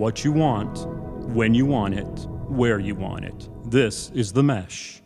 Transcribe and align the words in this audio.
what 0.00 0.24
you 0.24 0.32
want, 0.32 0.86
when 1.28 1.52
you 1.52 1.66
want 1.66 1.92
it, 1.92 2.26
where 2.48 2.78
you 2.78 2.94
want 2.94 3.22
it. 3.22 3.50
This 3.66 4.10
is 4.14 4.32
The 4.32 4.42
Mesh. 4.42 5.02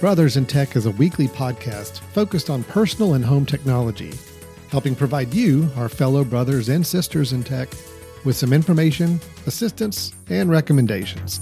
Brothers 0.00 0.38
in 0.38 0.46
Tech 0.46 0.74
is 0.74 0.86
a 0.86 0.92
weekly 0.92 1.28
podcast 1.28 1.98
focused 2.14 2.48
on 2.48 2.64
personal 2.64 3.12
and 3.12 3.22
home 3.22 3.44
technology, 3.44 4.14
helping 4.70 4.94
provide 4.94 5.34
you, 5.34 5.68
our 5.76 5.90
fellow 5.90 6.24
brothers 6.24 6.70
and 6.70 6.86
sisters 6.86 7.34
in 7.34 7.44
tech, 7.44 7.68
with 8.24 8.34
some 8.34 8.54
information, 8.54 9.20
assistance, 9.46 10.14
and 10.30 10.48
recommendations. 10.48 11.40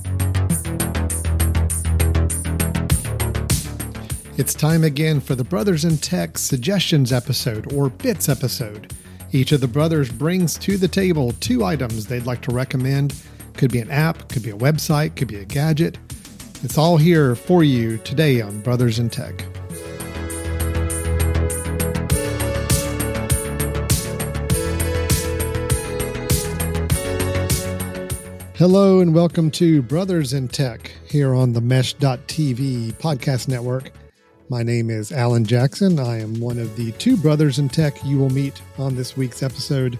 It's 4.38 4.55
time 4.55 4.84
again 4.84 5.20
for 5.20 5.34
the 5.34 5.42
Brothers 5.42 5.84
in 5.84 5.98
Tech 5.98 6.38
Suggestions 6.38 7.12
episode 7.12 7.73
or 7.73 7.91
Bits 7.91 8.28
episode. 8.28 8.95
Each 9.33 9.51
of 9.51 9.61
the 9.61 9.66
brothers 9.66 10.12
brings 10.12 10.56
to 10.59 10.77
the 10.77 10.87
table 10.87 11.33
two 11.41 11.64
items 11.64 12.06
they'd 12.06 12.24
like 12.24 12.42
to 12.42 12.52
recommend. 12.52 13.16
Could 13.55 13.73
be 13.73 13.80
an 13.80 13.91
app, 13.91 14.28
could 14.28 14.45
be 14.45 14.51
a 14.51 14.56
website, 14.56 15.16
could 15.16 15.27
be 15.27 15.41
a 15.41 15.45
gadget. 15.45 15.98
It's 16.62 16.78
all 16.78 16.98
here 16.98 17.34
for 17.34 17.64
you 17.64 17.98
today 17.98 18.41
on 18.41 18.61
Brothers 18.61 19.01
in 19.01 19.11
Tech. 19.11 19.45
Hello 28.55 29.00
and 29.00 29.12
welcome 29.12 29.50
to 29.50 29.83
Brothers 29.83 30.33
in 30.33 30.47
Tech 30.47 30.92
here 31.09 31.34
on 31.34 31.55
the 31.55 31.61
Mesh.tv 31.61 32.92
podcast 32.98 33.48
network. 33.48 33.91
My 34.51 34.62
name 34.62 34.89
is 34.89 35.12
Alan 35.12 35.45
Jackson. 35.45 35.98
I 35.98 36.20
am 36.20 36.41
one 36.41 36.59
of 36.59 36.75
the 36.77 36.92
two 36.92 37.17
brothers 37.17 37.59
in 37.59 37.69
tech 37.69 38.03
you 38.05 38.19
will 38.19 38.31
meet 38.31 38.61
on 38.78 38.97
this 38.97 39.17
week's 39.17 39.42
episode. 39.42 39.98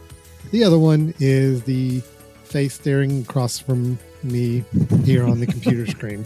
The 0.53 0.65
other 0.65 0.79
one 0.79 1.13
is 1.19 1.63
the 1.65 2.01
face 2.45 2.75
staring 2.75 3.23
across 3.23 3.59
from 3.59 3.99
me 4.23 4.65
here 5.05 5.25
on 5.27 5.41
the 5.41 5.47
computer 5.47 5.87
screen. 5.91 6.25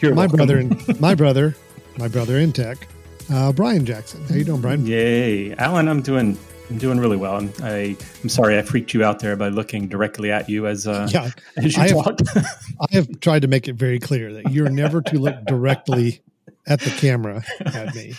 You're 0.00 0.14
my 0.14 0.22
welcome. 0.22 0.36
brother 0.36 0.58
and 0.58 1.00
my 1.00 1.14
brother, 1.14 1.54
my 1.96 2.08
brother 2.08 2.38
in 2.38 2.52
tech, 2.52 2.88
uh, 3.32 3.52
Brian 3.52 3.86
Jackson. 3.86 4.24
How 4.28 4.34
you 4.34 4.44
doing, 4.44 4.60
Brian? 4.60 4.84
Yay, 4.86 5.54
Alan! 5.56 5.86
I'm 5.88 6.02
doing. 6.02 6.36
I'm 6.70 6.76
doing 6.78 6.98
really 6.98 7.16
well. 7.16 7.34
I'm, 7.36 7.50
I, 7.62 7.96
I'm 8.22 8.28
sorry 8.28 8.58
I 8.58 8.62
freaked 8.62 8.92
you 8.92 9.02
out 9.02 9.20
there 9.20 9.36
by 9.36 9.48
looking 9.48 9.88
directly 9.88 10.30
at 10.30 10.50
you 10.50 10.66
as 10.66 10.86
uh, 10.86 11.08
Yeah, 11.12 11.30
as 11.56 11.74
you 11.76 11.82
I 11.82 11.88
have- 11.88 12.18
I 12.80 12.86
have 12.94 13.20
tried 13.20 13.40
to 13.42 13.48
make 13.48 13.68
it 13.68 13.72
very 13.74 13.98
clear 13.98 14.34
that 14.34 14.50
you're 14.52 14.68
never 14.68 15.00
to 15.00 15.18
look 15.18 15.46
directly 15.46 16.20
at 16.68 16.80
the 16.80 16.90
camera 16.90 17.42
at 17.60 17.94
me. 17.94 18.14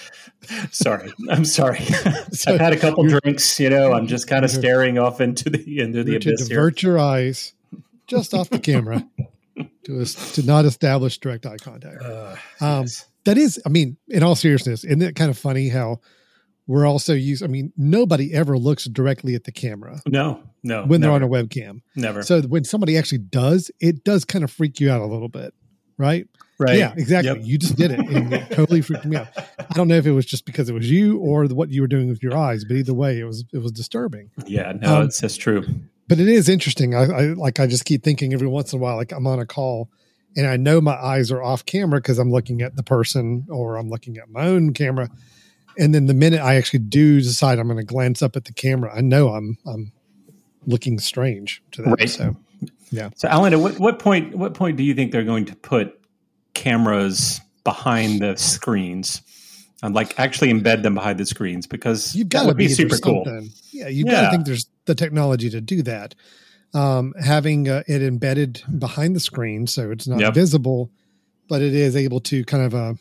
sorry, 0.71 1.11
I'm 1.29 1.45
sorry. 1.45 1.79
So 2.31 2.53
I've 2.53 2.59
had 2.59 2.73
a 2.73 2.77
couple 2.79 3.03
drinks. 3.07 3.59
You 3.59 3.69
know, 3.69 3.93
I'm 3.93 4.07
just 4.07 4.27
kind 4.27 4.43
of 4.43 4.51
staring 4.51 4.97
off 4.97 5.21
into 5.21 5.49
the 5.49 5.79
into 5.79 6.03
the 6.03 6.11
You're 6.11 6.19
to 6.21 6.29
abyss 6.29 6.47
here. 6.47 6.71
your 6.81 6.99
eyes 6.99 7.53
just 8.07 8.33
off 8.33 8.49
the 8.49 8.59
camera 8.59 9.07
to 9.83 10.01
us 10.01 10.33
to 10.33 10.43
not 10.45 10.65
establish 10.65 11.17
direct 11.19 11.45
eye 11.45 11.57
contact. 11.57 12.01
Uh, 12.03 12.35
Um, 12.59 12.81
yes. 12.81 13.05
That 13.25 13.37
is, 13.37 13.61
I 13.65 13.69
mean, 13.69 13.97
in 14.07 14.23
all 14.23 14.33
seriousness, 14.35 14.83
isn't 14.85 15.01
it 15.01 15.13
kind 15.15 15.29
of 15.29 15.37
funny 15.37 15.67
how 15.69 15.99
we're 16.67 16.87
also 16.87 17.13
used? 17.13 17.43
I 17.43 17.47
mean, 17.47 17.71
nobody 17.77 18.33
ever 18.33 18.57
looks 18.57 18.85
directly 18.85 19.35
at 19.35 19.43
the 19.43 19.51
camera 19.51 20.01
no, 20.07 20.41
no, 20.63 20.85
when 20.85 21.01
they're 21.01 21.11
on 21.11 21.21
a 21.21 21.27
webcam. 21.27 21.81
never. 21.95 22.23
So 22.23 22.41
when 22.43 22.63
somebody 22.63 22.97
actually 22.97 23.19
does, 23.19 23.69
it 23.81 24.03
does 24.05 24.23
kind 24.25 24.43
of 24.43 24.49
freak 24.51 24.79
you 24.79 24.89
out 24.89 25.01
a 25.01 25.05
little 25.05 25.27
bit, 25.27 25.53
right? 25.97 26.27
Right? 26.59 26.77
Yeah, 26.77 26.93
exactly. 26.95 27.39
Yep. 27.39 27.47
You 27.47 27.57
just 27.57 27.75
did 27.75 27.91
it, 27.91 27.99
and 27.99 28.33
it 28.33 28.51
totally 28.51 28.81
freaked 28.81 29.05
me 29.05 29.15
out. 29.15 29.27
I 29.37 29.73
don't 29.73 29.87
know 29.87 29.95
if 29.95 30.05
it 30.05 30.11
was 30.11 30.25
just 30.25 30.45
because 30.45 30.69
it 30.69 30.73
was 30.73 30.89
you 30.89 31.17
or 31.19 31.47
the, 31.47 31.55
what 31.55 31.69
you 31.69 31.81
were 31.81 31.87
doing 31.87 32.09
with 32.09 32.21
your 32.21 32.37
eyes, 32.37 32.63
but 32.65 32.75
either 32.75 32.93
way, 32.93 33.19
it 33.19 33.23
was 33.23 33.45
it 33.53 33.59
was 33.59 33.71
disturbing. 33.71 34.29
Yeah, 34.45 34.73
no, 34.73 34.97
Um, 34.97 35.03
it's 35.03 35.19
just 35.19 35.39
true. 35.39 35.65
But 36.07 36.19
it 36.19 36.27
is 36.27 36.49
interesting. 36.49 36.95
I, 36.95 37.03
I 37.03 37.21
like 37.33 37.59
I 37.59 37.67
just 37.67 37.85
keep 37.85 38.03
thinking 38.03 38.33
every 38.33 38.47
once 38.47 38.73
in 38.73 38.79
a 38.79 38.81
while, 38.81 38.97
like 38.97 39.11
I'm 39.11 39.25
on 39.25 39.39
a 39.39 39.45
call, 39.45 39.89
and 40.35 40.45
I 40.47 40.57
know 40.57 40.81
my 40.81 40.95
eyes 40.95 41.31
are 41.31 41.41
off 41.41 41.65
camera 41.65 41.99
because 41.99 42.19
I'm 42.19 42.31
looking 42.31 42.61
at 42.61 42.75
the 42.75 42.83
person 42.83 43.47
or 43.49 43.77
I'm 43.77 43.89
looking 43.89 44.17
at 44.17 44.29
my 44.29 44.45
own 44.45 44.73
camera, 44.73 45.09
and 45.77 45.95
then 45.95 46.07
the 46.07 46.13
minute 46.13 46.41
I 46.41 46.55
actually 46.55 46.79
do 46.79 47.21
decide 47.21 47.59
I'm 47.59 47.67
going 47.67 47.77
to 47.77 47.83
glance 47.83 48.21
up 48.21 48.35
at 48.35 48.45
the 48.45 48.53
camera, 48.53 48.93
I 48.95 49.01
know 49.01 49.29
I'm 49.29 49.57
I'm 49.65 49.91
looking 50.65 50.99
strange 50.99 51.63
to 51.71 51.83
that. 51.83 51.99
Right. 51.99 52.09
So 52.09 52.35
yeah. 52.91 53.09
So, 53.15 53.27
Alan, 53.27 53.53
at 53.53 53.59
what, 53.59 53.79
what 53.79 53.99
point? 53.99 54.35
What 54.35 54.53
point 54.53 54.77
do 54.77 54.83
you 54.83 54.93
think 54.93 55.11
they're 55.11 55.23
going 55.23 55.45
to 55.45 55.55
put 55.55 55.98
cameras 56.53 57.39
behind 57.63 58.21
the 58.21 58.35
screens? 58.37 59.21
And 59.81 59.95
like 59.95 60.19
actually 60.19 60.51
embed 60.51 60.83
them 60.83 60.93
behind 60.93 61.19
the 61.19 61.25
screens 61.25 61.65
because 61.65 62.13
you've 62.13 62.27
got 62.27 62.41
to 62.41 62.47
would 62.47 62.57
be 62.57 62.67
super 62.67 62.97
cool. 62.97 63.23
something. 63.23 63.49
Yeah, 63.71 63.87
you've 63.87 64.07
got 64.09 64.23
to 64.23 64.29
think 64.29 64.45
there's 64.45 64.67
the 64.85 64.95
technology 64.95 65.49
to 65.51 65.61
do 65.61 65.81
that. 65.83 66.15
Um, 66.73 67.13
having 67.19 67.69
uh, 67.69 67.83
it 67.87 68.01
embedded 68.03 68.61
behind 68.77 69.15
the 69.15 69.21
screen, 69.21 69.67
so 69.67 69.89
it's 69.89 70.05
not 70.07 70.19
Yep. 70.19 70.33
visible, 70.33 70.91
but 71.47 71.61
it 71.61 71.73
is 71.73 71.95
able 71.95 72.19
to 72.21 72.43
kind 72.43 72.63
of 72.63 72.73
a 72.73 72.97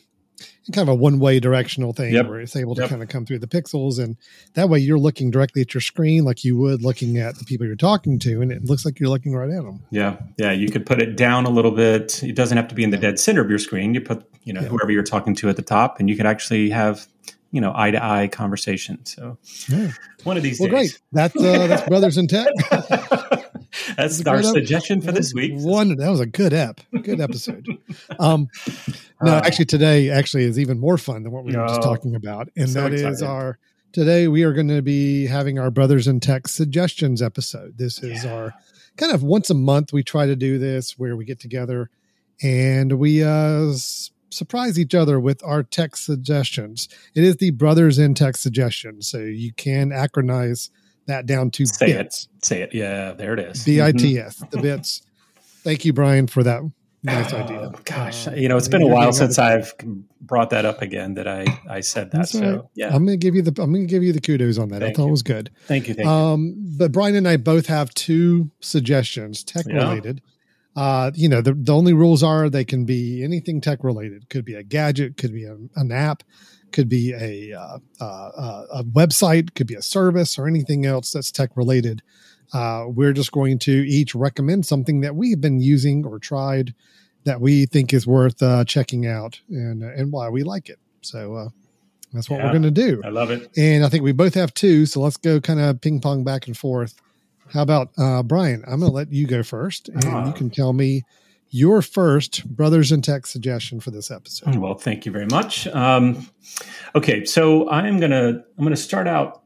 kind 0.73 0.87
of 0.87 0.93
a 0.93 0.95
one 0.95 1.19
way 1.19 1.39
directional 1.39 1.93
thing 1.93 2.13
Yep. 2.13 2.27
where 2.27 2.39
it's 2.39 2.55
able 2.55 2.75
to 2.75 2.81
Yep. 2.81 2.89
kind 2.89 3.03
of 3.03 3.09
come 3.09 3.25
through 3.25 3.39
the 3.39 3.47
pixels, 3.47 3.97
and 4.03 4.17
that 4.53 4.69
way 4.69 4.79
you're 4.79 4.99
looking 4.99 5.31
directly 5.31 5.61
at 5.61 5.73
your 5.73 5.81
screen 5.81 6.23
like 6.25 6.43
you 6.43 6.57
would 6.57 6.81
looking 6.81 7.17
at 7.17 7.37
the 7.37 7.45
people 7.45 7.65
you're 7.67 7.75
talking 7.75 8.19
to, 8.19 8.41
and 8.41 8.51
it 8.51 8.65
looks 8.65 8.85
like 8.85 8.99
you're 8.99 9.09
looking 9.09 9.33
right 9.33 9.49
at 9.49 9.63
them. 9.63 9.81
Yeah, 9.91 10.17
yeah. 10.37 10.51
You 10.51 10.69
could 10.71 10.85
put 10.85 11.01
it 11.01 11.15
down 11.15 11.45
a 11.45 11.49
little 11.49 11.71
bit. 11.71 12.23
It 12.23 12.35
doesn't 12.35 12.57
have 12.57 12.67
to 12.69 12.75
be 12.75 12.83
in 12.83 12.89
the 12.91 12.97
dead 12.97 13.19
center 13.19 13.41
of 13.41 13.49
your 13.49 13.59
screen. 13.59 13.93
You 13.93 14.01
put, 14.01 14.23
you 14.43 14.53
know, 14.53 14.61
Yeah. 14.61 14.67
whoever 14.67 14.91
you're 14.91 15.03
talking 15.03 15.35
to 15.35 15.49
at 15.49 15.55
the 15.55 15.61
top, 15.61 15.99
and 15.99 16.09
you 16.09 16.15
could 16.15 16.25
actually 16.25 16.69
have, 16.69 17.07
you 17.51 17.61
know, 17.61 17.71
eye 17.75 17.91
to 17.91 18.03
eye 18.03 18.27
conversation. 18.27 18.99
So 19.05 19.37
Yeah. 19.69 19.91
one 20.23 20.37
of 20.37 20.43
these 20.43 20.59
Well, 20.59 20.69
days. 20.69 20.93
great. 20.93 21.01
That's 21.11 21.35
uh, 21.35 21.67
that's 21.67 21.81
Brothers 21.89 22.17
in 22.17 22.27
Tech. 22.27 22.47
That's 23.97 24.25
our 24.25 24.43
suggestion 24.43 25.01
for 25.01 25.11
this 25.11 25.33
week. 25.33 25.53
One 25.55 25.95
that 25.95 26.09
was 26.09 26.19
a 26.19 26.25
good 26.25 26.53
ep, 26.53 26.81
good 27.03 27.19
episode. 27.21 27.65
Um, 28.19 28.47
no, 29.21 29.33
Uh, 29.33 29.41
actually, 29.45 29.65
today 29.65 30.09
actually 30.09 30.43
is 30.43 30.57
even 30.59 30.79
more 30.79 30.97
fun 30.97 31.23
than 31.23 31.31
what 31.31 31.43
we 31.45 31.55
were 31.55 31.67
just 31.67 31.79
Oh, 31.79 31.83
talking 31.83 32.15
about, 32.15 32.49
and 32.57 32.69
so 32.69 32.81
that 32.81 32.93
is 32.93 33.01
excited. 33.01 33.25
our 33.25 33.57
today 33.93 34.27
we 34.27 34.43
are 34.43 34.53
going 34.53 34.67
to 34.67 34.81
be 34.81 35.25
having 35.27 35.57
our 35.59 35.71
Brothers 35.71 36.07
in 36.07 36.19
Tech 36.19 36.47
suggestions 36.47 37.21
episode. 37.21 37.77
This 37.77 38.01
is 38.03 38.23
Yeah. 38.23 38.33
our 38.33 38.53
kind 38.97 39.11
of 39.13 39.23
once 39.23 39.49
a 39.49 39.53
month 39.53 39.93
we 39.93 40.03
try 40.03 40.25
to 40.25 40.35
do 40.35 40.57
this 40.59 40.97
where 40.97 41.15
we 41.15 41.23
get 41.25 41.39
together 41.39 41.89
and 42.41 42.99
we 42.99 43.23
uh, 43.23 43.71
surprise 44.29 44.77
each 44.79 44.93
other 44.95 45.19
with 45.19 45.41
our 45.43 45.63
tech 45.63 45.95
suggestions. 45.95 46.87
It 47.15 47.23
is 47.23 47.37
the 47.37 47.51
Brothers 47.51 47.97
in 47.99 48.13
Tech 48.13 48.37
suggestion, 48.37 49.01
so 49.01 49.19
you 49.19 49.53
can 49.53 49.89
acronize 49.89 50.69
that 51.09 51.25
down 51.25 51.51
to 51.51 51.65
Say 51.65 51.93
bits. 51.93 52.27
it. 52.39 52.45
Say 52.45 52.61
it. 52.61 52.73
Yeah, 52.73 53.11
there 53.13 53.33
it 53.33 53.39
is. 53.39 53.63
B 53.63 53.81
I 53.81 53.91
Mhm. 53.91 54.49
The 54.51 54.57
bits. 54.59 55.01
Thank 55.63 55.83
you, 55.85 55.93
Brian, 55.93 56.27
for 56.27 56.41
that 56.43 56.61
nice 57.03 57.33
idea. 57.33 57.71
Oh, 57.73 57.79
gosh, 57.85 58.27
Uh, 58.27 58.31
you 58.31 58.47
know, 58.49 58.57
it's 58.57 58.67
been 58.67 58.81
a 58.81 58.87
while 58.87 59.11
since 59.13 59.37
I've 59.37 59.73
brought 60.21 60.49
that 60.51 60.65
up 60.65 60.81
again. 60.81 61.13
That 61.15 61.27
I 61.27 61.45
I 61.69 61.81
said 61.81 62.11
that. 62.11 62.17
That's 62.17 62.35
all 62.35 62.41
right. 62.41 62.49
So 62.61 62.69
yeah, 62.75 62.95
I'm 62.95 63.05
gonna 63.05 63.17
give 63.17 63.35
you 63.35 63.41
the 63.41 63.61
I'm 63.61 63.71
gonna 63.73 63.85
give 63.85 64.03
you 64.03 64.13
the 64.13 64.21
kudos 64.21 64.57
on 64.57 64.69
that. 64.69 64.81
I 64.83 64.91
thought 64.93 65.03
you. 65.03 65.07
it 65.09 65.11
was 65.11 65.23
good. 65.23 65.49
thank 65.67 65.87
you, 65.87 65.93
thank 65.93 66.05
you. 66.05 66.11
Um, 66.11 66.55
but 66.77 66.91
Brian 66.91 67.15
and 67.15 67.27
I 67.27 67.37
both 67.37 67.67
have 67.67 67.93
two 67.93 68.49
suggestions, 68.61 69.43
tech 69.43 69.65
Yeah. 69.67 69.89
related. 69.89 70.21
Uh, 70.75 71.11
you 71.13 71.27
know, 71.27 71.41
the, 71.41 71.53
the 71.53 71.73
only 71.75 71.91
rules 71.93 72.23
are 72.23 72.49
they 72.49 72.63
can 72.63 72.85
be 72.85 73.21
anything 73.23 73.59
tech 73.59 73.83
related. 73.83 74.29
Could 74.29 74.45
be 74.45 74.53
a 74.53 74.63
gadget, 74.63 75.17
could 75.17 75.33
be 75.33 75.43
a, 75.43 75.57
an 75.75 75.91
app, 75.91 76.23
could 76.71 76.89
be 76.89 77.13
a 77.13 77.57
uh, 77.57 77.77
uh, 78.01 78.03
uh, 78.05 78.65
a 78.73 78.83
website, 78.83 79.53
could 79.55 79.67
be 79.67 79.75
a 79.75 79.81
service, 79.81 80.37
or 80.37 80.47
anything 80.47 80.85
else 80.85 81.11
that's 81.11 81.31
tech 81.31 81.49
related. 81.55 82.01
Uh, 82.53 82.85
we're 82.87 83.13
just 83.13 83.31
going 83.31 83.59
to 83.59 83.71
each 83.71 84.15
recommend 84.15 84.65
something 84.65 85.01
that 85.01 85.15
we've 85.15 85.39
been 85.41 85.59
using 85.59 86.05
or 86.05 86.17
tried 86.19 86.73
that 87.25 87.39
we 87.41 87.65
think 87.65 87.93
is 87.93 88.07
worth 88.07 88.41
uh, 88.41 88.63
checking 88.65 89.05
out 89.05 89.39
and 89.49 89.83
and 89.83 90.11
why 90.11 90.29
we 90.29 90.43
like 90.43 90.69
it. 90.69 90.79
So 91.01 91.35
uh, 91.35 91.49
that's 92.13 92.29
what 92.29 92.37
Yeah. 92.39 92.45
we're 92.45 92.51
going 92.51 92.63
to 92.63 92.71
do. 92.71 93.01
I 93.05 93.09
love 93.09 93.29
it. 93.29 93.49
And 93.57 93.85
I 93.85 93.89
think 93.89 94.03
we 94.03 94.11
both 94.13 94.33
have 94.33 94.53
two, 94.53 94.85
so 94.85 94.99
let's 95.01 95.17
go 95.17 95.39
kind 95.39 95.59
of 95.59 95.79
ping 95.81 95.99
pong 96.01 96.23
back 96.23 96.47
and 96.47 96.57
forth. 96.57 96.95
How 97.53 97.61
about 97.61 97.89
uh, 97.97 98.23
Brian? 98.23 98.63
I'm 98.67 98.79
going 98.79 98.91
to 98.91 98.95
let 98.95 99.11
you 99.11 99.27
go 99.27 99.43
first, 99.43 99.89
and 99.89 100.03
Ah. 100.05 100.25
you 100.27 100.33
can 100.33 100.49
tell 100.49 100.73
me 100.73 101.03
your 101.49 101.81
first 101.81 102.45
Brothers 102.55 102.91
in 102.91 103.01
Tech 103.01 103.25
suggestion 103.25 103.79
for 103.79 103.91
this 103.91 104.11
episode. 104.11 104.55
Well, 104.55 104.75
thank 104.75 105.05
you 105.05 105.11
very 105.11 105.25
much. 105.25 105.67
Um, 105.67 106.27
okay, 106.95 107.25
so 107.25 107.69
I'm 107.69 107.99
gonna 107.99 108.43
I'm 108.57 108.63
gonna 108.63 108.75
start 108.75 109.07
out. 109.07 109.43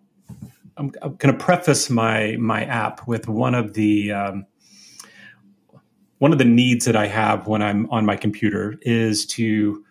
I'm, 0.77 0.91
I'm 1.01 1.15
gonna 1.15 1.37
preface 1.37 1.89
my 1.89 2.35
my 2.39 2.65
app 2.65 3.07
with 3.07 3.27
one 3.27 3.55
of 3.55 3.73
the 3.73 4.11
um, 4.11 4.45
one 6.17 6.31
of 6.31 6.37
the 6.37 6.45
needs 6.45 6.85
that 6.85 6.95
I 6.95 7.07
have 7.07 7.47
when 7.47 7.61
I'm 7.61 7.89
on 7.89 8.05
my 8.05 8.15
computer 8.15 8.75
is 8.81 9.25
to 9.27 9.83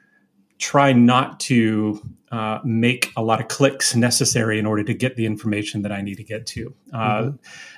try 0.59 0.93
not 0.93 1.41
to 1.41 2.01
uh, 2.33 2.59
make 2.65 3.13
a 3.17 3.23
lot 3.23 3.41
of 3.41 3.49
clicks 3.49 3.95
necessary 3.95 4.59
in 4.59 4.65
order 4.65 4.83
to 4.83 4.95
get 4.95 5.17
the 5.17 5.27
information 5.27 5.83
that 5.83 5.93
I 5.93 6.01
need 6.01 6.17
to 6.17 6.25
get 6.25 6.47
to. 6.47 6.75
Uh, 6.93 7.33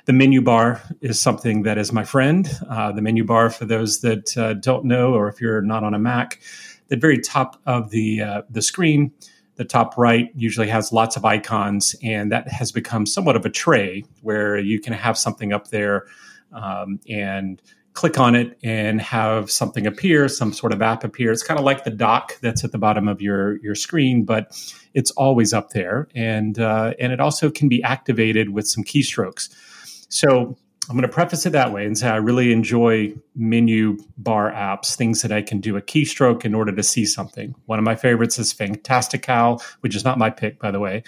The 0.05 0.13
menu 0.13 0.41
bar 0.41 0.81
is 1.01 1.19
something 1.19 1.63
that 1.63 1.77
is 1.77 1.91
my 1.91 2.05
friend. 2.05 2.49
Uh, 2.69 2.91
the 2.93 3.01
menu 3.01 3.25
bar, 3.25 3.49
for 3.49 3.65
those 3.65 3.99
that 4.01 4.37
uh, 4.37 4.53
don't 4.53 4.85
know, 4.85 5.13
or 5.13 5.27
if 5.27 5.41
you're 5.41 5.61
not 5.61 5.83
on 5.83 5.93
a 5.93 5.99
Mac, 5.99 6.39
the 6.87 6.95
very 6.95 7.19
top 7.19 7.59
of 7.65 7.89
the 7.89 8.21
uh, 8.21 8.41
the 8.49 8.61
screen, 8.61 9.11
the 9.55 9.65
top 9.65 9.97
right 9.97 10.29
usually 10.35 10.67
has 10.67 10.93
lots 10.93 11.17
of 11.17 11.25
icons, 11.25 11.95
and 12.03 12.31
that 12.31 12.47
has 12.47 12.71
become 12.71 13.05
somewhat 13.05 13.35
of 13.35 13.45
a 13.45 13.49
tray 13.49 14.03
where 14.21 14.57
you 14.57 14.79
can 14.79 14.93
have 14.93 15.17
something 15.17 15.51
up 15.51 15.69
there 15.69 16.05
um, 16.53 16.99
and 17.09 17.61
click 17.95 18.19
on 18.19 18.35
it 18.35 18.57
and 18.61 19.01
have 19.01 19.49
something 19.49 19.87
appear, 19.87 20.27
some 20.27 20.53
sort 20.53 20.73
of 20.73 20.81
app 20.81 21.03
appear. 21.03 21.31
It's 21.31 21.41
kind 21.41 21.59
of 21.59 21.65
like 21.65 21.85
the 21.85 21.89
dock 21.89 22.37
that's 22.41 22.63
at 22.63 22.71
the 22.71 22.77
bottom 22.77 23.07
of 23.07 23.21
your 23.21 23.57
your 23.63 23.73
screen, 23.73 24.25
but 24.25 24.51
it's 24.93 25.11
always 25.11 25.53
up 25.53 25.71
there, 25.71 26.07
and 26.13 26.59
uh, 26.59 26.93
and 26.99 27.11
it 27.11 27.19
also 27.19 27.49
can 27.49 27.67
be 27.67 27.81
activated 27.81 28.49
with 28.49 28.67
some 28.67 28.83
keystrokes. 28.83 29.49
So 30.09 30.57
I'm 30.87 30.95
going 30.95 31.01
to 31.01 31.13
preface 31.13 31.45
it 31.47 31.51
that 31.51 31.73
way 31.73 31.85
and 31.85 31.97
say 31.97 32.09
I 32.09 32.17
really 32.17 32.51
enjoy 32.51 33.15
menu 33.33 33.97
bar 34.17 34.51
apps, 34.51 34.95
things 34.95 35.23
that 35.23 35.31
I 35.31 35.41
can 35.41 35.59
do 35.59 35.77
a 35.77 35.81
keystroke 35.81 36.45
in 36.45 36.53
order 36.53 36.71
to 36.75 36.83
see 36.83 37.05
something. 37.05 37.55
One 37.65 37.79
of 37.79 37.85
my 37.85 37.95
favorites 37.95 38.37
is 38.37 38.53
Fantastical, 38.53 39.63
which 39.79 39.95
is 39.95 40.05
not 40.05 40.19
my 40.19 40.29
pick, 40.29 40.59
by 40.59 40.69
the 40.69 40.79
way, 40.79 41.03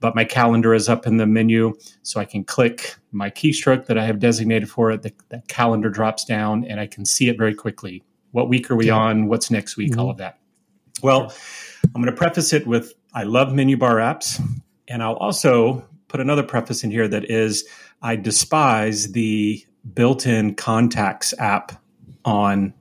but 0.00 0.14
my 0.14 0.24
calendar 0.24 0.74
is 0.74 0.88
up 0.88 1.06
in 1.06 1.16
the 1.16 1.26
menu, 1.26 1.74
so 2.02 2.20
I 2.20 2.24
can 2.24 2.44
click 2.44 2.96
my 3.12 3.30
keystroke 3.30 3.86
that 3.86 3.98
I 3.98 4.04
have 4.04 4.18
designated 4.18 4.70
for 4.70 4.90
it. 4.90 5.02
The, 5.02 5.12
the 5.30 5.42
calendar 5.48 5.90
drops 5.90 6.24
down, 6.24 6.64
and 6.64 6.80
I 6.80 6.86
can 6.86 7.04
see 7.04 7.28
it 7.28 7.38
very 7.38 7.54
quickly. 7.54 8.02
What 8.32 8.48
week 8.48 8.70
are 8.70 8.76
we 8.76 8.88
yeah. 8.88 8.96
on? 8.96 9.28
What's 9.28 9.50
next 9.50 9.76
week? 9.76 9.92
Mm-hmm. 9.92 10.00
All 10.00 10.10
of 10.10 10.18
that. 10.18 10.38
Well, 11.02 11.32
I'm 11.94 12.02
going 12.02 12.06
to 12.14 12.18
preface 12.18 12.52
it 12.52 12.66
with 12.66 12.92
I 13.14 13.22
love 13.22 13.54
menu 13.54 13.76
bar 13.76 13.96
apps, 13.96 14.40
and 14.88 15.02
I'll 15.02 15.16
also 15.16 15.86
put 16.08 16.20
another 16.20 16.42
preface 16.42 16.84
in 16.84 16.90
here 16.90 17.08
that 17.08 17.30
is 17.30 17.66
I 18.02 18.16
despise 18.16 19.12
the 19.12 19.64
built-in 19.94 20.54
contacts 20.54 21.32
app 21.38 21.72
on 22.24 22.74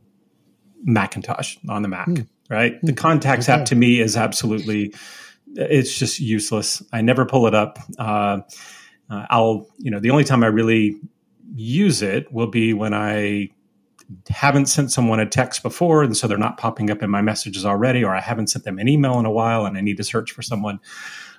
Macintosh 0.83 1.57
on 1.69 1.81
the 1.81 1.87
Mac. 1.87 2.07
Mm. 2.07 2.27
Right, 2.47 2.75
mm. 2.75 2.81
the 2.81 2.93
contacts 2.93 3.49
okay. 3.49 3.59
app 3.59 3.65
to 3.67 3.75
me 3.75 3.99
is 3.99 4.15
absolutely 4.15 4.93
it's 5.55 5.97
just 5.97 6.19
useless. 6.19 6.83
I 6.91 7.01
never 7.01 7.25
pull 7.25 7.47
it 7.47 7.55
up. 7.55 7.79
Uh, 7.97 8.39
uh, 9.09 9.25
I'll 9.29 9.67
you 9.77 9.91
know 9.91 9.99
the 9.99 10.11
only 10.11 10.23
time 10.23 10.43
I 10.43 10.47
really 10.47 10.99
use 11.53 12.01
it 12.01 12.31
will 12.31 12.47
be 12.47 12.73
when 12.73 12.93
I 12.93 13.49
haven't 14.29 14.67
sent 14.67 14.91
someone 14.91 15.19
a 15.19 15.25
text 15.25 15.63
before, 15.63 16.03
and 16.03 16.15
so 16.15 16.27
they're 16.27 16.37
not 16.37 16.57
popping 16.57 16.89
up 16.89 17.01
in 17.01 17.09
my 17.09 17.21
messages 17.21 17.65
already, 17.65 18.03
or 18.03 18.15
I 18.15 18.21
haven't 18.21 18.47
sent 18.47 18.65
them 18.65 18.79
an 18.79 18.87
email 18.87 19.19
in 19.19 19.25
a 19.25 19.31
while, 19.31 19.65
and 19.65 19.77
I 19.77 19.81
need 19.81 19.97
to 19.97 20.03
search 20.03 20.31
for 20.31 20.41
someone. 20.41 20.79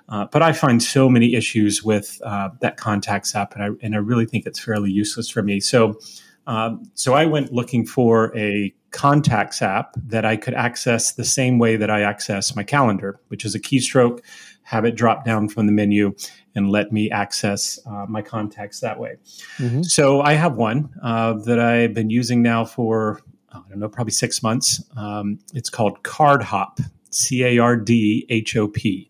Uh, 0.09 0.25
but 0.31 0.41
I 0.41 0.53
find 0.53 0.81
so 0.81 1.09
many 1.09 1.35
issues 1.35 1.83
with 1.83 2.21
uh, 2.23 2.49
that 2.61 2.77
contacts 2.77 3.35
app, 3.35 3.53
and 3.53 3.63
I 3.63 3.69
and 3.81 3.95
I 3.95 3.99
really 3.99 4.25
think 4.25 4.45
it's 4.45 4.59
fairly 4.59 4.91
useless 4.91 5.29
for 5.29 5.43
me. 5.43 5.59
So, 5.59 5.99
um, 6.45 6.89
so 6.93 7.13
I 7.13 7.25
went 7.25 7.51
looking 7.51 7.85
for 7.85 8.35
a 8.37 8.73
contacts 8.91 9.61
app 9.61 9.93
that 9.95 10.25
I 10.25 10.37
could 10.37 10.53
access 10.53 11.13
the 11.13 11.25
same 11.25 11.59
way 11.59 11.75
that 11.75 11.89
I 11.89 12.01
access 12.01 12.55
my 12.55 12.63
calendar, 12.63 13.19
which 13.27 13.45
is 13.45 13.55
a 13.55 13.59
keystroke, 13.59 14.19
have 14.63 14.85
it 14.85 14.95
drop 14.95 15.25
down 15.25 15.49
from 15.49 15.65
the 15.65 15.71
menu, 15.71 16.15
and 16.55 16.69
let 16.69 16.91
me 16.91 17.09
access 17.11 17.79
uh, 17.85 18.05
my 18.07 18.21
contacts 18.21 18.79
that 18.79 18.99
way. 18.99 19.17
Mm-hmm. 19.57 19.83
So 19.83 20.21
I 20.21 20.33
have 20.33 20.55
one 20.55 20.89
uh, 21.03 21.33
that 21.45 21.59
I've 21.59 21.93
been 21.93 22.09
using 22.09 22.41
now 22.41 22.65
for 22.65 23.21
I 23.51 23.61
don't 23.69 23.79
know, 23.79 23.89
probably 23.89 24.11
six 24.11 24.43
months. 24.43 24.83
Um, 24.95 25.39
it's 25.53 25.69
called 25.69 26.03
Card 26.03 26.43
Hop, 26.43 26.79
C 27.09 27.43
A 27.43 27.57
R 27.59 27.75
D 27.75 28.25
H 28.29 28.55
O 28.55 28.67
P 28.67 29.09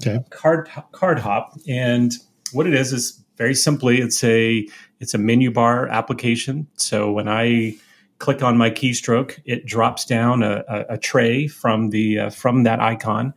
okay. 0.00 0.24
card 0.30 0.68
card 0.92 1.18
hop 1.18 1.54
and 1.68 2.12
what 2.52 2.66
it 2.66 2.74
is 2.74 2.92
is 2.92 3.22
very 3.36 3.54
simply 3.54 4.00
it's 4.00 4.22
a 4.24 4.66
it's 4.98 5.14
a 5.14 5.18
menu 5.18 5.50
bar 5.50 5.88
application 5.88 6.66
so 6.76 7.10
when 7.10 7.28
i 7.28 7.74
click 8.20 8.42
on 8.42 8.56
my 8.56 8.70
keystroke 8.70 9.40
it 9.44 9.66
drops 9.66 10.04
down 10.04 10.42
a, 10.42 10.62
a, 10.68 10.84
a 10.90 10.98
tray 10.98 11.48
from 11.48 11.90
the 11.90 12.20
uh, 12.20 12.30
from 12.30 12.62
that 12.62 12.78
icon 12.78 13.34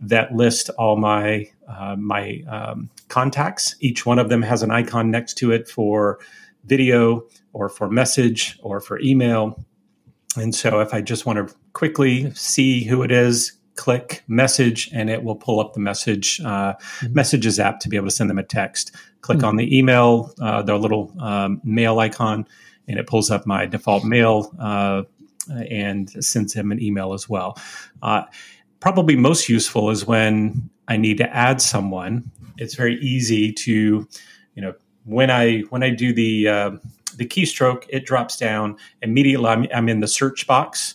that 0.00 0.34
lists 0.34 0.68
all 0.70 0.96
my 0.96 1.48
uh, 1.68 1.94
my 1.96 2.42
um, 2.48 2.90
contacts 3.08 3.76
each 3.80 4.04
one 4.04 4.18
of 4.18 4.28
them 4.28 4.42
has 4.42 4.62
an 4.62 4.70
icon 4.70 5.10
next 5.10 5.34
to 5.34 5.52
it 5.52 5.68
for 5.68 6.18
video 6.64 7.22
or 7.52 7.68
for 7.68 7.88
message 7.88 8.58
or 8.62 8.80
for 8.80 8.98
email 9.00 9.62
and 10.36 10.54
so 10.54 10.80
if 10.80 10.92
i 10.92 11.00
just 11.00 11.26
want 11.26 11.48
to 11.48 11.54
quickly 11.74 12.32
see 12.34 12.82
who 12.82 13.02
it 13.02 13.12
is 13.12 13.52
click 13.76 14.22
message 14.28 14.88
and 14.94 15.10
it 15.10 15.24
will 15.24 15.36
pull 15.36 15.60
up 15.60 15.74
the 15.74 15.80
message 15.80 16.40
uh, 16.44 16.72
mm-hmm. 16.72 17.14
messages 17.14 17.60
app 17.60 17.78
to 17.80 17.88
be 17.88 17.96
able 17.96 18.06
to 18.06 18.14
send 18.14 18.30
them 18.30 18.38
a 18.38 18.42
text 18.42 18.94
click 19.20 19.38
mm-hmm. 19.38 19.48
on 19.48 19.56
the 19.56 19.76
email 19.76 20.32
uh, 20.40 20.62
the 20.62 20.76
little 20.78 21.14
um, 21.20 21.60
mail 21.62 21.98
icon 21.98 22.46
and 22.88 22.98
it 22.98 23.06
pulls 23.06 23.30
up 23.30 23.46
my 23.46 23.66
default 23.66 24.04
mail 24.04 24.54
uh, 24.60 25.02
and 25.70 26.10
sends 26.24 26.54
them 26.54 26.72
an 26.72 26.82
email 26.82 27.12
as 27.12 27.28
well. 27.28 27.58
Uh, 28.02 28.22
probably 28.80 29.16
most 29.16 29.48
useful 29.48 29.90
is 29.90 30.06
when 30.06 30.68
i 30.88 30.96
need 30.96 31.18
to 31.18 31.34
add 31.34 31.60
someone. 31.60 32.30
It's 32.58 32.74
very 32.74 32.96
easy 33.00 33.52
to 33.52 34.06
you 34.54 34.62
know 34.62 34.74
when 35.04 35.30
i 35.30 35.60
when 35.70 35.82
i 35.82 35.90
do 35.90 36.12
the 36.12 36.48
uh, 36.48 36.70
the 37.16 37.26
keystroke 37.26 37.84
it 37.88 38.06
drops 38.06 38.36
down. 38.36 38.76
Immediately 39.02 39.46
I'm, 39.46 39.66
I'm 39.74 39.88
in 39.88 40.00
the 40.00 40.08
search 40.08 40.46
box. 40.46 40.94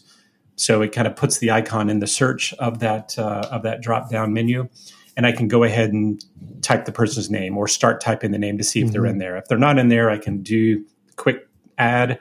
So 0.55 0.81
it 0.81 0.91
kind 0.91 1.07
of 1.07 1.15
puts 1.15 1.37
the 1.37 1.51
icon 1.51 1.89
in 1.89 1.99
the 1.99 2.07
search 2.07 2.53
of 2.55 2.79
that 2.79 3.17
uh, 3.17 3.47
of 3.49 3.63
that 3.63 3.81
drop 3.81 4.09
down 4.09 4.33
menu, 4.33 4.67
and 5.15 5.25
I 5.25 5.31
can 5.31 5.47
go 5.47 5.63
ahead 5.63 5.93
and 5.93 6.23
type 6.61 6.83
the 6.83 6.91
person's 6.91 7.29
name 7.29 7.57
or 7.57 7.67
start 7.67 8.01
typing 8.01 8.31
the 8.31 8.37
name 8.37 8.57
to 8.57 8.63
see 8.63 8.79
if 8.79 8.87
mm-hmm. 8.87 8.93
they're 8.93 9.05
in 9.05 9.17
there. 9.19 9.37
If 9.37 9.45
they're 9.45 9.57
not 9.57 9.79
in 9.79 9.87
there, 9.87 10.09
I 10.09 10.17
can 10.17 10.43
do 10.43 10.85
quick 11.15 11.48
add 11.79 12.19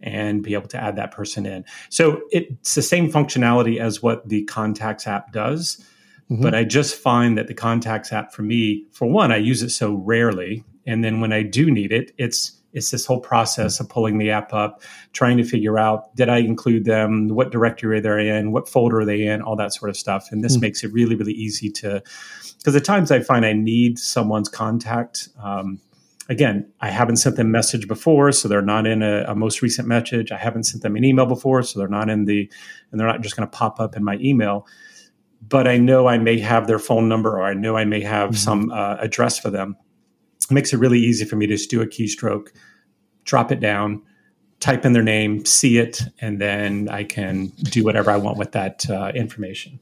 and 0.00 0.42
be 0.42 0.54
able 0.54 0.68
to 0.68 0.80
add 0.80 0.96
that 0.96 1.10
person 1.10 1.44
in. 1.44 1.64
So 1.88 2.22
it's 2.30 2.74
the 2.74 2.82
same 2.82 3.10
functionality 3.10 3.80
as 3.80 4.02
what 4.02 4.28
the 4.28 4.44
Contacts 4.44 5.06
app 5.06 5.32
does. 5.32 5.84
Mm-hmm. 6.30 6.42
But 6.42 6.54
I 6.54 6.64
just 6.64 6.94
find 6.94 7.38
that 7.38 7.48
the 7.48 7.54
Contacts 7.54 8.12
app 8.12 8.32
for 8.32 8.42
me, 8.42 8.84
for 8.92 9.06
one, 9.06 9.32
I 9.32 9.38
use 9.38 9.62
it 9.62 9.70
so 9.70 9.94
rarely. 9.94 10.62
And 10.86 11.02
then 11.02 11.20
when 11.20 11.32
I 11.32 11.42
do 11.42 11.70
need 11.70 11.90
it, 11.90 12.12
it's 12.18 12.52
it's 12.74 12.90
this 12.90 13.06
whole 13.06 13.20
process 13.20 13.80
of 13.80 13.88
pulling 13.88 14.18
the 14.18 14.30
app 14.30 14.52
up, 14.52 14.82
trying 15.14 15.38
to 15.38 15.44
figure 15.44 15.78
out 15.78 16.14
did 16.16 16.28
I 16.28 16.38
include 16.38 16.84
them, 16.84 17.28
what 17.28 17.50
directory 17.50 17.98
they're 18.00 18.18
in, 18.18 18.52
what 18.52 18.68
folder 18.68 19.00
are 19.00 19.04
they 19.06 19.26
in, 19.26 19.40
all 19.40 19.56
that 19.56 19.72
sort 19.72 19.88
of 19.88 19.96
stuff. 19.96 20.30
And 20.30 20.44
this 20.44 20.58
mm. 20.58 20.60
makes 20.60 20.84
it 20.84 20.92
really, 20.92 21.16
really 21.16 21.32
easy 21.32 21.70
to, 21.70 22.02
because 22.58 22.76
at 22.76 22.84
times 22.84 23.10
I 23.10 23.20
find 23.20 23.46
I 23.46 23.54
need 23.54 23.98
someone's 23.98 24.50
contact. 24.50 25.30
Um, 25.42 25.80
again, 26.28 26.70
I 26.80 26.90
haven't 26.90 27.16
sent 27.16 27.36
them 27.36 27.48
a 27.48 27.50
message 27.50 27.88
before, 27.88 28.32
so 28.32 28.48
they're 28.48 28.62
not 28.62 28.86
in 28.86 29.02
a, 29.02 29.24
a, 29.28 29.34
most 29.34 29.62
recent 29.62 29.88
message. 29.88 30.30
I 30.30 30.36
haven't 30.36 30.64
sent 30.64 30.82
them 30.82 30.96
an 30.96 31.04
email 31.04 31.26
before, 31.26 31.62
so 31.62 31.78
they're 31.78 31.88
not 31.88 32.10
in 32.10 32.24
the, 32.24 32.50
and 32.90 33.00
they're 33.00 33.06
not 33.06 33.22
just 33.22 33.36
going 33.36 33.48
to 33.48 33.56
pop 33.56 33.80
up 33.80 33.96
in 33.96 34.04
my 34.04 34.16
email. 34.20 34.66
But 35.40 35.68
I 35.68 35.78
know 35.78 36.08
I 36.08 36.18
may 36.18 36.38
have 36.40 36.66
their 36.66 36.78
phone 36.78 37.08
number, 37.08 37.38
or 37.38 37.44
I 37.44 37.54
know 37.54 37.76
I 37.76 37.84
may 37.84 38.00
have 38.00 38.30
mm-hmm. 38.30 38.36
some 38.36 38.70
uh, 38.70 38.96
address 39.00 39.38
for 39.38 39.50
them 39.50 39.76
it 40.50 40.54
makes 40.54 40.72
it 40.72 40.78
really 40.78 40.98
easy 40.98 41.24
for 41.24 41.36
me 41.36 41.46
to 41.46 41.54
just 41.54 41.70
do 41.70 41.80
a 41.82 41.86
keystroke, 41.86 42.48
drop 43.24 43.52
it 43.52 43.60
down, 43.60 44.02
type 44.60 44.84
in 44.84 44.92
their 44.92 45.02
name, 45.02 45.44
see 45.44 45.78
it, 45.78 46.02
and 46.20 46.40
then 46.40 46.88
I 46.88 47.04
can 47.04 47.48
do 47.64 47.84
whatever 47.84 48.10
I 48.10 48.16
want 48.16 48.38
with 48.38 48.52
that 48.52 48.88
uh, 48.88 49.12
information. 49.14 49.80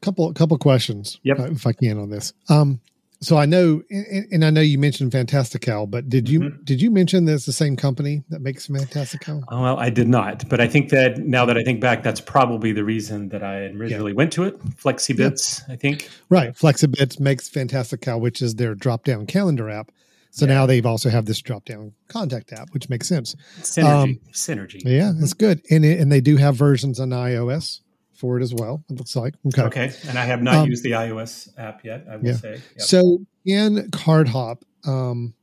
Couple 0.00 0.32
couple 0.32 0.58
questions, 0.58 1.20
yep. 1.22 1.38
If 1.38 1.66
I 1.66 1.72
can 1.72 1.98
on 1.98 2.10
this. 2.10 2.32
Um, 2.48 2.80
so 3.22 3.36
I 3.36 3.46
know, 3.46 3.82
and 3.88 4.44
I 4.44 4.50
know 4.50 4.60
you 4.60 4.78
mentioned 4.78 5.12
Fantastical, 5.12 5.86
but 5.86 6.08
did 6.08 6.28
you 6.28 6.40
mm-hmm. 6.40 6.64
did 6.64 6.82
you 6.82 6.90
mention 6.90 7.24
there's 7.24 7.46
the 7.46 7.52
same 7.52 7.76
company 7.76 8.24
that 8.30 8.40
makes 8.40 8.66
Fantastical? 8.66 9.44
Oh, 9.48 9.62
well, 9.62 9.78
I 9.78 9.90
did 9.90 10.08
not, 10.08 10.48
but 10.48 10.60
I 10.60 10.66
think 10.66 10.90
that 10.90 11.18
now 11.18 11.44
that 11.44 11.56
I 11.56 11.62
think 11.62 11.80
back, 11.80 12.02
that's 12.02 12.20
probably 12.20 12.72
the 12.72 12.84
reason 12.84 13.28
that 13.28 13.44
I 13.44 13.66
originally 13.66 14.10
yeah. 14.10 14.16
went 14.16 14.32
to 14.32 14.42
it. 14.42 14.58
Flexibits, 14.76 15.62
I 15.70 15.76
think. 15.76 16.10
Right, 16.30 16.52
Flexibits 16.52 17.20
makes 17.20 17.48
Fantastical, 17.48 18.20
which 18.20 18.42
is 18.42 18.56
their 18.56 18.74
drop 18.74 19.04
down 19.04 19.26
calendar 19.26 19.70
app. 19.70 19.92
So 20.30 20.46
yeah. 20.46 20.54
now 20.54 20.66
they've 20.66 20.86
also 20.86 21.08
have 21.08 21.26
this 21.26 21.40
drop 21.40 21.64
down 21.64 21.92
contact 22.08 22.52
app, 22.52 22.70
which 22.72 22.88
makes 22.88 23.06
sense. 23.06 23.36
Synergy, 23.60 23.84
um, 23.84 24.20
synergy. 24.32 24.82
Yeah, 24.84 25.12
that's 25.14 25.34
good, 25.34 25.62
and 25.70 25.84
it, 25.84 26.00
and 26.00 26.10
they 26.10 26.20
do 26.20 26.38
have 26.38 26.56
versions 26.56 26.98
on 26.98 27.10
iOS 27.10 27.82
for 28.22 28.38
it 28.38 28.42
as 28.44 28.54
well. 28.54 28.84
It 28.88 28.98
looks 28.98 29.16
like 29.16 29.34
okay. 29.48 29.62
Okay, 29.62 29.92
and 30.06 30.16
I 30.16 30.24
have 30.24 30.40
not 30.40 30.54
um, 30.54 30.68
used 30.68 30.84
the 30.84 30.92
iOS 30.92 31.48
app 31.58 31.84
yet. 31.84 32.06
I 32.08 32.16
will 32.16 32.26
yeah. 32.26 32.34
say. 32.34 32.52
Yep. 32.52 32.80
So 32.80 33.18
Can 33.44 33.90
CardHop, 33.90 34.62
um, 34.86 35.34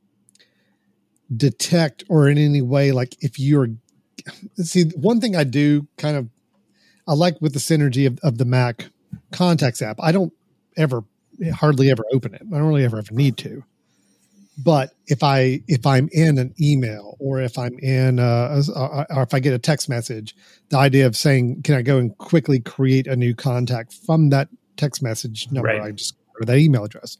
detect 1.36 2.04
or 2.08 2.26
in 2.26 2.38
any 2.38 2.62
way, 2.62 2.92
like 2.92 3.16
if 3.20 3.38
you're 3.38 3.68
see 4.56 4.84
one 4.96 5.20
thing 5.20 5.36
I 5.36 5.44
do 5.44 5.86
kind 5.98 6.16
of 6.16 6.30
I 7.06 7.12
like 7.12 7.36
with 7.42 7.52
the 7.52 7.58
synergy 7.58 8.06
of, 8.06 8.18
of 8.22 8.38
the 8.38 8.46
Mac 8.46 8.86
contacts 9.30 9.82
app. 9.82 9.98
I 10.00 10.10
don't 10.10 10.32
ever 10.78 11.04
hardly 11.52 11.90
ever 11.90 12.04
open 12.14 12.34
it. 12.34 12.42
I 12.42 12.56
don't 12.56 12.66
really 12.66 12.84
ever 12.84 12.96
ever 12.96 13.12
need 13.12 13.36
to 13.38 13.62
but 14.58 14.90
if 15.06 15.22
i 15.22 15.60
if 15.68 15.86
i'm 15.86 16.08
in 16.12 16.38
an 16.38 16.54
email 16.60 17.16
or 17.18 17.40
if 17.40 17.58
i'm 17.58 17.78
in 17.78 18.18
a, 18.18 18.62
or 19.10 19.22
if 19.22 19.34
i 19.34 19.40
get 19.40 19.52
a 19.52 19.58
text 19.58 19.88
message 19.88 20.34
the 20.70 20.76
idea 20.76 21.06
of 21.06 21.16
saying 21.16 21.62
can 21.62 21.74
i 21.74 21.82
go 21.82 21.98
and 21.98 22.16
quickly 22.18 22.60
create 22.60 23.06
a 23.06 23.16
new 23.16 23.34
contact 23.34 23.92
from 23.92 24.30
that 24.30 24.48
text 24.76 25.02
message 25.02 25.50
number 25.50 25.68
right. 25.68 25.80
i 25.80 25.90
just 25.90 26.14
or 26.40 26.44
that 26.44 26.58
email 26.58 26.84
address 26.84 27.16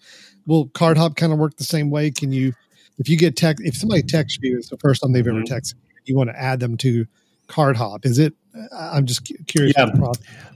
will 0.46 0.68
card 0.68 0.96
hop 0.96 1.16
kind 1.16 1.32
of 1.32 1.38
work 1.38 1.56
the 1.56 1.64
same 1.64 1.90
way 1.90 2.10
can 2.10 2.32
you 2.32 2.52
if 2.98 3.08
you 3.08 3.16
get 3.16 3.36
text 3.36 3.64
if 3.64 3.74
somebody 3.74 4.02
texts 4.02 4.38
you 4.42 4.56
it's 4.56 4.68
the 4.68 4.78
first 4.78 5.02
time 5.02 5.12
they've 5.12 5.24
mm-hmm. 5.24 5.38
ever 5.38 5.46
texted 5.46 5.74
you, 5.74 6.00
you 6.06 6.16
want 6.16 6.28
to 6.30 6.40
add 6.40 6.60
them 6.60 6.76
to 6.76 7.06
card 7.46 7.76
hop 7.76 8.04
is 8.04 8.18
it 8.18 8.34
I'm 8.72 9.06
just 9.06 9.30
curious. 9.46 9.74
Yeah. 9.76 9.90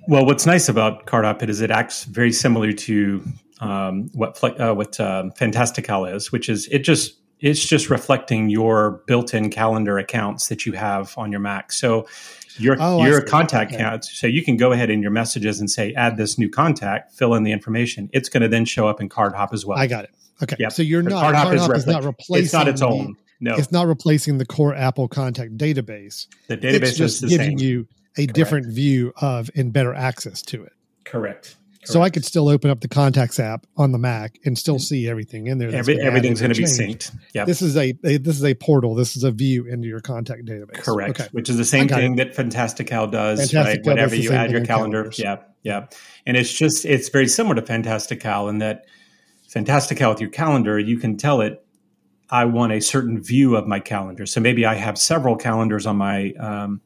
Well, 0.08 0.26
what's 0.26 0.46
nice 0.46 0.68
about 0.68 1.06
CardHop 1.06 1.48
is 1.48 1.60
it 1.60 1.70
acts 1.70 2.04
very 2.04 2.32
similar 2.32 2.72
to 2.72 3.22
um, 3.60 4.10
what 4.14 4.42
uh, 4.42 4.74
what 4.74 4.98
um, 5.00 5.30
Fantastical 5.32 6.06
is, 6.06 6.32
which 6.32 6.48
is 6.48 6.66
it 6.68 6.80
just 6.80 7.16
it's 7.40 7.64
just 7.64 7.90
reflecting 7.90 8.48
your 8.48 9.02
built-in 9.06 9.50
calendar 9.50 9.98
accounts 9.98 10.48
that 10.48 10.64
you 10.64 10.72
have 10.72 11.12
on 11.18 11.30
your 11.30 11.40
Mac. 11.40 11.72
So 11.72 12.06
your 12.56 12.76
oh, 12.78 13.04
your 13.04 13.22
contact 13.22 13.72
okay. 13.72 13.82
counts. 13.82 14.16
So 14.18 14.26
you 14.26 14.44
can 14.44 14.56
go 14.56 14.72
ahead 14.72 14.90
in 14.90 15.02
your 15.02 15.10
messages 15.10 15.60
and 15.60 15.70
say 15.70 15.92
add 15.94 16.16
this 16.16 16.38
new 16.38 16.48
contact, 16.48 17.12
fill 17.12 17.34
in 17.34 17.42
the 17.42 17.52
information. 17.52 18.08
It's 18.12 18.28
going 18.28 18.42
to 18.42 18.48
then 18.48 18.64
show 18.64 18.88
up 18.88 19.00
in 19.00 19.08
CardHop 19.08 19.52
as 19.52 19.66
well. 19.66 19.78
I 19.78 19.86
got 19.86 20.04
it. 20.04 20.10
Okay. 20.42 20.56
Yep. 20.58 20.72
So 20.72 20.82
you're 20.82 21.02
not 21.02 21.34
CardHop, 21.34 21.56
CardHop 21.56 21.74
is, 21.74 21.82
is, 21.82 21.86
not 21.86 22.04
replacing. 22.04 22.44
It's 22.44 22.52
not 22.52 22.68
its 22.68 22.82
own. 22.82 23.16
No, 23.40 23.56
it's 23.56 23.72
not 23.72 23.86
replacing 23.86 24.38
the 24.38 24.46
core 24.46 24.74
Apple 24.74 25.08
contact 25.08 25.56
database. 25.56 26.28
The 26.46 26.56
database 26.56 26.82
it's 26.82 26.96
just 26.96 27.22
is 27.22 27.30
giving 27.30 27.58
same. 27.58 27.66
you 27.66 27.88
a 28.16 28.22
Correct. 28.22 28.34
different 28.34 28.66
view 28.72 29.12
of 29.20 29.50
and 29.54 29.72
better 29.72 29.92
access 29.92 30.40
to 30.42 30.62
it. 30.64 30.72
Correct. 31.04 31.56
So 31.84 32.02
I 32.02 32.10
could 32.10 32.24
still 32.24 32.48
open 32.48 32.70
up 32.70 32.80
the 32.80 32.88
contacts 32.88 33.38
app 33.38 33.66
on 33.76 33.92
the 33.92 33.98
Mac 33.98 34.38
and 34.44 34.58
still 34.58 34.78
see 34.78 35.08
everything 35.08 35.46
in 35.46 35.58
there. 35.58 35.74
Every, 35.74 36.00
everything's 36.00 36.40
going 36.40 36.52
to 36.52 36.58
be 36.58 36.66
synced. 36.66 37.14
Yeah. 37.34 37.44
This 37.44 37.62
is 37.62 37.76
a, 37.76 37.94
a, 38.04 38.16
this 38.16 38.36
is 38.36 38.44
a 38.44 38.54
portal. 38.54 38.94
This 38.94 39.16
is 39.16 39.24
a 39.24 39.30
view 39.30 39.66
into 39.66 39.86
your 39.86 40.00
contact 40.00 40.44
database. 40.44 40.82
Correct. 40.82 41.20
Okay. 41.20 41.28
Which 41.32 41.48
is 41.48 41.56
the 41.56 41.64
same 41.64 41.88
thing 41.88 42.14
it. 42.14 42.16
that 42.16 42.34
Fantastical 42.34 43.06
does. 43.06 43.50
Fantastical 43.50 43.64
right? 43.64 43.86
Whenever 43.86 44.16
you 44.16 44.32
add 44.32 44.50
your 44.50 44.64
calendar. 44.64 45.02
Calendars. 45.02 45.18
Yeah. 45.18 45.36
Yeah. 45.62 45.86
And 46.26 46.36
it's 46.36 46.52
just 46.52 46.84
it's 46.84 47.08
very 47.08 47.28
similar 47.28 47.54
to 47.56 47.62
Fantastical 47.62 48.48
in 48.48 48.58
that 48.58 48.86
Fantastical 49.48 50.10
with 50.10 50.20
your 50.20 50.30
calendar, 50.30 50.78
you 50.78 50.98
can 50.98 51.16
tell 51.16 51.40
it 51.40 51.64
I 52.30 52.44
want 52.46 52.72
a 52.72 52.80
certain 52.80 53.22
view 53.22 53.54
of 53.54 53.68
my 53.68 53.78
calendar. 53.78 54.26
So 54.26 54.40
maybe 54.40 54.66
I 54.66 54.74
have 54.74 54.98
several 54.98 55.36
calendars 55.36 55.86
on 55.86 55.96
my 55.96 56.32
um, 56.32 56.80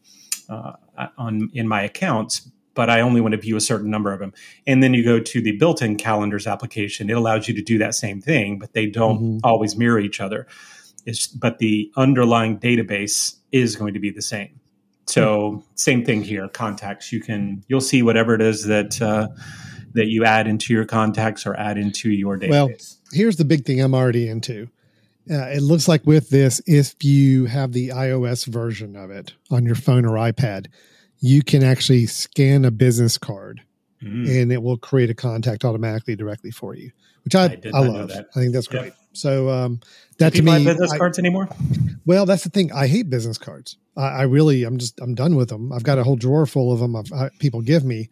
uh, 0.49 0.73
on 1.17 1.50
in 1.55 1.67
my 1.69 1.83
accounts, 1.83 2.50
but 2.78 2.88
I 2.88 3.00
only 3.00 3.20
want 3.20 3.32
to 3.32 3.40
view 3.40 3.56
a 3.56 3.61
certain 3.61 3.90
number 3.90 4.12
of 4.12 4.20
them. 4.20 4.32
And 4.64 4.85
then 4.85 4.94
you 4.94 5.02
go 5.02 5.18
to 5.18 5.42
the 5.42 5.50
built-in 5.50 5.97
calendars 5.97 6.47
application. 6.47 7.11
It 7.11 7.14
allows 7.14 7.49
you 7.49 7.54
to 7.54 7.61
do 7.61 7.76
that 7.78 7.97
same 7.97 8.20
thing, 8.20 8.61
but 8.61 8.73
they 8.73 8.87
don't 8.87 9.20
mm-hmm. 9.20 9.38
always 9.42 9.76
mirror 9.76 9.99
each 9.99 10.20
other. 10.20 10.47
It's, 11.04 11.26
but 11.26 11.58
the 11.58 11.90
underlying 11.97 12.56
database 12.61 13.35
is 13.50 13.75
going 13.75 13.94
to 13.94 13.99
be 13.99 14.11
the 14.11 14.23
same. 14.23 14.61
So 15.06 15.64
same 15.75 16.04
thing 16.04 16.23
here. 16.23 16.47
Contacts. 16.47 17.12
You 17.12 17.20
can 17.20 17.64
you'll 17.66 17.80
see 17.80 18.00
whatever 18.04 18.32
it 18.32 18.42
is 18.42 18.66
that 18.66 19.02
uh, 19.02 19.26
that 19.94 20.06
you 20.06 20.25
add 20.25 20.47
into 20.47 20.73
your 20.73 20.85
contacts 20.85 21.47
or 21.47 21.56
add 21.56 21.78
into 21.78 22.11
your 22.11 22.38
database. 22.38 22.50
Well, 22.50 22.70
here's 23.11 23.38
the 23.38 23.44
big 23.44 23.64
thing 23.64 23.80
I'm 23.80 23.94
already 23.94 24.28
into. 24.28 24.68
Uh, 25.28 25.49
it 25.49 25.62
looks 25.62 25.88
like 25.88 26.06
with 26.06 26.30
this, 26.30 26.61
if 26.66 26.94
you 27.02 27.47
have 27.47 27.73
the 27.73 27.88
iOS 27.88 28.47
version 28.47 28.94
of 28.94 29.11
it 29.11 29.35
on 29.50 29.66
your 29.66 29.75
phone 29.75 30.04
or 30.04 30.12
iPad, 30.12 30.68
you 31.20 31.42
can 31.42 31.62
actually 31.62 32.06
scan 32.06 32.64
a 32.64 32.70
business 32.70 33.18
card 33.18 33.62
mm. 34.02 34.28
and 34.28 34.52
it 34.52 34.62
will 34.62 34.76
create 34.76 35.10
a 35.10 35.14
contact 35.14 35.64
automatically 35.64 36.16
directly 36.16 36.50
for 36.50 36.75
you, 36.75 36.90
which 37.25 37.34
I, 37.34 37.44
I, 37.44 37.60
I 37.75 37.80
love. 37.80 38.10
I 38.10 38.40
think 38.40 38.52
that's 38.52 38.68
great. 38.68 38.84
Yep. 38.84 38.94
So 39.12 39.48
um, 39.48 39.80
that 40.18 40.32
Do 40.32 40.38
to 40.38 40.44
me, 40.44 40.64
business 40.64 40.92
I, 40.92 40.98
cards 40.98 41.18
anymore? 41.18 41.48
Well, 42.06 42.25
that's 42.26 42.44
the 42.44 42.50
thing. 42.50 42.72
I 42.72 42.87
hate 42.87 43.10
business 43.10 43.38
cards. 43.38 43.76
I, 43.96 44.08
I, 44.08 44.22
really, 44.22 44.64
I'm 44.64 44.78
just, 44.78 45.00
I'm 45.00 45.14
done 45.14 45.34
with 45.34 45.48
them. 45.48 45.72
I've 45.72 45.82
got 45.82 45.98
a 45.98 46.04
whole 46.04 46.16
drawer 46.16 46.46
full 46.46 46.72
of 46.72 46.78
them. 46.78 46.94
I, 46.96 47.30
people 47.38 47.62
give 47.62 47.84
me. 47.84 48.10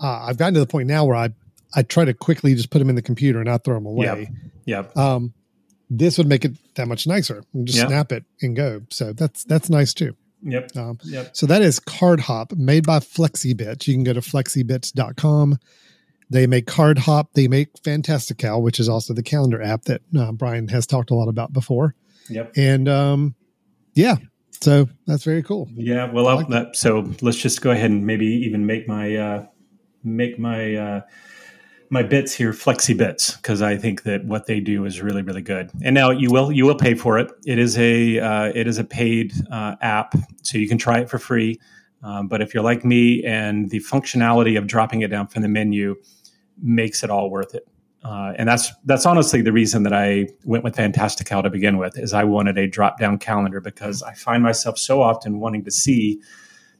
Uh, 0.00 0.26
I've 0.26 0.36
gotten 0.36 0.54
to 0.54 0.60
the 0.60 0.66
point 0.66 0.88
now 0.88 1.04
where 1.04 1.16
I, 1.16 1.30
I 1.74 1.82
try 1.82 2.04
to 2.04 2.14
quickly 2.14 2.54
just 2.54 2.70
put 2.70 2.78
them 2.78 2.88
in 2.88 2.94
the 2.94 3.02
computer 3.02 3.40
and 3.40 3.48
not 3.48 3.64
throw 3.64 3.74
them 3.74 3.86
away. 3.86 4.30
Yep. 4.66 4.86
yep. 4.86 4.96
Um, 4.96 5.34
this 5.90 6.18
would 6.18 6.26
make 6.26 6.44
it 6.44 6.52
that 6.74 6.86
much 6.86 7.06
nicer. 7.06 7.44
just 7.64 7.78
yep. 7.78 7.88
snap 7.88 8.12
it 8.12 8.24
and 8.40 8.56
go. 8.56 8.82
So 8.90 9.12
that's 9.12 9.44
that's 9.44 9.70
nice 9.70 9.92
too. 9.94 10.16
Yep. 10.42 10.76
Um, 10.76 10.98
yep. 11.04 11.36
So 11.36 11.46
that 11.46 11.62
is 11.62 11.80
Card 11.80 12.20
Hop 12.20 12.52
made 12.52 12.86
by 12.86 12.98
Flexibits. 12.98 13.86
You 13.86 13.94
can 13.94 14.04
go 14.04 14.12
to 14.12 14.20
flexibits.com. 14.20 15.58
They 16.30 16.46
make 16.46 16.66
Card 16.66 16.98
Hop. 16.98 17.32
They 17.34 17.48
make 17.48 17.68
Fantastical, 17.82 18.62
which 18.62 18.80
is 18.80 18.88
also 18.88 19.14
the 19.14 19.22
calendar 19.22 19.62
app 19.62 19.84
that 19.84 20.02
uh, 20.18 20.32
Brian 20.32 20.68
has 20.68 20.86
talked 20.86 21.10
a 21.10 21.14
lot 21.14 21.28
about 21.28 21.52
before. 21.52 21.94
Yep. 22.28 22.52
And 22.56 22.88
um, 22.88 23.34
yeah, 23.94 24.16
so 24.60 24.88
that's 25.06 25.24
very 25.24 25.42
cool. 25.42 25.68
Yeah. 25.74 26.10
Well, 26.10 26.24
like 26.24 26.48
that, 26.48 26.76
so 26.76 27.10
let's 27.20 27.38
just 27.38 27.60
go 27.62 27.70
ahead 27.70 27.90
and 27.90 28.06
maybe 28.06 28.26
even 28.26 28.66
make 28.66 28.88
my 28.88 29.16
uh, 29.16 29.46
make 30.02 30.38
my 30.38 30.74
uh, 30.74 31.00
my 31.94 32.02
bits 32.02 32.34
here, 32.34 32.52
Flexi 32.52 32.94
Bits, 32.94 33.36
because 33.36 33.62
I 33.62 33.76
think 33.76 34.02
that 34.02 34.24
what 34.24 34.46
they 34.46 34.58
do 34.58 34.84
is 34.84 35.00
really, 35.00 35.22
really 35.22 35.40
good. 35.40 35.70
And 35.82 35.94
now 35.94 36.10
you 36.10 36.28
will 36.28 36.50
you 36.50 36.66
will 36.66 36.74
pay 36.74 36.94
for 36.94 37.18
it. 37.18 37.30
It 37.46 37.58
is 37.58 37.78
a 37.78 38.18
uh, 38.18 38.52
it 38.52 38.66
is 38.66 38.78
a 38.78 38.84
paid 38.84 39.32
uh, 39.50 39.76
app, 39.80 40.14
so 40.42 40.58
you 40.58 40.68
can 40.68 40.76
try 40.76 40.98
it 40.98 41.08
for 41.08 41.18
free. 41.18 41.60
Um, 42.02 42.26
but 42.26 42.42
if 42.42 42.52
you're 42.52 42.64
like 42.64 42.84
me, 42.84 43.24
and 43.24 43.70
the 43.70 43.78
functionality 43.78 44.58
of 44.58 44.66
dropping 44.66 45.02
it 45.02 45.08
down 45.08 45.28
from 45.28 45.42
the 45.42 45.48
menu 45.48 45.94
makes 46.60 47.04
it 47.04 47.10
all 47.10 47.30
worth 47.30 47.54
it. 47.54 47.66
Uh, 48.02 48.34
and 48.36 48.48
that's 48.48 48.72
that's 48.84 49.06
honestly 49.06 49.40
the 49.40 49.52
reason 49.52 49.84
that 49.84 49.92
I 49.94 50.28
went 50.44 50.64
with 50.64 50.74
Fantastical 50.74 51.44
to 51.44 51.48
begin 51.48 51.78
with. 51.78 51.96
Is 51.96 52.12
I 52.12 52.24
wanted 52.24 52.58
a 52.58 52.66
drop 52.66 52.98
down 52.98 53.18
calendar 53.18 53.60
because 53.60 54.02
I 54.02 54.14
find 54.14 54.42
myself 54.42 54.78
so 54.78 55.00
often 55.00 55.38
wanting 55.38 55.64
to 55.64 55.70
see 55.70 56.20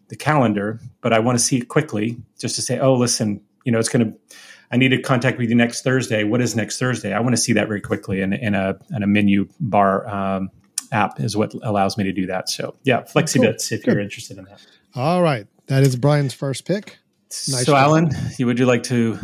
the 0.08 0.16
calendar, 0.16 0.80
but 1.00 1.12
I 1.12 1.20
want 1.20 1.38
to 1.38 1.44
see 1.44 1.58
it 1.58 1.68
quickly, 1.68 2.18
just 2.36 2.56
to 2.56 2.62
say, 2.62 2.78
oh, 2.78 2.94
listen, 2.94 3.40
you 3.64 3.72
know, 3.72 3.78
it's 3.78 3.88
going 3.88 4.06
to 4.06 4.36
I 4.70 4.76
need 4.76 4.88
to 4.88 5.00
contact 5.00 5.38
with 5.38 5.48
you 5.48 5.54
next 5.54 5.82
Thursday. 5.82 6.24
What 6.24 6.40
is 6.40 6.56
next 6.56 6.78
Thursday? 6.78 7.12
I 7.12 7.20
want 7.20 7.34
to 7.34 7.40
see 7.40 7.52
that 7.52 7.68
very 7.68 7.80
quickly 7.80 8.20
in, 8.20 8.32
in 8.32 8.54
a 8.54 8.76
in 8.90 9.02
a 9.02 9.06
menu 9.06 9.48
bar 9.60 10.06
um, 10.08 10.50
app 10.90 11.20
is 11.20 11.36
what 11.36 11.54
allows 11.62 11.96
me 11.96 12.04
to 12.04 12.12
do 12.12 12.26
that. 12.26 12.48
So 12.48 12.74
yeah, 12.82 13.02
Flexibits 13.02 13.68
cool. 13.68 13.78
if 13.78 13.84
Good. 13.84 13.86
you're 13.86 14.00
interested 14.00 14.38
in 14.38 14.44
that. 14.44 14.60
All 14.94 15.22
right, 15.22 15.46
that 15.66 15.82
is 15.82 15.96
Brian's 15.96 16.34
first 16.34 16.64
pick. 16.66 16.98
Nice 17.30 17.66
so 17.66 17.72
job. 17.72 17.76
Alan, 17.76 18.10
would 18.40 18.58
you 18.58 18.66
like 18.66 18.84
to 18.84 19.18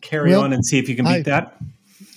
carry 0.00 0.30
well, 0.30 0.42
on 0.42 0.52
and 0.52 0.64
see 0.64 0.78
if 0.78 0.88
you 0.88 0.96
can 0.96 1.04
beat 1.04 1.10
I, 1.10 1.22
that? 1.22 1.56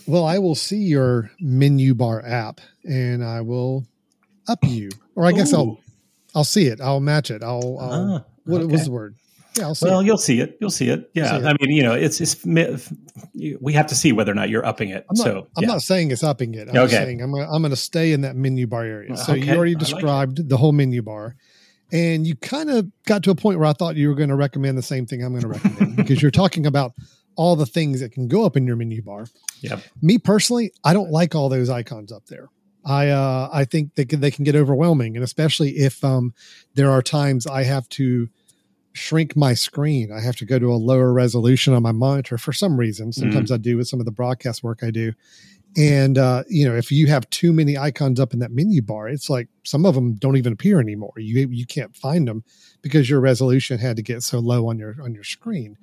Well, 0.05 0.25
I 0.25 0.39
will 0.39 0.55
see 0.55 0.77
your 0.77 1.31
menu 1.39 1.93
bar 1.93 2.23
app 2.25 2.61
and 2.83 3.23
I 3.23 3.41
will 3.41 3.85
up 4.47 4.59
you, 4.63 4.89
or 5.15 5.25
I 5.25 5.33
guess 5.33 5.53
Ooh. 5.53 5.57
I'll 5.57 5.79
I'll 6.35 6.43
see 6.43 6.67
it. 6.67 6.79
I'll 6.79 6.99
match 6.99 7.31
it. 7.31 7.43
I'll, 7.43 7.77
I'll 7.79 8.13
ah, 8.13 8.23
what 8.45 8.61
okay. 8.61 8.71
was 8.71 8.85
the 8.85 8.91
word? 8.91 9.15
Yeah, 9.57 9.73
well, 9.81 9.99
it. 9.99 10.05
you'll 10.05 10.17
see 10.17 10.39
it. 10.39 10.57
You'll 10.59 10.69
see 10.69 10.89
it. 10.89 11.09
Yeah, 11.13 11.31
see 11.31 11.35
it. 11.37 11.45
I 11.45 11.55
mean, 11.59 11.75
you 11.75 11.83
know, 11.83 11.93
it's 11.93 12.21
it's 12.21 12.45
we 12.45 13.73
have 13.73 13.87
to 13.87 13.95
see 13.95 14.11
whether 14.11 14.31
or 14.31 14.35
not 14.35 14.49
you're 14.49 14.65
upping 14.65 14.89
it. 14.89 15.05
I'm 15.09 15.17
not, 15.17 15.23
so 15.23 15.47
I'm 15.57 15.63
yeah. 15.63 15.67
not 15.67 15.81
saying 15.81 16.11
it's 16.11 16.23
upping 16.23 16.53
it. 16.55 16.69
I'm 16.69 16.77
okay. 16.77 16.95
saying 16.95 17.21
I'm 17.21 17.31
gonna, 17.31 17.49
I'm 17.49 17.61
going 17.61 17.71
to 17.71 17.75
stay 17.75 18.11
in 18.11 18.21
that 18.21 18.35
menu 18.35 18.67
bar 18.67 18.83
area. 18.83 19.17
So 19.17 19.33
okay. 19.33 19.45
you 19.45 19.53
already 19.53 19.75
described 19.75 20.39
like 20.39 20.47
the 20.47 20.57
whole 20.57 20.71
menu 20.71 21.01
bar, 21.01 21.35
and 21.91 22.25
you 22.25 22.35
kind 22.35 22.69
of 22.69 22.91
got 23.05 23.23
to 23.23 23.31
a 23.31 23.35
point 23.35 23.59
where 23.59 23.67
I 23.67 23.73
thought 23.73 23.95
you 23.95 24.09
were 24.09 24.15
going 24.15 24.29
to 24.29 24.35
recommend 24.35 24.77
the 24.77 24.83
same 24.83 25.05
thing 25.05 25.23
I'm 25.23 25.31
going 25.31 25.41
to 25.41 25.47
recommend 25.47 25.95
because 25.95 26.21
you're 26.21 26.31
talking 26.31 26.65
about 26.65 26.93
all 27.35 27.55
the 27.55 27.65
things 27.65 27.99
that 28.01 28.11
can 28.11 28.27
go 28.27 28.45
up 28.45 28.57
in 28.57 28.67
your 28.67 28.75
menu 28.75 29.01
bar. 29.01 29.27
Yep. 29.61 29.81
Me 30.01 30.17
personally, 30.17 30.71
I 30.83 30.93
don't 30.93 31.11
like 31.11 31.35
all 31.35 31.49
those 31.49 31.69
icons 31.69 32.11
up 32.11 32.25
there. 32.25 32.49
I 32.85 33.09
uh, 33.09 33.49
I 33.51 33.65
think 33.65 33.95
they 33.95 34.05
can, 34.05 34.21
they 34.21 34.31
can 34.31 34.45
get 34.45 34.55
overwhelming, 34.55 35.15
and 35.15 35.23
especially 35.23 35.71
if 35.71 36.03
um, 36.03 36.33
there 36.73 36.89
are 36.89 37.01
times 37.01 37.45
I 37.45 37.63
have 37.63 37.87
to 37.89 38.29
shrink 38.98 39.36
my 39.36 39.54
screen. 39.54 40.12
I 40.12 40.22
have 40.22 40.36
to 40.38 40.46
go 40.46 40.60
to 40.60 40.72
a 40.72 40.75
lower 40.75 41.13
resolution 41.13 41.74
on 41.74 41.84
my 41.84 41.92
monitor 41.92 42.38
for 42.38 42.54
some 42.54 42.77
reason. 42.77 43.13
Sometimes 43.13 43.51
mm. 43.51 43.56
I 43.56 43.58
do 43.58 43.77
with 43.77 43.88
some 43.88 44.00
of 44.00 44.06
the 44.06 44.12
broadcast 44.12 44.63
work 44.63 44.84
I 44.84 44.92
do. 44.92 45.13
And 45.77 46.18
uh, 46.18 46.44
you 46.50 46.68
know, 46.68 46.75
if 46.75 46.92
you 46.92 47.08
have 47.08 47.30
too 47.30 47.54
many 47.54 47.77
icons 47.77 48.20
up 48.20 48.34
in 48.34 48.39
that 48.39 48.51
menu 48.51 48.82
bar, 48.82 49.08
it's 49.08 49.30
like 49.30 49.48
some 49.63 49.86
of 49.86 49.94
them 49.96 50.16
don't 50.16 50.38
even 50.38 50.54
appear 50.54 50.80
anymore. 50.80 51.13
You 51.18 51.48
you 51.50 51.66
can't 51.66 51.96
find 51.96 52.27
them 52.27 52.44
because 52.82 53.10
your 53.10 53.20
resolution 53.20 53.77
had 53.77 53.96
to 53.98 54.01
get 54.01 54.24
so 54.24 54.39
low 54.39 54.70
on 54.70 54.80
your 54.80 54.96
on 55.01 55.13
your 55.13 55.24
screen. 55.24 55.77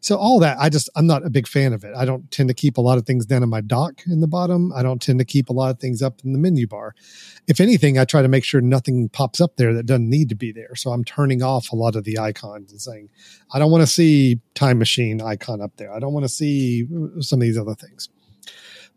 So 0.00 0.16
all 0.16 0.38
that, 0.40 0.58
I 0.60 0.68
just 0.68 0.88
I'm 0.96 1.06
not 1.06 1.24
a 1.24 1.30
big 1.30 1.48
fan 1.48 1.72
of 1.72 1.84
it. 1.84 1.94
I 1.96 2.04
don't 2.04 2.30
tend 2.30 2.48
to 2.48 2.54
keep 2.54 2.78
a 2.78 2.80
lot 2.80 2.98
of 2.98 3.06
things 3.06 3.26
down 3.26 3.42
in 3.42 3.48
my 3.48 3.60
dock 3.60 4.02
in 4.06 4.20
the 4.20 4.26
bottom. 4.26 4.72
I 4.72 4.82
don't 4.82 5.02
tend 5.02 5.18
to 5.18 5.24
keep 5.24 5.48
a 5.48 5.52
lot 5.52 5.70
of 5.70 5.80
things 5.80 6.02
up 6.02 6.20
in 6.24 6.32
the 6.32 6.38
menu 6.38 6.66
bar. 6.66 6.94
If 7.46 7.60
anything, 7.60 7.98
I 7.98 8.04
try 8.04 8.22
to 8.22 8.28
make 8.28 8.44
sure 8.44 8.60
nothing 8.60 9.08
pops 9.08 9.40
up 9.40 9.56
there 9.56 9.74
that 9.74 9.86
doesn't 9.86 10.08
need 10.08 10.28
to 10.28 10.34
be 10.34 10.52
there. 10.52 10.74
So 10.74 10.92
I'm 10.92 11.04
turning 11.04 11.42
off 11.42 11.72
a 11.72 11.76
lot 11.76 11.96
of 11.96 12.04
the 12.04 12.18
icons 12.18 12.70
and 12.70 12.80
saying, 12.80 13.08
I 13.52 13.58
don't 13.58 13.70
want 13.70 13.82
to 13.82 13.86
see 13.86 14.40
time 14.54 14.78
machine 14.78 15.20
icon 15.20 15.60
up 15.60 15.76
there. 15.76 15.92
I 15.92 15.98
don't 15.98 16.12
want 16.12 16.24
to 16.24 16.28
see 16.30 16.84
uh, 16.84 17.20
some 17.20 17.40
of 17.40 17.42
these 17.42 17.58
other 17.58 17.74
things. 17.74 18.08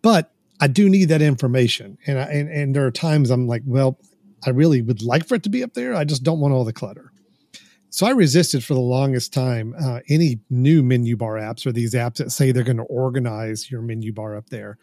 But 0.01 0.31
I 0.59 0.67
do 0.67 0.89
need 0.89 1.05
that 1.05 1.21
information. 1.21 1.97
And 2.05 2.19
I, 2.19 2.23
and, 2.23 2.49
and 2.49 2.75
there 2.75 2.85
are 2.85 2.91
times 2.91 3.29
I'm 3.29 3.47
like, 3.47 3.63
well, 3.65 3.97
I 4.45 4.49
really 4.51 4.81
would 4.81 5.01
like 5.01 5.27
for 5.27 5.35
it 5.35 5.43
to 5.43 5.49
be 5.49 5.63
up 5.63 5.73
there. 5.73 5.93
I 5.93 6.03
just 6.03 6.23
don't 6.23 6.39
want 6.39 6.53
all 6.53 6.63
the 6.63 6.73
clutter. 6.73 7.10
So 7.93 8.07
I 8.07 8.11
resisted 8.11 8.63
for 8.63 8.73
the 8.73 8.79
longest 8.79 9.33
time 9.33 9.75
uh, 9.77 9.99
any 10.07 10.39
new 10.49 10.81
menu 10.81 11.17
bar 11.17 11.35
apps 11.35 11.65
or 11.65 11.73
these 11.73 11.93
apps 11.93 12.15
that 12.15 12.31
say 12.31 12.51
they're 12.51 12.63
going 12.63 12.77
to 12.77 12.83
organize 12.83 13.69
your 13.69 13.81
menu 13.81 14.13
bar 14.13 14.37
up 14.37 14.49
there. 14.49 14.77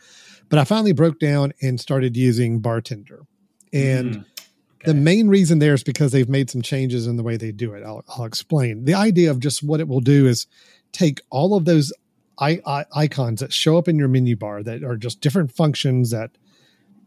But 0.50 0.58
I 0.58 0.64
finally 0.64 0.92
broke 0.92 1.18
down 1.18 1.54
and 1.62 1.80
started 1.80 2.18
using 2.18 2.60
Bartender. 2.60 3.26
And 3.72 4.16
mm, 4.16 4.18
okay. 4.20 4.84
the 4.84 4.94
main 4.94 5.28
reason 5.28 5.58
there 5.58 5.72
is 5.72 5.82
because 5.82 6.12
they've 6.12 6.28
made 6.28 6.50
some 6.50 6.60
changes 6.60 7.06
in 7.06 7.16
the 7.16 7.22
way 7.22 7.38
they 7.38 7.50
do 7.50 7.72
it. 7.72 7.82
I'll, 7.82 8.04
I'll 8.08 8.26
explain. 8.26 8.84
The 8.84 8.94
idea 8.94 9.30
of 9.30 9.40
just 9.40 9.62
what 9.62 9.80
it 9.80 9.88
will 9.88 10.00
do 10.00 10.26
is 10.26 10.46
take 10.92 11.22
all 11.30 11.56
of 11.56 11.64
those 11.64 11.94
I- 12.38 12.60
I- 12.66 12.86
icons 12.94 13.40
that 13.40 13.54
show 13.54 13.78
up 13.78 13.88
in 13.88 13.98
your 13.98 14.08
menu 14.08 14.36
bar 14.36 14.62
that 14.62 14.84
are 14.84 14.98
just 14.98 15.22
different 15.22 15.50
functions 15.50 16.10
that 16.10 16.32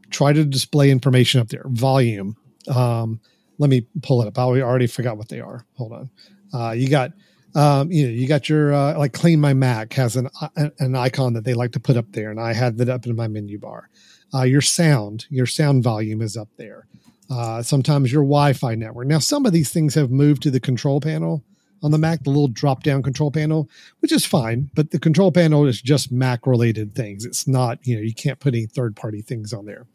try 0.09 0.33
to 0.33 0.45
display 0.45 0.89
information 0.89 1.39
up 1.39 1.49
there 1.49 1.65
volume, 1.67 2.37
um, 2.67 3.21
let 3.61 3.69
me 3.69 3.85
pull 4.01 4.21
it 4.23 4.27
up. 4.27 4.39
I 4.39 4.43
already 4.43 4.87
forgot 4.87 5.17
what 5.17 5.29
they 5.29 5.39
are. 5.39 5.65
Hold 5.77 5.93
on. 5.93 6.09
Uh, 6.53 6.71
you 6.71 6.89
got 6.89 7.11
um, 7.53 7.91
you 7.91 8.07
know, 8.07 8.13
you 8.13 8.27
got 8.27 8.49
your 8.49 8.73
uh, 8.73 8.97
like 8.97 9.13
CleanMyMac 9.13 9.93
has 9.93 10.15
an 10.15 10.29
uh, 10.41 10.69
an 10.79 10.95
icon 10.95 11.33
that 11.33 11.43
they 11.43 11.53
like 11.53 11.73
to 11.73 11.79
put 11.79 11.97
up 11.97 12.11
there, 12.11 12.31
and 12.31 12.39
I 12.39 12.53
had 12.53 12.77
that 12.77 12.89
up 12.89 13.05
in 13.05 13.15
my 13.15 13.27
menu 13.27 13.59
bar. 13.59 13.89
Uh, 14.33 14.43
your 14.43 14.61
sound, 14.61 15.25
your 15.29 15.45
sound 15.45 15.83
volume 15.83 16.21
is 16.21 16.37
up 16.37 16.47
there. 16.57 16.87
Uh, 17.29 17.61
sometimes 17.61 18.11
your 18.11 18.23
Wi-Fi 18.23 18.75
network. 18.75 19.07
Now, 19.07 19.19
some 19.19 19.45
of 19.45 19.53
these 19.53 19.71
things 19.71 19.95
have 19.95 20.09
moved 20.09 20.41
to 20.43 20.51
the 20.51 20.59
control 20.59 21.01
panel 21.01 21.43
on 21.83 21.91
the 21.91 21.97
Mac, 21.97 22.23
the 22.23 22.29
little 22.29 22.47
drop-down 22.47 23.03
control 23.03 23.31
panel, 23.31 23.69
which 23.99 24.11
is 24.11 24.25
fine. 24.25 24.69
But 24.73 24.91
the 24.91 24.99
control 24.99 25.31
panel 25.31 25.65
is 25.65 25.81
just 25.81 26.11
Mac-related 26.11 26.93
things. 26.95 27.25
It's 27.25 27.47
not, 27.47 27.85
you 27.85 27.95
know, 27.95 28.01
you 28.01 28.13
can't 28.13 28.39
put 28.39 28.53
any 28.53 28.65
third-party 28.65 29.21
things 29.21 29.53
on 29.53 29.65
there. 29.65 29.85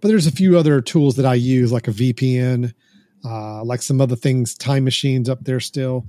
But 0.00 0.08
there's 0.08 0.26
a 0.26 0.32
few 0.32 0.58
other 0.58 0.80
tools 0.80 1.16
that 1.16 1.26
I 1.26 1.34
use, 1.34 1.72
like 1.72 1.88
a 1.88 1.92
VPN, 1.92 2.74
uh, 3.24 3.64
like 3.64 3.82
some 3.82 4.00
other 4.00 4.16
things, 4.16 4.54
time 4.54 4.84
machines 4.84 5.28
up 5.28 5.44
there 5.44 5.60
still 5.60 6.06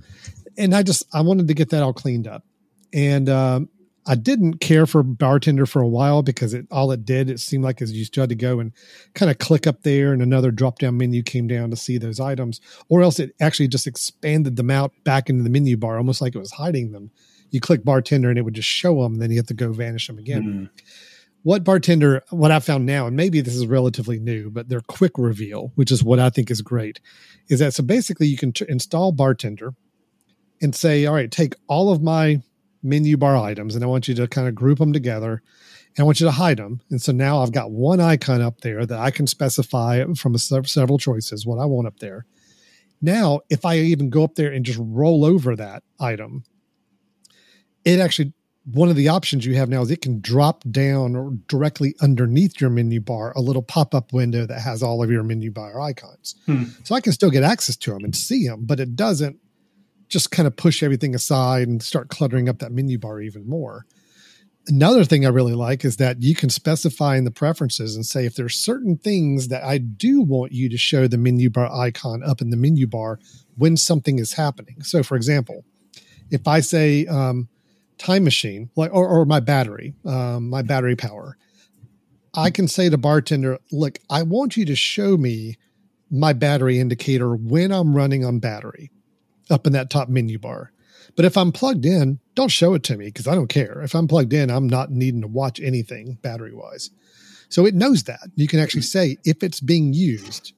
and 0.56 0.74
I 0.74 0.82
just 0.82 1.04
I 1.12 1.20
wanted 1.20 1.48
to 1.48 1.54
get 1.54 1.70
that 1.70 1.82
all 1.82 1.92
cleaned 1.92 2.26
up, 2.26 2.44
and 2.92 3.28
um, 3.28 3.68
I 4.06 4.14
didn't 4.14 4.58
care 4.58 4.86
for 4.86 5.02
bartender 5.02 5.66
for 5.66 5.82
a 5.82 5.88
while 5.88 6.22
because 6.22 6.54
it 6.54 6.66
all 6.70 6.90
it 6.92 7.04
did 7.04 7.30
it 7.30 7.40
seemed 7.40 7.64
like 7.64 7.82
as 7.82 7.92
you 7.92 8.04
still 8.04 8.22
had 8.22 8.30
to 8.30 8.36
go 8.36 8.60
and 8.60 8.72
kind 9.14 9.30
of 9.30 9.38
click 9.38 9.66
up 9.66 9.82
there, 9.82 10.12
and 10.12 10.22
another 10.22 10.50
drop 10.50 10.78
down 10.78 10.96
menu 10.96 11.22
came 11.22 11.46
down 11.46 11.70
to 11.70 11.76
see 11.76 11.98
those 11.98 12.20
items, 12.20 12.60
or 12.88 13.02
else 13.02 13.18
it 13.18 13.34
actually 13.40 13.68
just 13.68 13.86
expanded 13.86 14.56
them 14.56 14.70
out 14.70 14.92
back 15.04 15.28
into 15.28 15.42
the 15.42 15.50
menu 15.50 15.76
bar, 15.76 15.98
almost 15.98 16.20
like 16.20 16.34
it 16.34 16.38
was 16.38 16.52
hiding 16.52 16.92
them. 16.92 17.10
You 17.50 17.60
click 17.60 17.84
bartender 17.84 18.28
and 18.28 18.38
it 18.38 18.42
would 18.42 18.54
just 18.54 18.68
show 18.68 19.02
them, 19.02 19.16
then 19.16 19.30
you 19.30 19.36
have 19.36 19.46
to 19.46 19.54
go 19.54 19.72
vanish 19.72 20.06
them 20.06 20.18
again. 20.18 20.42
Mm-hmm 20.42 20.64
what 21.46 21.62
bartender 21.62 22.22
what 22.30 22.50
i 22.50 22.58
found 22.58 22.84
now 22.84 23.06
and 23.06 23.14
maybe 23.14 23.40
this 23.40 23.54
is 23.54 23.66
relatively 23.66 24.18
new 24.18 24.50
but 24.50 24.68
their 24.68 24.80
quick 24.80 25.12
reveal 25.16 25.70
which 25.76 25.92
is 25.92 26.02
what 26.02 26.18
i 26.18 26.28
think 26.28 26.50
is 26.50 26.60
great 26.60 27.00
is 27.48 27.60
that 27.60 27.72
so 27.72 27.82
basically 27.82 28.26
you 28.26 28.36
can 28.36 28.52
t- 28.52 28.64
install 28.68 29.12
bartender 29.12 29.74
and 30.60 30.74
say, 30.74 31.06
all 31.06 31.14
right, 31.14 31.30
take 31.30 31.54
all 31.68 31.92
of 31.92 32.02
my 32.02 32.42
menu 32.82 33.16
bar 33.16 33.36
items 33.36 33.74
and 33.74 33.82
I 33.82 33.88
want 33.88 34.08
you 34.08 34.14
to 34.14 34.28
kind 34.28 34.48
of 34.48 34.54
group 34.54 34.78
them 34.78 34.92
together 34.92 35.42
and 35.96 36.02
I 36.02 36.04
want 36.04 36.20
you 36.20 36.26
to 36.26 36.32
hide 36.32 36.58
them. 36.58 36.80
And 36.90 37.00
so 37.00 37.12
now 37.12 37.42
I've 37.42 37.52
got 37.52 37.70
one 37.70 38.00
icon 38.00 38.40
up 38.40 38.60
there 38.60 38.86
that 38.86 38.98
I 38.98 39.10
can 39.10 39.26
specify 39.26 40.04
from 40.14 40.36
several 40.38 40.98
choices 40.98 41.46
what 41.46 41.58
I 41.58 41.66
want 41.66 41.86
up 41.86 41.98
there. 41.98 42.26
Now, 43.02 43.40
if 43.50 43.64
I 43.64 43.78
even 43.78 44.10
go 44.10 44.24
up 44.24 44.36
there 44.36 44.52
and 44.52 44.64
just 44.64 44.78
roll 44.80 45.24
over 45.24 45.54
that 45.56 45.82
item, 46.00 46.44
it 47.84 48.00
actually 48.00 48.32
one 48.72 48.88
of 48.88 48.96
the 48.96 49.08
options 49.08 49.46
you 49.46 49.54
have 49.54 49.68
now 49.68 49.82
is 49.82 49.90
it 49.90 50.02
can 50.02 50.20
drop 50.20 50.64
down 50.70 51.14
or 51.14 51.30
directly 51.46 51.94
underneath 52.00 52.60
your 52.60 52.68
menu 52.68 53.00
bar 53.00 53.32
a 53.36 53.40
little 53.40 53.62
pop-up 53.62 54.12
window 54.12 54.44
that 54.44 54.60
has 54.60 54.82
all 54.82 55.02
of 55.02 55.10
your 55.10 55.22
menu 55.22 55.52
bar 55.52 55.80
icons. 55.80 56.34
Hmm. 56.46 56.64
So 56.82 56.94
I 56.94 57.00
can 57.00 57.12
still 57.12 57.30
get 57.30 57.44
access 57.44 57.76
to 57.76 57.92
them 57.92 58.02
and 58.02 58.14
see 58.14 58.46
them, 58.46 58.64
but 58.64 58.80
it 58.80 58.96
doesn't 58.96 59.38
just 60.08 60.32
kind 60.32 60.46
of 60.48 60.56
push 60.56 60.82
everything 60.82 61.14
aside 61.14 61.68
and 61.68 61.82
start 61.82 62.08
cluttering 62.08 62.48
up 62.48 62.58
that 62.58 62.72
menu 62.72 62.98
bar 62.98 63.20
even 63.20 63.48
more. 63.48 63.86
Another 64.68 65.04
thing 65.04 65.24
I 65.24 65.28
really 65.28 65.54
like 65.54 65.84
is 65.84 65.96
that 65.98 66.22
you 66.22 66.34
can 66.34 66.50
specify 66.50 67.16
in 67.16 67.22
the 67.22 67.30
preferences 67.30 67.94
and 67.94 68.04
say 68.04 68.26
if 68.26 68.34
there's 68.34 68.56
certain 68.56 68.96
things 68.96 69.46
that 69.46 69.62
I 69.62 69.78
do 69.78 70.22
want 70.22 70.50
you 70.50 70.68
to 70.68 70.76
show 70.76 71.06
the 71.06 71.18
menu 71.18 71.50
bar 71.50 71.72
icon 71.72 72.24
up 72.24 72.40
in 72.40 72.50
the 72.50 72.56
menu 72.56 72.88
bar 72.88 73.20
when 73.56 73.76
something 73.76 74.18
is 74.18 74.32
happening. 74.32 74.82
So, 74.82 75.04
for 75.04 75.14
example, 75.16 75.64
if 76.32 76.48
I 76.48 76.58
say 76.58 77.06
um, 77.06 77.48
time 77.98 78.24
machine, 78.24 78.70
like 78.76 78.92
or, 78.92 79.08
or 79.08 79.24
my 79.24 79.40
battery, 79.40 79.94
um, 80.04 80.50
my 80.50 80.62
battery 80.62 80.96
power, 80.96 81.36
I 82.34 82.50
can 82.50 82.68
say 82.68 82.88
to 82.90 82.98
bartender, 82.98 83.58
"Look, 83.72 83.98
I 84.10 84.22
want 84.22 84.56
you 84.56 84.64
to 84.66 84.76
show 84.76 85.16
me 85.16 85.56
my 86.10 86.32
battery 86.32 86.78
indicator 86.78 87.34
when 87.34 87.72
I'm 87.72 87.94
running 87.94 88.24
on 88.24 88.38
battery." 88.38 88.90
up 89.50 89.66
in 89.66 89.72
that 89.72 89.90
top 89.90 90.08
menu 90.08 90.38
bar. 90.38 90.72
But 91.14 91.24
if 91.24 91.36
I'm 91.36 91.52
plugged 91.52 91.86
in, 91.86 92.18
don't 92.34 92.50
show 92.50 92.74
it 92.74 92.82
to 92.84 92.96
me 92.96 93.06
because 93.06 93.26
I 93.26 93.34
don't 93.34 93.48
care. 93.48 93.80
If 93.82 93.94
I'm 93.94 94.08
plugged 94.08 94.32
in, 94.32 94.50
I'm 94.50 94.68
not 94.68 94.90
needing 94.90 95.22
to 95.22 95.28
watch 95.28 95.60
anything 95.60 96.18
battery 96.22 96.52
wise. 96.52 96.90
So 97.48 97.64
it 97.64 97.74
knows 97.74 98.04
that. 98.04 98.28
You 98.34 98.48
can 98.48 98.58
actually 98.58 98.82
say 98.82 99.18
if 99.24 99.42
it's 99.42 99.60
being 99.60 99.92
used, 99.92 100.52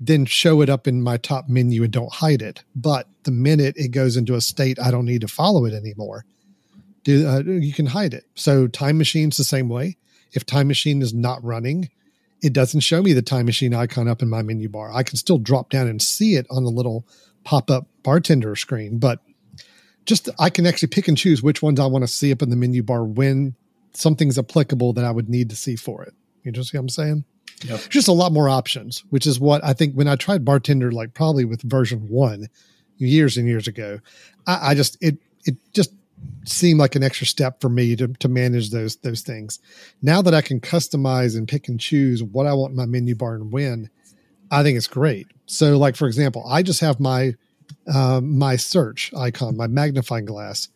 then 0.00 0.24
show 0.24 0.62
it 0.62 0.70
up 0.70 0.88
in 0.88 1.02
my 1.02 1.18
top 1.18 1.48
menu 1.48 1.82
and 1.82 1.92
don't 1.92 2.12
hide 2.12 2.42
it. 2.42 2.64
But 2.74 3.08
the 3.24 3.30
minute 3.30 3.74
it 3.76 3.88
goes 3.88 4.16
into 4.16 4.34
a 4.34 4.40
state 4.40 4.78
I 4.80 4.90
don't 4.90 5.04
need 5.04 5.20
to 5.20 5.28
follow 5.28 5.66
it 5.66 5.74
anymore, 5.74 6.24
do, 7.04 7.26
uh, 7.26 7.40
you 7.40 7.72
can 7.72 7.86
hide 7.86 8.14
it. 8.14 8.24
So 8.34 8.66
Time 8.66 8.98
Machine's 8.98 9.36
the 9.36 9.44
same 9.44 9.68
way. 9.68 9.96
If 10.32 10.46
Time 10.46 10.68
Machine 10.68 11.02
is 11.02 11.12
not 11.12 11.42
running, 11.42 11.90
it 12.42 12.52
doesn't 12.52 12.80
show 12.80 13.02
me 13.02 13.12
the 13.12 13.22
Time 13.22 13.46
Machine 13.46 13.74
icon 13.74 14.08
up 14.08 14.22
in 14.22 14.28
my 14.28 14.42
menu 14.42 14.68
bar. 14.68 14.92
I 14.92 15.02
can 15.02 15.16
still 15.16 15.38
drop 15.38 15.70
down 15.70 15.88
and 15.88 16.00
see 16.00 16.34
it 16.34 16.46
on 16.50 16.64
the 16.64 16.70
little 16.70 17.06
pop 17.44 17.70
up 17.70 17.86
bartender 18.02 18.54
screen, 18.56 18.98
but 18.98 19.20
just 20.06 20.28
I 20.38 20.50
can 20.50 20.66
actually 20.66 20.88
pick 20.88 21.08
and 21.08 21.16
choose 21.16 21.42
which 21.42 21.62
ones 21.62 21.78
I 21.78 21.86
want 21.86 22.02
to 22.02 22.08
see 22.08 22.32
up 22.32 22.42
in 22.42 22.50
the 22.50 22.56
menu 22.56 22.82
bar 22.82 23.04
when 23.04 23.54
something's 23.92 24.38
applicable 24.38 24.92
that 24.94 25.04
I 25.04 25.10
would 25.10 25.28
need 25.28 25.50
to 25.50 25.56
see 25.56 25.76
for 25.76 26.02
it. 26.02 26.14
You 26.42 26.52
just 26.52 26.70
see 26.70 26.78
what 26.78 26.82
I'm 26.82 26.88
saying? 26.88 27.24
Yep. 27.64 27.80
Just 27.90 28.08
a 28.08 28.12
lot 28.12 28.32
more 28.32 28.48
options, 28.48 29.04
which 29.10 29.26
is 29.26 29.38
what 29.38 29.62
I 29.62 29.72
think 29.72 29.94
when 29.94 30.08
I 30.08 30.16
tried 30.16 30.44
bartender, 30.44 30.90
like 30.90 31.12
probably 31.12 31.44
with 31.44 31.62
version 31.62 32.08
one 32.08 32.48
years 32.96 33.36
and 33.36 33.46
years 33.46 33.68
ago, 33.68 34.00
I, 34.46 34.70
I 34.70 34.74
just 34.74 34.96
it 35.02 35.18
it 35.44 35.56
just 35.74 35.92
seemed 36.44 36.80
like 36.80 36.96
an 36.96 37.02
extra 37.02 37.26
step 37.26 37.60
for 37.60 37.68
me 37.68 37.96
to 37.96 38.08
to 38.08 38.28
manage 38.28 38.70
those 38.70 38.96
those 38.96 39.22
things. 39.22 39.58
Now 40.02 40.22
that 40.22 40.34
I 40.34 40.42
can 40.42 40.60
customize 40.60 41.36
and 41.36 41.48
pick 41.48 41.68
and 41.68 41.78
choose 41.78 42.22
what 42.22 42.46
I 42.46 42.54
want 42.54 42.74
my 42.74 42.86
menu 42.86 43.14
bar 43.14 43.34
and 43.34 43.52
when, 43.52 43.90
I 44.50 44.62
think 44.62 44.76
it's 44.76 44.86
great. 44.86 45.26
So, 45.46 45.78
like 45.78 45.96
for 45.96 46.06
example, 46.06 46.44
I 46.48 46.62
just 46.62 46.80
have 46.80 47.00
my 47.00 47.34
uh, 47.92 48.20
my 48.20 48.56
search 48.56 49.12
icon, 49.14 49.56
my 49.56 49.66
magnifying 49.66 50.24
glass, 50.24 50.68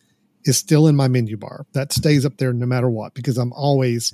is 0.43 0.57
still 0.57 0.87
in 0.87 0.95
my 0.95 1.07
menu 1.07 1.37
bar. 1.37 1.65
That 1.73 1.91
stays 1.91 2.25
up 2.25 2.37
there 2.37 2.53
no 2.53 2.65
matter 2.65 2.89
what 2.89 3.13
because 3.13 3.37
I'm 3.37 3.53
always 3.53 4.13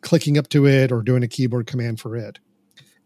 clicking 0.00 0.38
up 0.38 0.48
to 0.48 0.66
it 0.66 0.90
or 0.90 1.02
doing 1.02 1.22
a 1.22 1.28
keyboard 1.28 1.66
command 1.66 2.00
for 2.00 2.16
it. 2.16 2.38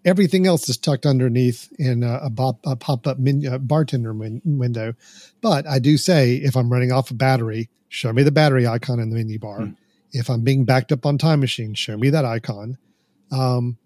Everything 0.04 0.46
else 0.46 0.68
is 0.68 0.76
tucked 0.76 1.06
underneath 1.06 1.72
in 1.78 2.02
a, 2.02 2.20
a, 2.24 2.30
pop, 2.30 2.58
a 2.64 2.74
pop-up 2.74 3.18
menu, 3.18 3.56
bartender 3.58 4.12
win, 4.12 4.42
window. 4.44 4.94
But 5.40 5.66
I 5.66 5.78
do 5.78 5.96
say 5.96 6.36
if 6.36 6.56
I'm 6.56 6.72
running 6.72 6.90
off 6.90 7.10
a 7.10 7.14
battery, 7.14 7.68
show 7.88 8.12
me 8.12 8.22
the 8.22 8.32
battery 8.32 8.66
icon 8.66 8.98
in 8.98 9.10
the 9.10 9.16
menu 9.16 9.38
bar. 9.38 9.60
Hmm. 9.60 9.72
If 10.12 10.28
I'm 10.28 10.42
being 10.42 10.64
backed 10.64 10.92
up 10.92 11.06
on 11.06 11.18
time 11.18 11.40
machine, 11.40 11.74
show 11.74 11.96
me 11.96 12.10
that 12.10 12.24
icon. 12.24 12.78
Um, 13.30 13.78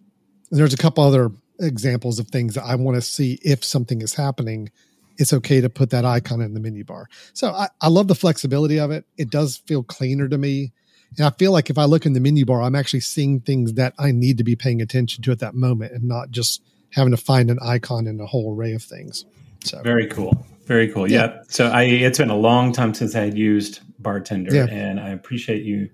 there's 0.51 0.75
a 0.75 0.79
couple 0.79 1.05
other 1.05 1.31
examples 1.61 2.19
of 2.19 2.29
things 2.29 2.55
that 2.55 2.65
I 2.65 2.75
want 2.75 2.97
to 2.97 3.03
see 3.03 3.39
if 3.43 3.65
something 3.65 4.03
is 4.03 4.15
happening. 4.15 4.71
It's 5.19 5.33
okay 5.33 5.61
to 5.61 5.69
put 5.69 5.91
that 5.91 6.05
icon 6.05 6.41
in 6.41 6.55
the 6.55 6.61
menu 6.61 6.85
bar. 6.85 7.09
So 7.33 7.53
I, 7.53 7.69
I 7.81 7.89
love 7.89 8.09
the 8.09 8.15
flexibility 8.15 8.79
of 8.79 8.91
it. 8.91 9.05
It 9.17 9.31
does 9.31 9.59
feel 9.67 9.83
cleaner 9.83 10.29
to 10.29 10.39
me. 10.39 10.73
And 11.17 11.27
I 11.27 11.31
feel 11.31 11.53
like 11.53 11.71
if 11.71 11.79
I 11.79 11.85
look 11.85 12.07
in 12.07 12.13
the 12.13 12.21
menu 12.21 12.45
bar, 12.45 12.63
I'm 12.63 12.75
actually 12.75 13.01
seeing 13.01 13.41
things 13.41 13.75
that 13.75 13.95
I 13.99 14.13
need 14.13 14.39
to 14.39 14.45
be 14.45 14.57
paying 14.57 14.83
attention 14.83 15.23
to 15.25 15.33
at 15.33 15.39
that 15.41 15.55
moment 15.55 15.93
and 15.93 16.05
not 16.05 16.31
just 16.31 16.63
having 16.91 17.13
to 17.13 17.17
find 17.17 17.51
an 17.51 17.59
icon 17.63 18.07
in 18.07 18.21
a 18.21 18.27
whole 18.27 18.55
array 18.55 18.73
of 18.73 18.83
things. 18.83 19.25
So 19.65 19.81
very 19.83 20.07
cool. 20.07 20.47
Very 20.67 20.89
cool. 20.89 21.11
Yeah. 21.11 21.27
yeah. 21.27 21.43
So 21.49 21.69
I, 21.69 21.85
it's 21.85 22.19
been 22.19 22.31
a 22.31 22.37
long 22.37 22.73
time 22.73 22.93
since 22.95 23.15
I 23.15 23.21
had 23.21 23.39
used 23.39 23.81
Bartender 23.99 24.55
yeah. 24.55 24.67
and 24.69 25.01
I 25.01 25.11
appreciate 25.11 25.63
you 25.63 25.89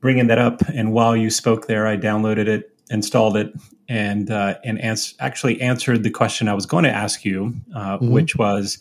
bringing 0.00 0.26
that 0.28 0.38
up. 0.38 0.60
And 0.68 0.92
while 0.92 1.16
you 1.16 1.30
spoke 1.30 1.66
there, 1.66 1.86
I 1.86 1.96
downloaded 1.96 2.46
it, 2.46 2.72
installed 2.90 3.36
it, 3.36 3.52
and 3.88 4.30
uh, 4.30 4.58
and 4.64 4.80
ans- 4.80 5.14
actually 5.20 5.60
answered 5.60 6.02
the 6.02 6.10
question 6.10 6.48
I 6.48 6.54
was 6.54 6.66
going 6.66 6.84
to 6.84 6.90
ask 6.90 7.24
you, 7.24 7.54
uh, 7.74 7.96
mm-hmm. 7.96 8.10
which 8.10 8.36
was 8.36 8.78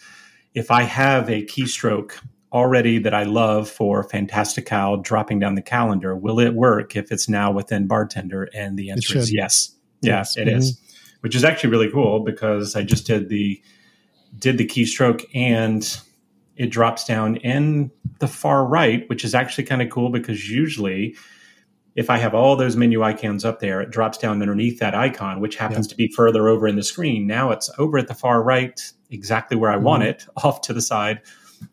if 0.54 0.72
I 0.72 0.84
have 0.84 1.30
a 1.30 1.44
keystroke 1.46 2.14
already 2.52 3.00
that 3.00 3.14
I 3.14 3.24
love 3.24 3.70
for 3.70 4.04
Fantastical 4.04 4.98
dropping 4.98 5.40
down 5.40 5.56
the 5.56 5.62
calendar, 5.62 6.16
will 6.16 6.40
it 6.40 6.54
work 6.54 6.96
if 6.96 7.12
it's 7.12 7.28
now 7.28 7.52
within 7.52 7.88
Bartender? 7.88 8.50
And 8.54 8.78
the 8.78 8.92
answer 8.92 9.18
is 9.18 9.34
yes. 9.34 9.72
Yes, 10.02 10.38
it 10.38 10.48
mm-hmm. 10.48 10.58
is, 10.58 10.80
which 11.22 11.36
is 11.36 11.44
actually 11.44 11.72
really 11.72 11.92
cool 11.92 12.20
because 12.20 12.76
I 12.76 12.84
just 12.84 13.08
did 13.08 13.30
the 13.30 13.62
did 14.38 14.58
the 14.58 14.66
keystroke 14.66 15.24
and 15.34 16.00
it 16.58 16.70
drops 16.70 17.06
down 17.06 17.38
in 17.38 17.92
the 18.20 18.28
far 18.28 18.66
right, 18.66 19.08
which 19.10 19.24
is 19.24 19.34
actually 19.34 19.64
kind 19.64 19.82
of 19.82 19.90
cool 19.90 20.10
because 20.10 20.50
usually 20.50 21.16
if 21.96 22.10
I 22.10 22.18
have 22.18 22.36
all 22.36 22.56
those 22.56 22.76
menu 22.76 23.04
icons 23.04 23.46
up 23.46 23.62
there, 23.62 23.82
it 23.82 23.90
drops 23.90 24.18
down 24.18 24.42
underneath 24.42 24.80
that 24.80 24.94
icon, 24.94 25.40
which 25.40 25.56
happens 25.56 25.88
to 25.88 25.96
be 25.96 26.10
further 26.10 26.50
over 26.50 26.68
in 26.68 26.76
the 26.76 26.84
screen. 26.84 27.26
Now 27.26 27.52
it's 27.52 27.70
over 27.78 27.98
at 27.98 28.08
the 28.08 28.14
far 28.14 28.44
right, 28.44 28.80
exactly 29.10 29.56
where 29.56 29.72
I 29.72 29.76
mm-hmm. 29.76 29.86
want 29.86 30.04
it, 30.04 30.26
off 30.44 30.62
to 30.62 30.74
the 30.74 30.82
side. 30.82 31.22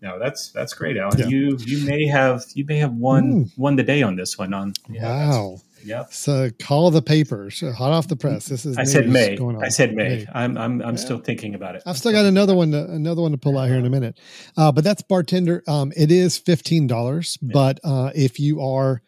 No, 0.00 0.18
that's 0.18 0.50
that's 0.50 0.74
great, 0.74 0.96
Alan. 0.96 1.18
Yeah. 1.18 1.26
You 1.26 1.56
you 1.60 1.86
may 1.86 2.06
have 2.06 2.44
you 2.54 2.64
may 2.64 2.78
have 2.78 2.92
won 2.92 3.44
mm. 3.44 3.58
won 3.58 3.76
the 3.76 3.82
day 3.82 4.02
on 4.02 4.16
this 4.16 4.38
one. 4.38 4.52
On 4.54 4.72
yeah, 4.88 5.02
wow. 5.02 5.58
Yep. 5.84 6.12
So 6.12 6.50
call 6.60 6.90
the 6.90 7.02
papers, 7.02 7.60
hot 7.60 7.90
off 7.90 8.08
the 8.08 8.16
press. 8.16 8.46
This 8.46 8.64
is 8.64 8.78
I 8.78 8.84
said 8.84 9.08
May. 9.08 9.36
I 9.60 9.68
said 9.68 9.94
May. 9.94 10.08
May. 10.08 10.26
I'm 10.32 10.56
I'm 10.56 10.80
I'm 10.82 10.94
yeah. 10.94 11.00
still 11.00 11.18
thinking 11.18 11.54
about 11.54 11.76
it. 11.76 11.82
I've 11.86 11.98
still 11.98 12.12
got 12.12 12.24
another 12.24 12.54
one 12.54 12.70
to 12.72 12.84
another 12.84 13.22
one 13.22 13.32
to 13.32 13.38
pull 13.38 13.58
out 13.58 13.68
here 13.68 13.78
in 13.78 13.86
a 13.86 13.90
minute. 13.90 14.18
Uh, 14.56 14.70
but 14.72 14.84
that's 14.84 15.02
bartender. 15.02 15.62
Um, 15.66 15.92
it 15.96 16.10
is 16.10 16.38
fifteen 16.38 16.86
dollars. 16.86 17.38
Yeah. 17.40 17.50
But 17.52 17.80
uh, 17.84 18.10
if 18.14 18.38
you 18.38 18.60
are 18.60 19.02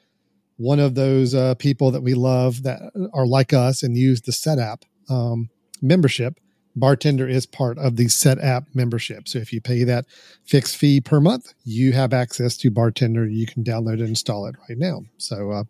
one 0.56 0.80
of 0.80 0.94
those 0.94 1.34
uh, 1.34 1.54
people 1.56 1.90
that 1.92 2.02
we 2.02 2.14
love 2.14 2.62
that 2.62 2.80
are 3.12 3.26
like 3.26 3.52
us 3.52 3.82
and 3.82 3.96
use 3.96 4.22
the 4.22 4.32
Setapp 4.32 4.82
um, 5.08 5.50
membership, 5.82 6.38
Bartender 6.76 7.28
is 7.28 7.46
part 7.46 7.78
of 7.78 7.96
the 7.96 8.06
Setapp 8.06 8.66
membership. 8.74 9.28
So 9.28 9.38
if 9.38 9.52
you 9.52 9.60
pay 9.60 9.84
that 9.84 10.06
fixed 10.44 10.76
fee 10.76 11.00
per 11.00 11.20
month, 11.20 11.54
you 11.64 11.92
have 11.92 12.12
access 12.12 12.56
to 12.58 12.70
Bartender. 12.70 13.26
You 13.26 13.46
can 13.46 13.62
download 13.62 13.94
and 13.94 14.08
install 14.08 14.46
it 14.46 14.56
right 14.68 14.78
now. 14.78 15.02
So 15.18 15.50
uh, 15.50 15.64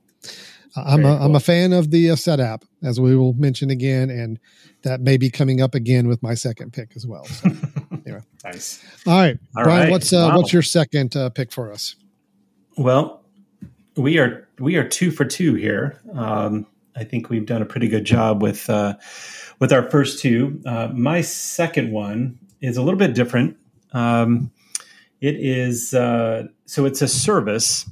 I'm 0.76 1.04
a, 1.04 1.16
cool. 1.16 1.22
I'm 1.22 1.34
a 1.36 1.40
fan 1.40 1.72
of 1.72 1.90
the 1.90 2.10
uh, 2.10 2.14
Setapp, 2.14 2.62
as 2.82 2.98
we 3.00 3.14
will 3.16 3.34
mention 3.34 3.70
again, 3.70 4.10
and 4.10 4.40
that 4.82 5.00
may 5.00 5.16
be 5.16 5.30
coming 5.30 5.60
up 5.60 5.74
again 5.74 6.08
with 6.08 6.22
my 6.22 6.34
second 6.34 6.72
pick 6.72 6.96
as 6.96 7.06
well. 7.06 7.24
So, 7.26 7.50
anyway. 8.06 8.22
nice. 8.44 8.84
All 9.06 9.18
right, 9.18 9.38
All 9.56 9.64
Brian, 9.64 9.82
right. 9.82 9.90
what's 9.90 10.12
uh, 10.12 10.28
wow. 10.30 10.36
what's 10.36 10.52
your 10.52 10.62
second 10.62 11.16
uh, 11.16 11.30
pick 11.30 11.52
for 11.52 11.72
us? 11.72 11.94
Well, 12.76 13.22
we 13.96 14.18
are 14.18 14.48
we 14.58 14.76
are 14.76 14.88
two 14.88 15.10
for 15.10 15.24
two 15.24 15.54
here. 15.54 16.00
Um, 16.12 16.66
I 16.96 17.04
think 17.04 17.28
we've 17.28 17.46
done 17.46 17.62
a 17.62 17.66
pretty 17.66 17.88
good 17.88 18.04
job 18.04 18.42
with 18.42 18.68
uh, 18.70 18.94
with 19.58 19.72
our 19.72 19.88
first 19.90 20.20
two. 20.20 20.60
Uh, 20.66 20.88
my 20.92 21.20
second 21.20 21.90
one 21.92 22.38
is 22.60 22.76
a 22.76 22.82
little 22.82 22.98
bit 22.98 23.14
different. 23.14 23.56
Um, 23.92 24.50
it 25.20 25.36
is 25.36 25.94
uh, 25.94 26.44
so 26.66 26.84
it's 26.84 27.02
a 27.02 27.08
service, 27.08 27.88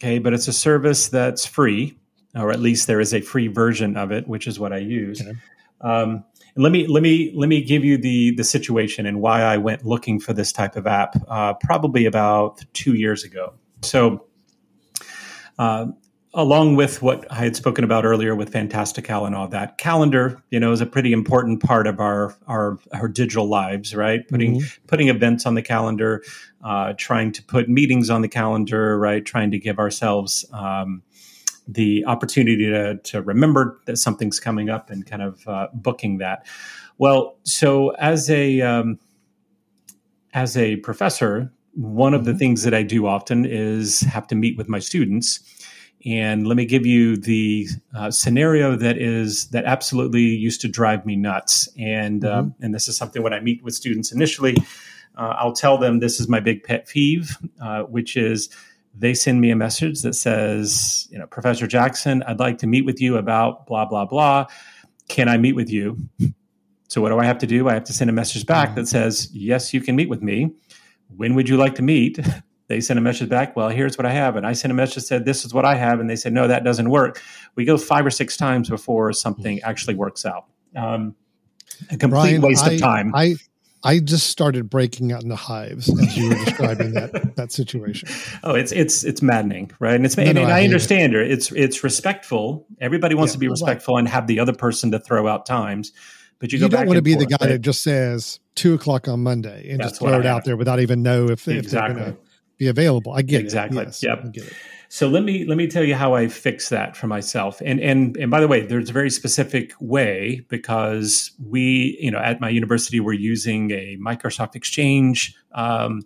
okay, 0.00 0.18
but 0.18 0.32
it's 0.32 0.48
a 0.48 0.52
service 0.52 1.08
that's 1.08 1.46
free, 1.46 1.96
or 2.34 2.50
at 2.50 2.60
least 2.60 2.86
there 2.86 3.00
is 3.00 3.14
a 3.14 3.20
free 3.20 3.48
version 3.48 3.96
of 3.96 4.10
it, 4.12 4.28
which 4.28 4.46
is 4.46 4.58
what 4.58 4.72
I 4.72 4.78
use. 4.78 5.20
Okay. 5.20 5.32
Um, 5.80 6.24
let 6.56 6.70
me 6.70 6.86
let 6.86 7.02
me 7.02 7.32
let 7.34 7.48
me 7.48 7.62
give 7.62 7.84
you 7.84 7.96
the 7.96 8.34
the 8.34 8.44
situation 8.44 9.06
and 9.06 9.20
why 9.20 9.42
I 9.42 9.56
went 9.56 9.86
looking 9.86 10.20
for 10.20 10.32
this 10.32 10.52
type 10.52 10.76
of 10.76 10.86
app. 10.86 11.16
Uh, 11.28 11.54
probably 11.54 12.04
about 12.04 12.62
two 12.72 12.94
years 12.94 13.24
ago. 13.24 13.54
So. 13.82 14.26
Uh, 15.58 15.86
along 16.34 16.76
with 16.76 17.02
what 17.02 17.30
I 17.30 17.36
had 17.36 17.56
spoken 17.56 17.84
about 17.84 18.04
earlier 18.04 18.34
with 18.34 18.50
Fantastical 18.50 19.26
and 19.26 19.34
all 19.34 19.48
that, 19.48 19.78
calendar, 19.78 20.42
you 20.50 20.58
know, 20.58 20.72
is 20.72 20.80
a 20.80 20.86
pretty 20.86 21.12
important 21.12 21.62
part 21.62 21.86
of 21.86 22.00
our 22.00 22.34
our, 22.46 22.78
our 22.92 23.08
digital 23.08 23.46
lives, 23.46 23.94
right? 23.94 24.26
Putting 24.28 24.60
mm-hmm. 24.60 24.86
putting 24.86 25.08
events 25.08 25.46
on 25.46 25.54
the 25.54 25.62
calendar, 25.62 26.22
uh, 26.64 26.94
trying 26.96 27.32
to 27.32 27.42
put 27.42 27.68
meetings 27.68 28.08
on 28.10 28.22
the 28.22 28.28
calendar, 28.28 28.98
right? 28.98 29.24
Trying 29.24 29.50
to 29.50 29.58
give 29.58 29.78
ourselves 29.78 30.44
um, 30.52 31.02
the 31.68 32.04
opportunity 32.06 32.70
to 32.70 32.96
to 32.96 33.22
remember 33.22 33.80
that 33.86 33.98
something's 33.98 34.40
coming 34.40 34.70
up 34.70 34.90
and 34.90 35.06
kind 35.06 35.22
of 35.22 35.46
uh, 35.46 35.68
booking 35.74 36.18
that. 36.18 36.46
Well, 36.98 37.36
so 37.44 37.90
as 37.90 38.30
a 38.30 38.62
um, 38.62 38.98
as 40.32 40.56
a 40.56 40.76
professor, 40.76 41.52
one 41.74 42.14
of 42.14 42.24
the 42.24 42.30
mm-hmm. 42.30 42.38
things 42.38 42.62
that 42.62 42.72
I 42.72 42.82
do 42.82 43.06
often 43.06 43.44
is 43.44 44.00
have 44.00 44.26
to 44.28 44.34
meet 44.34 44.56
with 44.56 44.68
my 44.68 44.78
students 44.78 45.40
and 46.04 46.46
let 46.46 46.56
me 46.56 46.66
give 46.66 46.84
you 46.84 47.16
the 47.16 47.68
uh, 47.94 48.10
scenario 48.10 48.76
that 48.76 48.98
is 48.98 49.48
that 49.48 49.64
absolutely 49.64 50.22
used 50.22 50.60
to 50.62 50.68
drive 50.68 51.06
me 51.06 51.16
nuts. 51.16 51.68
And 51.78 52.22
mm-hmm. 52.22 52.38
um, 52.38 52.54
and 52.60 52.74
this 52.74 52.88
is 52.88 52.96
something 52.96 53.22
when 53.22 53.32
I 53.32 53.40
meet 53.40 53.62
with 53.62 53.74
students 53.74 54.12
initially, 54.12 54.56
uh, 55.16 55.34
I'll 55.38 55.52
tell 55.52 55.78
them 55.78 56.00
this 56.00 56.20
is 56.20 56.28
my 56.28 56.40
big 56.40 56.64
pet 56.64 56.88
peeve, 56.88 57.36
uh, 57.60 57.82
which 57.82 58.16
is 58.16 58.48
they 58.94 59.14
send 59.14 59.40
me 59.40 59.50
a 59.50 59.56
message 59.56 60.02
that 60.02 60.14
says, 60.14 61.08
you 61.10 61.18
know, 61.18 61.26
Professor 61.26 61.66
Jackson, 61.66 62.22
I'd 62.24 62.40
like 62.40 62.58
to 62.58 62.66
meet 62.66 62.84
with 62.84 63.00
you 63.00 63.16
about 63.16 63.66
blah 63.66 63.84
blah 63.84 64.04
blah. 64.04 64.46
Can 65.08 65.28
I 65.28 65.36
meet 65.36 65.54
with 65.54 65.70
you? 65.70 65.98
So 66.88 67.00
what 67.00 67.08
do 67.08 67.18
I 67.18 67.24
have 67.24 67.38
to 67.38 67.46
do? 67.46 67.68
I 67.68 67.74
have 67.74 67.84
to 67.84 67.92
send 67.92 68.10
a 68.10 68.12
message 68.12 68.44
back 68.44 68.70
mm-hmm. 68.70 68.80
that 68.80 68.88
says, 68.88 69.30
yes, 69.32 69.72
you 69.72 69.80
can 69.80 69.96
meet 69.96 70.08
with 70.08 70.22
me. 70.22 70.52
When 71.16 71.34
would 71.34 71.48
you 71.48 71.56
like 71.56 71.74
to 71.76 71.82
meet? 71.82 72.18
They 72.72 72.80
sent 72.80 72.98
a 72.98 73.02
message 73.02 73.28
back, 73.28 73.54
well, 73.54 73.68
here's 73.68 73.98
what 73.98 74.06
I 74.06 74.12
have. 74.12 74.34
And 74.34 74.46
I 74.46 74.54
sent 74.54 74.72
a 74.72 74.74
message 74.74 74.94
that 74.94 75.00
said, 75.02 75.24
this 75.26 75.44
is 75.44 75.52
what 75.52 75.66
I 75.66 75.74
have. 75.74 76.00
And 76.00 76.08
they 76.08 76.16
said, 76.16 76.32
no, 76.32 76.48
that 76.48 76.64
doesn't 76.64 76.88
work. 76.88 77.20
We 77.54 77.66
go 77.66 77.76
five 77.76 78.06
or 78.06 78.10
six 78.10 78.34
times 78.34 78.70
before 78.70 79.12
something 79.12 79.60
actually 79.60 79.94
works 79.94 80.24
out. 80.24 80.46
Um, 80.74 81.14
a 81.90 81.98
complete 81.98 82.08
Brian, 82.08 82.40
waste 82.40 82.64
I, 82.64 82.72
of 82.72 82.80
time. 82.80 83.14
I, 83.14 83.34
I 83.84 83.98
just 83.98 84.28
started 84.28 84.70
breaking 84.70 85.12
out 85.12 85.22
into 85.22 85.36
hives 85.36 85.90
as 86.00 86.16
you 86.16 86.30
were 86.30 86.44
describing 86.46 86.92
that 86.92 87.32
that 87.36 87.52
situation. 87.52 88.08
Oh, 88.42 88.54
it's 88.54 88.72
it's 88.72 89.04
it's 89.04 89.20
maddening, 89.20 89.72
right? 89.78 89.96
And 89.96 90.06
it's 90.06 90.16
no, 90.16 90.22
and, 90.22 90.36
no, 90.36 90.42
and 90.44 90.52
I, 90.52 90.60
I 90.60 90.64
understand 90.64 91.14
it. 91.14 91.30
It's 91.30 91.50
it's 91.52 91.84
respectful. 91.84 92.64
Everybody 92.80 93.16
wants 93.16 93.32
yeah, 93.32 93.34
to 93.34 93.38
be 93.40 93.48
respectful 93.48 93.96
right. 93.96 94.00
and 94.00 94.08
have 94.08 94.28
the 94.28 94.38
other 94.38 94.52
person 94.54 94.92
to 94.92 95.00
throw 95.00 95.26
out 95.26 95.44
times. 95.44 95.92
But 96.38 96.52
you, 96.52 96.58
you 96.60 96.68
don't 96.68 96.86
want 96.86 96.96
to 96.96 97.02
be 97.02 97.14
forth, 97.14 97.28
the 97.28 97.36
guy 97.36 97.44
right? 97.46 97.52
that 97.52 97.60
just 97.60 97.82
says 97.82 98.40
two 98.54 98.74
o'clock 98.74 99.08
on 99.08 99.20
Monday 99.20 99.70
and 99.70 99.80
That's 99.80 99.90
just 99.90 100.00
throw 100.00 100.18
it 100.18 100.26
out 100.26 100.44
there 100.44 100.56
without 100.56 100.80
even 100.80 101.02
know 101.02 101.28
if, 101.28 101.46
exactly. 101.46 101.58
if 101.58 101.70
they're 101.70 101.94
going 101.94 102.12
to 102.14 102.31
be 102.62 102.68
available. 102.68 103.12
I 103.12 103.22
get 103.22 103.40
exactly. 103.40 103.82
it. 103.82 103.86
Yes, 103.86 104.02
yep. 104.02 104.32
Get 104.32 104.44
it. 104.44 104.52
So 104.88 105.08
let 105.08 105.24
me 105.24 105.44
let 105.46 105.56
me 105.56 105.66
tell 105.66 105.82
you 105.82 105.94
how 105.94 106.14
I 106.14 106.28
fix 106.28 106.68
that 106.68 106.96
for 106.96 107.06
myself. 107.06 107.60
And 107.64 107.80
and 107.80 108.16
and 108.16 108.30
by 108.30 108.40
the 108.40 108.46
way, 108.46 108.64
there's 108.64 108.90
a 108.90 108.92
very 108.92 109.10
specific 109.10 109.72
way 109.80 110.44
because 110.48 111.32
we, 111.44 111.98
you 112.00 112.10
know, 112.10 112.18
at 112.18 112.40
my 112.40 112.50
university, 112.50 113.00
we're 113.00 113.14
using 113.14 113.70
a 113.72 113.96
Microsoft 113.98 114.54
Exchange. 114.54 115.34
Um, 115.52 116.02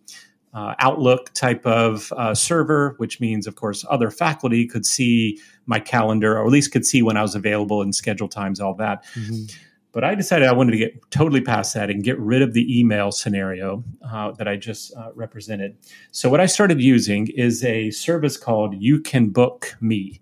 uh, 0.55 0.75
Outlook 0.79 1.31
type 1.35 1.67
of 1.67 2.11
uh, 2.17 2.35
server, 2.35 2.95
which 2.97 3.21
means, 3.21 3.47
of 3.47 3.57
course, 3.57 3.85
other 3.91 4.11
faculty 4.11 4.67
could 4.67 4.87
see 4.87 5.39
my 5.67 5.79
calendar, 5.79 6.39
or 6.39 6.47
at 6.47 6.51
least 6.51 6.73
could 6.73 6.87
see 6.87 7.03
when 7.03 7.19
I 7.19 7.21
was 7.21 7.35
available 7.35 7.83
and 7.83 7.95
schedule 7.95 8.27
times, 8.27 8.59
all 8.59 8.73
that. 8.77 9.05
Mm-hmm. 9.15 9.55
But 9.97 10.05
I 10.05 10.15
decided 10.15 10.47
I 10.47 10.53
wanted 10.53 10.73
to 10.73 10.77
get 10.77 11.11
totally 11.11 11.41
past 11.41 11.73
that 11.73 11.89
and 11.89 12.05
get 12.05 12.19
rid 12.19 12.43
of 12.43 12.53
the 12.53 12.79
email 12.79 13.11
scenario 13.11 13.83
uh, 14.07 14.33
that 14.33 14.47
I 14.47 14.55
just 14.55 14.95
uh, 14.95 15.09
represented. 15.15 15.75
So 16.11 16.29
what 16.29 16.39
I 16.39 16.45
started 16.45 16.83
using 16.83 17.29
is 17.29 17.65
a 17.65 17.91
service 17.93 18.37
called 18.37 18.75
You 18.79 19.01
Can 19.01 19.31
Book 19.31 19.75
Me. 19.81 20.21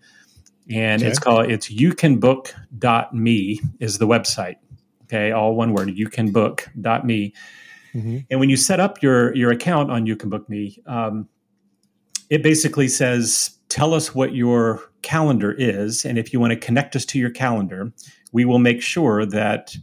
And 0.71 1.03
okay. 1.03 1.11
it's 1.11 1.19
called 1.19 1.51
it's 1.51 1.73
youcanbook.me 1.73 3.61
is 3.81 3.99
the 3.99 4.07
website. 4.07 4.55
Okay, 5.07 5.33
all 5.33 5.57
one 5.57 5.73
word, 5.73 5.91
you 5.91 6.09
youcanbook.me. 6.09 7.35
Mm-hmm. 7.97 8.19
And 8.31 8.39
when 8.39 8.51
you 8.51 8.57
set 8.57 8.79
up 8.79 9.03
your 9.03 9.35
your 9.35 9.51
account 9.51 9.91
on 9.91 10.07
You 10.07 10.15
Can 10.15 10.31
Book 10.31 10.49
Me, 10.49 10.79
um, 10.87 11.29
it 12.31 12.45
basically 12.45 12.87
says, 12.87 13.54
tell 13.75 13.93
us 13.93 14.15
what 14.15 14.37
your 14.37 14.81
calendar 15.03 15.51
is. 15.51 16.05
And 16.05 16.17
if 16.17 16.33
you 16.33 16.39
want 16.39 16.53
to 16.53 16.57
connect 16.57 16.95
us 16.95 17.05
to 17.07 17.19
your 17.19 17.31
calendar, 17.31 17.93
we 18.31 18.45
will 18.45 18.61
make 18.61 18.81
sure 18.81 19.27
that 19.27 19.75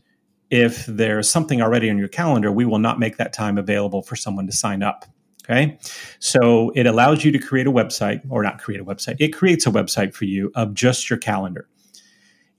if 0.50 0.86
there's 0.86 1.30
something 1.30 1.62
already 1.62 1.90
on 1.90 1.98
your 1.98 2.08
calendar, 2.08 2.54
we 2.54 2.64
will 2.64 2.80
not 2.80 3.00
make 3.00 3.18
that 3.18 3.34
time 3.34 3.58
available 3.58 4.02
for 4.02 4.16
someone 4.16 4.46
to 4.46 4.54
sign 4.54 4.82
up. 4.82 5.04
Okay. 5.44 5.78
So 6.20 6.72
it 6.74 6.86
allows 6.86 7.26
you 7.26 7.34
to 7.34 7.40
create 7.40 7.68
a 7.68 7.72
website 7.72 8.22
or 8.30 8.44
not 8.44 8.62
create 8.62 8.80
a 8.80 8.86
website. 8.86 9.18
It 9.20 9.34
creates 9.34 9.68
a 9.68 9.72
website 9.72 10.14
for 10.14 10.24
you 10.24 10.54
of 10.56 10.74
just 10.74 11.10
your 11.10 11.20
calendar. 11.20 11.68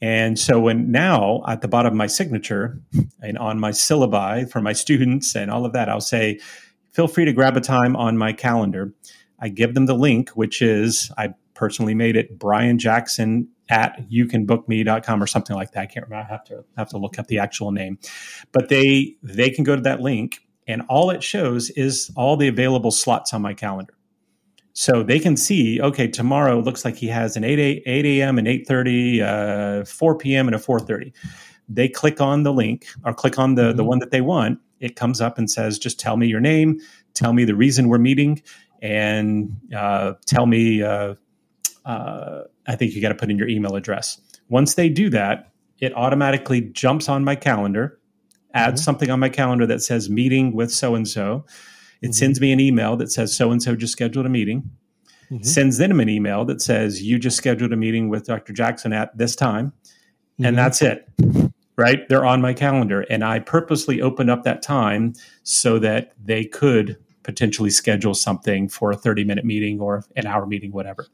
And 0.03 0.39
so 0.39 0.61
when 0.61 0.91
now 0.91 1.45
at 1.49 1.63
the 1.63 1.69
bottom 1.69 1.95
of 1.95 1.97
my 1.97 2.09
signature 2.09 2.79
and 3.23 3.39
on 3.39 3.59
my 3.59 3.71
syllabi 3.71 4.51
for 4.51 4.61
my 4.61 4.75
students 4.75 5.35
and 5.35 5.51
all 5.51 5.65
of 5.65 5.73
that, 5.73 5.89
I'll 5.89 6.03
say, 6.03 6.41
feel 6.91 7.09
free 7.09 7.25
to 7.25 7.33
grab 7.33 7.57
a 7.57 7.63
time 7.63 7.97
on 7.97 8.19
my 8.19 8.35
calendar. 8.35 8.93
I 9.43 9.49
give 9.49 9.75
them 9.75 9.87
the 9.87 9.95
link, 9.95 10.31
which 10.31 10.63
is 10.63 11.11
I 11.19 11.35
personally 11.55 11.95
made 11.95 12.17
it 12.17 12.39
Brian 12.39 12.79
Jackson 12.79 13.49
at 13.69 14.09
youcanbookme.com 14.09 15.23
or 15.23 15.27
something 15.27 15.57
like 15.57 15.73
that. 15.73 15.81
I 15.81 15.87
can't 15.87 16.07
remember. 16.07 16.27
I 16.29 16.33
have 16.33 16.45
to 16.45 16.65
have 16.77 16.89
to 16.91 16.99
look 16.99 17.19
up 17.19 17.27
the 17.27 17.39
actual 17.39 17.73
name. 17.73 17.99
But 18.53 18.69
they 18.69 19.17
they 19.23 19.51
can 19.51 19.65
go 19.65 19.77
to 19.77 19.83
that 19.83 20.01
link 20.01 20.47
and 20.67 20.83
all 20.89 21.11
it 21.11 21.23
shows 21.23 21.71
is 21.71 22.11
all 22.17 22.37
the 22.37 22.49
available 22.49 22.91
slots 22.91 23.35
on 23.35 23.43
my 23.43 23.53
calendar. 23.53 23.95
So 24.75 25.03
they 25.03 25.19
can 25.19 25.37
see, 25.37 25.81
okay, 25.83 26.09
tomorrow 26.09 26.61
looks 26.61 26.85
like 26.85 26.97
he 26.97 27.09
has 27.09 27.37
an 27.37 27.45
8, 27.45 27.59
8, 27.59 27.83
8 27.85 28.05
a.m. 28.07 28.39
and 28.39 28.47
8.30, 28.47 29.83
uh, 29.83 29.85
4 29.85 30.19
p.m. 30.19 30.49
and 30.49 30.55
a 30.55 30.59
4.30. 30.59 31.13
They 31.69 31.89
click 31.89 32.21
on 32.21 32.43
the 32.43 32.53
link 32.53 32.87
or 33.05 33.13
click 33.13 33.39
on 33.39 33.55
the, 33.55 33.63
mm-hmm. 33.63 33.77
the 33.77 33.85
one 33.85 33.99
that 33.99 34.13
they 34.13 34.23
want. 34.23 34.61
It 34.81 34.97
comes 34.97 35.21
up 35.21 35.37
and 35.37 35.51
says, 35.51 35.79
just 35.79 36.01
tell 36.01 36.17
me 36.17 36.27
your 36.27 36.41
name, 36.41 36.81
tell 37.13 37.35
me 37.35 37.45
the 37.45 37.55
reason 37.55 37.89
we're 37.89 37.99
meeting, 37.99 38.43
and 38.83 39.57
uh, 39.75 40.15
tell 40.27 40.45
me 40.45 40.83
uh, 40.83 41.15
uh, 41.85 42.43
I 42.67 42.77
think 42.77 42.95
you 42.95 43.01
got 43.03 43.09
to 43.09 43.15
put 43.15 43.31
in 43.31 43.39
your 43.39 43.49
email 43.49 43.77
address. 43.77 44.21
Once 44.49 44.75
they 44.75 44.89
do 44.89 45.09
that, 45.11 45.53
it 45.79 45.95
automatically 45.97 46.61
jumps 46.61 47.09
on 47.09 47.25
my 47.25 47.35
calendar, 47.35 47.99
adds 48.55 48.81
mm-hmm. 48.81 48.85
something 48.85 49.11
on 49.11 49.21
my 49.21 49.29
calendar 49.29 49.67
that 49.67 49.83
says 49.83 50.11
meeting 50.11 50.53
with 50.53 50.71
so 50.71 50.95
and 50.95 51.09
so. 51.09 51.45
It 52.01 52.07
mm-hmm. 52.07 52.13
sends 52.13 52.41
me 52.41 52.53
an 52.53 52.61
email 52.61 52.97
that 52.97 53.11
says 53.11 53.35
so 53.35 53.51
and 53.51 53.63
so 53.63 53.75
just 53.75 53.93
scheduled 53.93 54.27
a 54.27 54.29
meeting. 54.29 54.71
Mm-hmm. 55.31 55.45
Sends 55.45 55.79
them 55.79 55.99
an 55.99 56.09
email 56.09 56.45
that 56.45 56.61
says 56.61 57.03
you 57.03 57.19
just 57.19 57.37
scheduled 57.37 57.73
a 57.73 57.77
meeting 57.77 58.09
with 58.09 58.27
Dr. 58.27 58.53
Jackson 58.53 58.93
at 58.93 59.17
this 59.17 59.35
time. 59.35 59.73
And 60.39 60.47
mm-hmm. 60.47 60.57
that's 60.57 60.83
it. 60.83 61.09
Right? 61.77 62.07
They're 62.09 62.27
on 62.27 62.43
my 62.43 62.53
calendar. 62.53 63.01
And 63.09 63.25
I 63.25 63.39
purposely 63.39 64.03
opened 64.03 64.31
up 64.31 64.45
that 64.45 64.63
time 64.63 65.15
so 65.43 65.79
that 65.79 66.13
they 66.23 66.45
could 66.45 66.99
potentially 67.23 67.71
schedule 67.71 68.15
something 68.15 68.69
for 68.69 68.91
a 68.91 68.97
30 68.97 69.25
minute 69.25 69.45
meeting 69.45 69.81
or 69.81 70.05
an 70.17 70.27
hour 70.27 70.47
meeting, 70.47 70.73
whatever. 70.73 71.07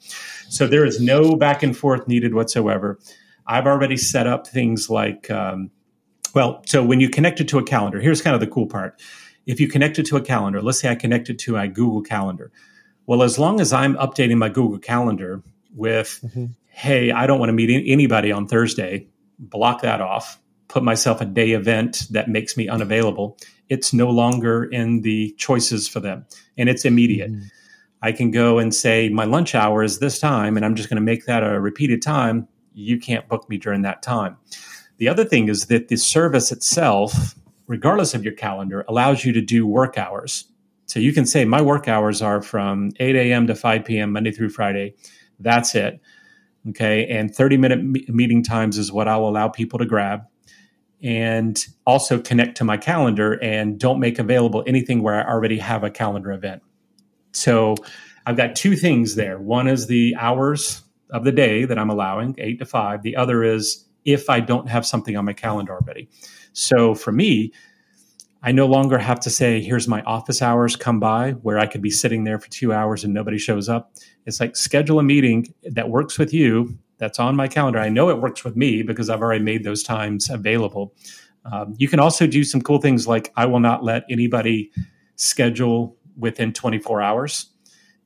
So 0.48 0.66
there 0.66 0.84
is 0.84 1.00
no 1.00 1.36
back 1.36 1.62
and 1.62 1.76
forth 1.76 2.08
needed 2.08 2.34
whatsoever. 2.34 2.98
I've 3.46 3.66
already 3.66 3.96
set 3.96 4.26
up 4.26 4.46
things 4.46 4.90
like, 4.90 5.30
um, 5.30 5.70
well, 6.34 6.62
so 6.66 6.84
when 6.84 7.00
you 7.00 7.08
connect 7.08 7.40
it 7.40 7.48
to 7.48 7.58
a 7.58 7.64
calendar, 7.64 8.00
here's 8.00 8.20
kind 8.20 8.34
of 8.34 8.40
the 8.40 8.46
cool 8.46 8.66
part. 8.66 9.00
If 9.46 9.60
you 9.60 9.68
connect 9.68 9.98
it 9.98 10.06
to 10.06 10.16
a 10.16 10.20
calendar, 10.20 10.60
let's 10.60 10.80
say 10.80 10.90
I 10.90 10.94
connect 10.94 11.30
it 11.30 11.38
to 11.40 11.52
my 11.52 11.66
Google 11.66 12.02
Calendar. 12.02 12.52
Well, 13.06 13.22
as 13.22 13.38
long 13.38 13.60
as 13.60 13.72
I'm 13.72 13.94
updating 13.94 14.36
my 14.36 14.50
Google 14.50 14.78
Calendar 14.78 15.42
with, 15.74 16.20
mm-hmm. 16.22 16.46
hey, 16.66 17.10
I 17.10 17.26
don't 17.26 17.38
want 17.38 17.48
to 17.48 17.54
meet 17.54 17.90
anybody 17.90 18.30
on 18.30 18.46
Thursday, 18.46 19.08
block 19.38 19.80
that 19.80 20.02
off. 20.02 20.38
Put 20.68 20.82
myself 20.82 21.20
a 21.20 21.24
day 21.24 21.52
event 21.52 22.02
that 22.10 22.28
makes 22.28 22.56
me 22.56 22.68
unavailable, 22.68 23.36
it's 23.68 23.92
no 23.92 24.08
longer 24.10 24.64
in 24.64 25.02
the 25.02 25.32
choices 25.32 25.88
for 25.88 26.00
them 26.00 26.26
and 26.56 26.68
it's 26.68 26.84
immediate. 26.84 27.32
Mm-hmm. 27.32 27.46
I 28.00 28.12
can 28.12 28.30
go 28.30 28.58
and 28.58 28.74
say 28.74 29.08
my 29.08 29.24
lunch 29.24 29.54
hour 29.54 29.82
is 29.82 29.98
this 29.98 30.18
time 30.18 30.56
and 30.56 30.64
I'm 30.64 30.74
just 30.74 30.88
going 30.88 30.96
to 30.96 31.02
make 31.02 31.24
that 31.26 31.42
a 31.42 31.60
repeated 31.60 32.00
time. 32.02 32.46
You 32.74 32.98
can't 32.98 33.28
book 33.28 33.48
me 33.48 33.56
during 33.58 33.82
that 33.82 34.02
time. 34.02 34.36
The 34.98 35.08
other 35.08 35.24
thing 35.24 35.48
is 35.48 35.66
that 35.66 35.88
the 35.88 35.96
service 35.96 36.52
itself, 36.52 37.34
regardless 37.66 38.14
of 38.14 38.22
your 38.22 38.34
calendar, 38.34 38.84
allows 38.88 39.24
you 39.24 39.32
to 39.32 39.40
do 39.40 39.66
work 39.66 39.98
hours. 39.98 40.44
So 40.86 41.00
you 41.00 41.12
can 41.12 41.26
say 41.26 41.44
my 41.44 41.60
work 41.60 41.88
hours 41.88 42.22
are 42.22 42.40
from 42.40 42.92
8 42.98 43.14
a.m. 43.16 43.46
to 43.46 43.54
5 43.54 43.84
p.m. 43.84 44.12
Monday 44.12 44.30
through 44.30 44.50
Friday. 44.50 44.94
That's 45.40 45.74
it. 45.74 46.00
Okay. 46.70 47.06
And 47.06 47.34
30 47.34 47.56
minute 47.56 47.82
me- 47.82 48.06
meeting 48.08 48.42
times 48.42 48.78
is 48.78 48.92
what 48.92 49.08
I'll 49.08 49.26
allow 49.26 49.48
people 49.48 49.78
to 49.78 49.86
grab 49.86 50.22
and 51.02 51.64
also 51.86 52.20
connect 52.20 52.56
to 52.56 52.64
my 52.64 52.76
calendar 52.76 53.34
and 53.42 53.78
don't 53.78 54.00
make 54.00 54.18
available 54.18 54.64
anything 54.66 55.02
where 55.02 55.14
I 55.14 55.30
already 55.30 55.58
have 55.58 55.84
a 55.84 55.90
calendar 55.90 56.32
event. 56.32 56.62
So 57.32 57.76
I've 58.26 58.36
got 58.36 58.56
two 58.56 58.76
things 58.76 59.14
there. 59.14 59.38
One 59.38 59.68
is 59.68 59.86
the 59.86 60.16
hours 60.18 60.82
of 61.10 61.24
the 61.24 61.32
day 61.32 61.64
that 61.64 61.78
I'm 61.78 61.90
allowing, 61.90 62.34
eight 62.38 62.58
to 62.58 62.66
five. 62.66 63.02
The 63.02 63.16
other 63.16 63.44
is 63.44 63.86
if 64.04 64.28
I 64.28 64.40
don't 64.40 64.68
have 64.68 64.84
something 64.84 65.16
on 65.16 65.24
my 65.24 65.32
calendar 65.32 65.74
already. 65.74 66.08
So 66.52 66.94
for 66.94 67.12
me, 67.12 67.52
I 68.42 68.52
no 68.52 68.66
longer 68.66 68.98
have 68.98 69.20
to 69.20 69.30
say, 69.30 69.60
here's 69.60 69.88
my 69.88 70.02
office 70.02 70.42
hours, 70.42 70.76
come 70.76 71.00
by, 71.00 71.32
where 71.32 71.58
I 71.58 71.66
could 71.66 71.82
be 71.82 71.90
sitting 71.90 72.24
there 72.24 72.38
for 72.38 72.48
two 72.50 72.72
hours 72.72 73.04
and 73.04 73.12
nobody 73.12 73.38
shows 73.38 73.68
up. 73.68 73.92
It's 74.26 74.40
like 74.40 74.56
schedule 74.56 74.98
a 74.98 75.02
meeting 75.02 75.52
that 75.64 75.88
works 75.90 76.18
with 76.18 76.32
you, 76.32 76.78
that's 76.98 77.18
on 77.18 77.36
my 77.36 77.48
calendar. 77.48 77.78
I 77.78 77.88
know 77.88 78.10
it 78.10 78.20
works 78.20 78.44
with 78.44 78.56
me 78.56 78.82
because 78.82 79.08
I've 79.08 79.20
already 79.20 79.44
made 79.44 79.64
those 79.64 79.82
times 79.82 80.28
available. 80.28 80.94
Um, 81.44 81.74
you 81.78 81.88
can 81.88 82.00
also 82.00 82.26
do 82.26 82.44
some 82.44 82.60
cool 82.60 82.80
things 82.80 83.06
like 83.06 83.32
I 83.36 83.46
will 83.46 83.60
not 83.60 83.82
let 83.82 84.04
anybody 84.10 84.70
schedule 85.16 85.96
within 86.16 86.52
24 86.52 87.00
hours. 87.00 87.46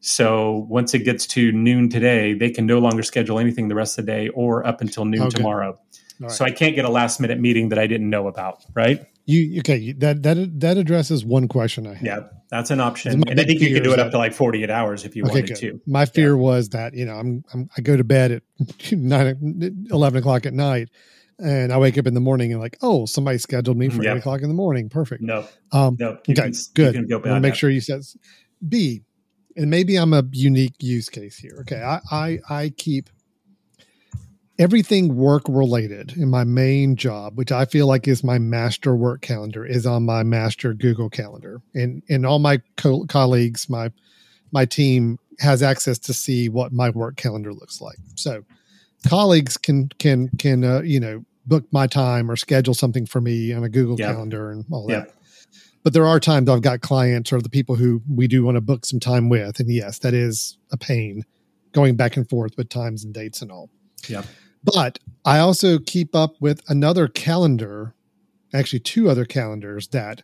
So 0.01 0.67
once 0.69 0.95
it 0.95 1.01
gets 1.01 1.27
to 1.29 1.53
noon 1.53 1.89
today, 1.89 2.35
they 2.35 2.51
can 2.51 2.67
no 2.67 2.79
longer 2.79 3.03
schedule 3.03 3.39
anything 3.39 3.69
the 3.69 3.75
rest 3.75 3.99
of 3.99 4.07
the 4.07 4.13
day 4.13 4.29
or 4.31 4.67
up 4.67 4.81
until 4.81 5.05
noon 5.05 5.23
okay. 5.23 5.37
tomorrow. 5.37 5.79
Right. 6.21 6.31
So 6.31 6.45
I 6.45 6.51
can't 6.51 6.75
get 6.75 6.85
a 6.85 6.91
last 6.91 7.21
minute 7.21 7.41
meeting 7.41 7.69
that 7.71 7.79
I 7.79 7.87
didn't 7.87 8.11
know 8.11 8.27
about, 8.27 8.65
right? 8.75 9.07
You 9.33 9.61
okay? 9.61 9.93
That 9.93 10.23
that 10.23 10.61
that 10.61 10.77
addresses 10.77 11.25
one 11.25 11.49
question 11.49 11.87
I 11.87 11.95
have. 11.95 12.03
Yeah, 12.03 12.21
that's 12.51 12.71
an 12.71 12.81
option, 12.81 13.29
and 13.29 13.41
I 13.41 13.45
think 13.45 13.61
you 13.61 13.73
can 13.75 13.83
do 13.83 13.93
it 13.93 13.99
up 13.99 14.11
to 14.11 14.19
like 14.19 14.35
forty 14.35 14.63
eight 14.63 14.71
hours 14.71 15.05
if 15.05 15.17
you 15.17 15.25
okay, 15.25 15.41
wanted 15.41 15.47
good. 15.49 15.57
to. 15.57 15.81
My 15.87 16.05
fear 16.05 16.31
yeah. 16.31 16.41
was 16.41 16.69
that 16.71 16.95
you 16.95 17.05
know 17.05 17.15
I'm, 17.15 17.45
I'm, 17.55 17.69
i 17.77 17.81
go 17.81 17.97
to 17.97 18.05
bed 18.05 18.33
at 18.33 18.43
nine 18.93 19.87
11 19.91 20.19
o'clock 20.19 20.45
at 20.45 20.53
night, 20.53 20.91
and 21.39 21.73
I 21.73 21.79
wake 21.79 21.97
up 21.99 22.07
in 22.07 22.15
the 22.15 22.21
morning 22.21 22.53
and 22.53 22.61
like 22.61 22.77
oh 22.83 23.07
somebody 23.07 23.39
scheduled 23.39 23.77
me 23.77 23.89
for 23.89 24.03
yeah. 24.03 24.13
eight 24.13 24.19
o'clock 24.19 24.43
in 24.43 24.49
the 24.49 24.55
morning. 24.55 24.89
Perfect. 24.89 25.23
No, 25.23 25.47
um, 25.73 25.97
no. 25.99 26.11
Okay, 26.11 26.35
can, 26.35 26.53
good. 26.75 26.95
You 26.95 27.21
to 27.21 27.41
make 27.41 27.55
sure 27.55 27.71
you 27.71 27.81
says 27.81 28.17
B, 28.69 29.03
and 29.57 29.71
maybe 29.71 29.97
I'm 29.97 30.13
a 30.13 30.25
unique 30.33 30.75
use 30.81 31.09
case 31.09 31.39
here. 31.39 31.59
Okay, 31.61 31.83
I 31.83 32.01
I, 32.11 32.39
I 32.51 32.69
keep 32.77 33.09
everything 34.63 35.17
work 35.17 35.43
related 35.49 36.13
in 36.17 36.31
my 36.31 36.45
main 36.45 36.95
job, 36.95 37.37
which 37.37 37.51
I 37.51 37.65
feel 37.65 37.89
like 37.89 38.07
is 38.07 38.23
my 38.23 38.39
master 38.39 38.95
work 38.95 39.21
calendar, 39.21 39.67
is 39.67 39.87
on 39.87 40.05
my 40.05 40.23
master 40.23 40.73
Google 40.73 41.11
calendar, 41.11 41.61
and 41.75 42.01
and 42.09 42.25
all 42.25 42.39
my 42.39 42.61
co- 42.77 43.05
colleagues, 43.07 43.69
my 43.69 43.91
my 44.53 44.65
team 44.65 45.19
has 45.41 45.65
access 45.65 45.99
to 45.99 46.15
see 46.15 46.49
what 46.49 46.73
my 46.73 46.91
work 46.91 47.17
calendar 47.17 47.53
looks 47.53 47.81
like. 47.81 47.99
So 48.15 48.45
colleagues 49.09 49.57
can 49.57 49.89
can 49.99 50.29
can 50.39 50.63
uh, 50.63 50.83
you 50.83 51.01
know 51.01 51.25
book 51.45 51.65
my 51.73 51.89
time 51.89 52.31
or 52.31 52.37
schedule 52.37 52.75
something 52.75 53.05
for 53.05 53.21
me 53.21 53.53
on 53.53 53.65
a 53.65 53.69
Google 53.69 53.99
yep. 53.99 54.15
calendar 54.15 54.53
and 54.53 54.65
all 54.71 54.89
yep. 54.89 55.09
that. 55.09 55.15
But 55.83 55.93
there 55.93 56.07
are 56.07 56.21
times 56.21 56.49
I've 56.49 56.63
got 56.63 56.83
clients 56.83 57.33
or 57.33 57.41
the 57.41 57.49
people 57.49 57.75
who 57.75 58.01
we 58.09 58.29
do 58.29 58.45
want 58.45 58.55
to 58.55 58.61
book 58.61 58.87
some 58.87 59.01
time 59.01 59.29
with, 59.29 59.59
and 59.59 59.69
yes, 59.69 59.99
that 60.01 60.15
is 60.15 60.57
a 60.71 60.77
pain 60.77 61.25
going 61.73 61.97
back 61.97 62.17
and 62.17 62.29
forth 62.29 62.57
with 62.57 62.69
times 62.69 63.03
and 63.03 63.13
dates 63.13 63.43
and 63.43 63.51
all. 63.51 63.69
Yeah. 64.09 64.23
But 64.65 64.99
I 65.25 65.39
also 65.39 65.79
keep 65.79 66.15
up 66.15 66.35
with 66.41 66.63
another 66.69 67.09
calendar, 67.09 67.95
actually, 68.55 68.81
two 68.81 69.09
other 69.09 69.25
calendars 69.25 69.89
that 69.89 70.23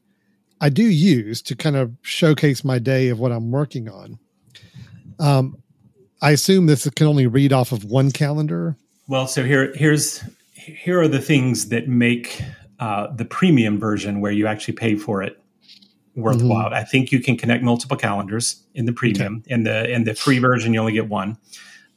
I 0.60 0.68
do 0.68 0.84
use 0.84 1.42
to 1.42 1.56
kind 1.56 1.76
of 1.76 1.92
showcase 2.02 2.64
my 2.64 2.78
day 2.78 3.08
of 3.08 3.18
what 3.18 3.32
I'm 3.32 3.50
working 3.50 3.88
on. 3.88 4.18
Um, 5.18 5.62
I 6.20 6.32
assume 6.32 6.66
this 6.66 6.88
can 6.90 7.06
only 7.06 7.26
read 7.26 7.52
off 7.52 7.72
of 7.72 7.84
one 7.84 8.10
calendar. 8.10 8.76
Well, 9.06 9.26
so 9.26 9.44
here, 9.44 9.72
here's 9.74 10.22
here 10.54 11.00
are 11.00 11.08
the 11.08 11.20
things 11.20 11.68
that 11.68 11.88
make 11.88 12.42
uh, 12.80 13.08
the 13.14 13.24
premium 13.24 13.78
version, 13.78 14.20
where 14.20 14.32
you 14.32 14.46
actually 14.46 14.74
pay 14.74 14.96
for 14.96 15.22
it, 15.22 15.40
worthwhile. 16.14 16.66
Mm-hmm. 16.66 16.74
I 16.74 16.84
think 16.84 17.10
you 17.10 17.20
can 17.20 17.36
connect 17.36 17.62
multiple 17.62 17.96
calendars 17.96 18.62
in 18.74 18.84
the 18.84 18.92
premium. 18.92 19.42
Okay. 19.46 19.54
In 19.54 19.62
the 19.64 19.90
in 19.90 20.04
the 20.04 20.14
free 20.14 20.38
version, 20.38 20.74
you 20.74 20.80
only 20.80 20.92
get 20.92 21.08
one 21.08 21.38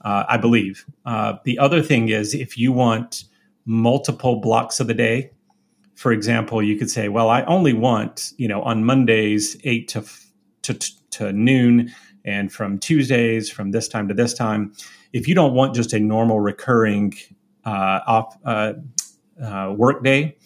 uh, 0.03 0.25
I 0.27 0.37
believe. 0.37 0.85
Uh, 1.05 1.35
the 1.43 1.57
other 1.59 1.81
thing 1.81 2.09
is 2.09 2.33
if 2.33 2.57
you 2.57 2.71
want 2.71 3.25
multiple 3.65 4.37
blocks 4.41 4.79
of 4.79 4.87
the 4.87 4.93
day, 4.93 5.31
for 5.95 6.11
example, 6.11 6.63
you 6.63 6.77
could 6.77 6.89
say, 6.89 7.09
well, 7.09 7.29
I 7.29 7.43
only 7.43 7.73
want, 7.73 8.33
you 8.37 8.47
know, 8.47 8.61
on 8.63 8.83
Mondays, 8.83 9.55
eight 9.63 9.87
to, 9.89 10.03
to, 10.63 10.73
to 11.11 11.31
noon, 11.31 11.91
and 12.25 12.51
from 12.51 12.79
Tuesdays, 12.79 13.49
from 13.49 13.71
this 13.71 13.87
time 13.87 14.07
to 14.07 14.13
this 14.13 14.33
time. 14.33 14.73
If 15.13 15.27
you 15.27 15.35
don't 15.35 15.53
want 15.53 15.75
just 15.75 15.93
a 15.93 15.99
normal 15.99 16.39
recurring 16.39 17.13
uh, 17.65 17.99
off 18.07 18.37
uh, 18.45 18.73
uh, 19.41 19.73
work 19.75 20.03
day, 20.03 20.37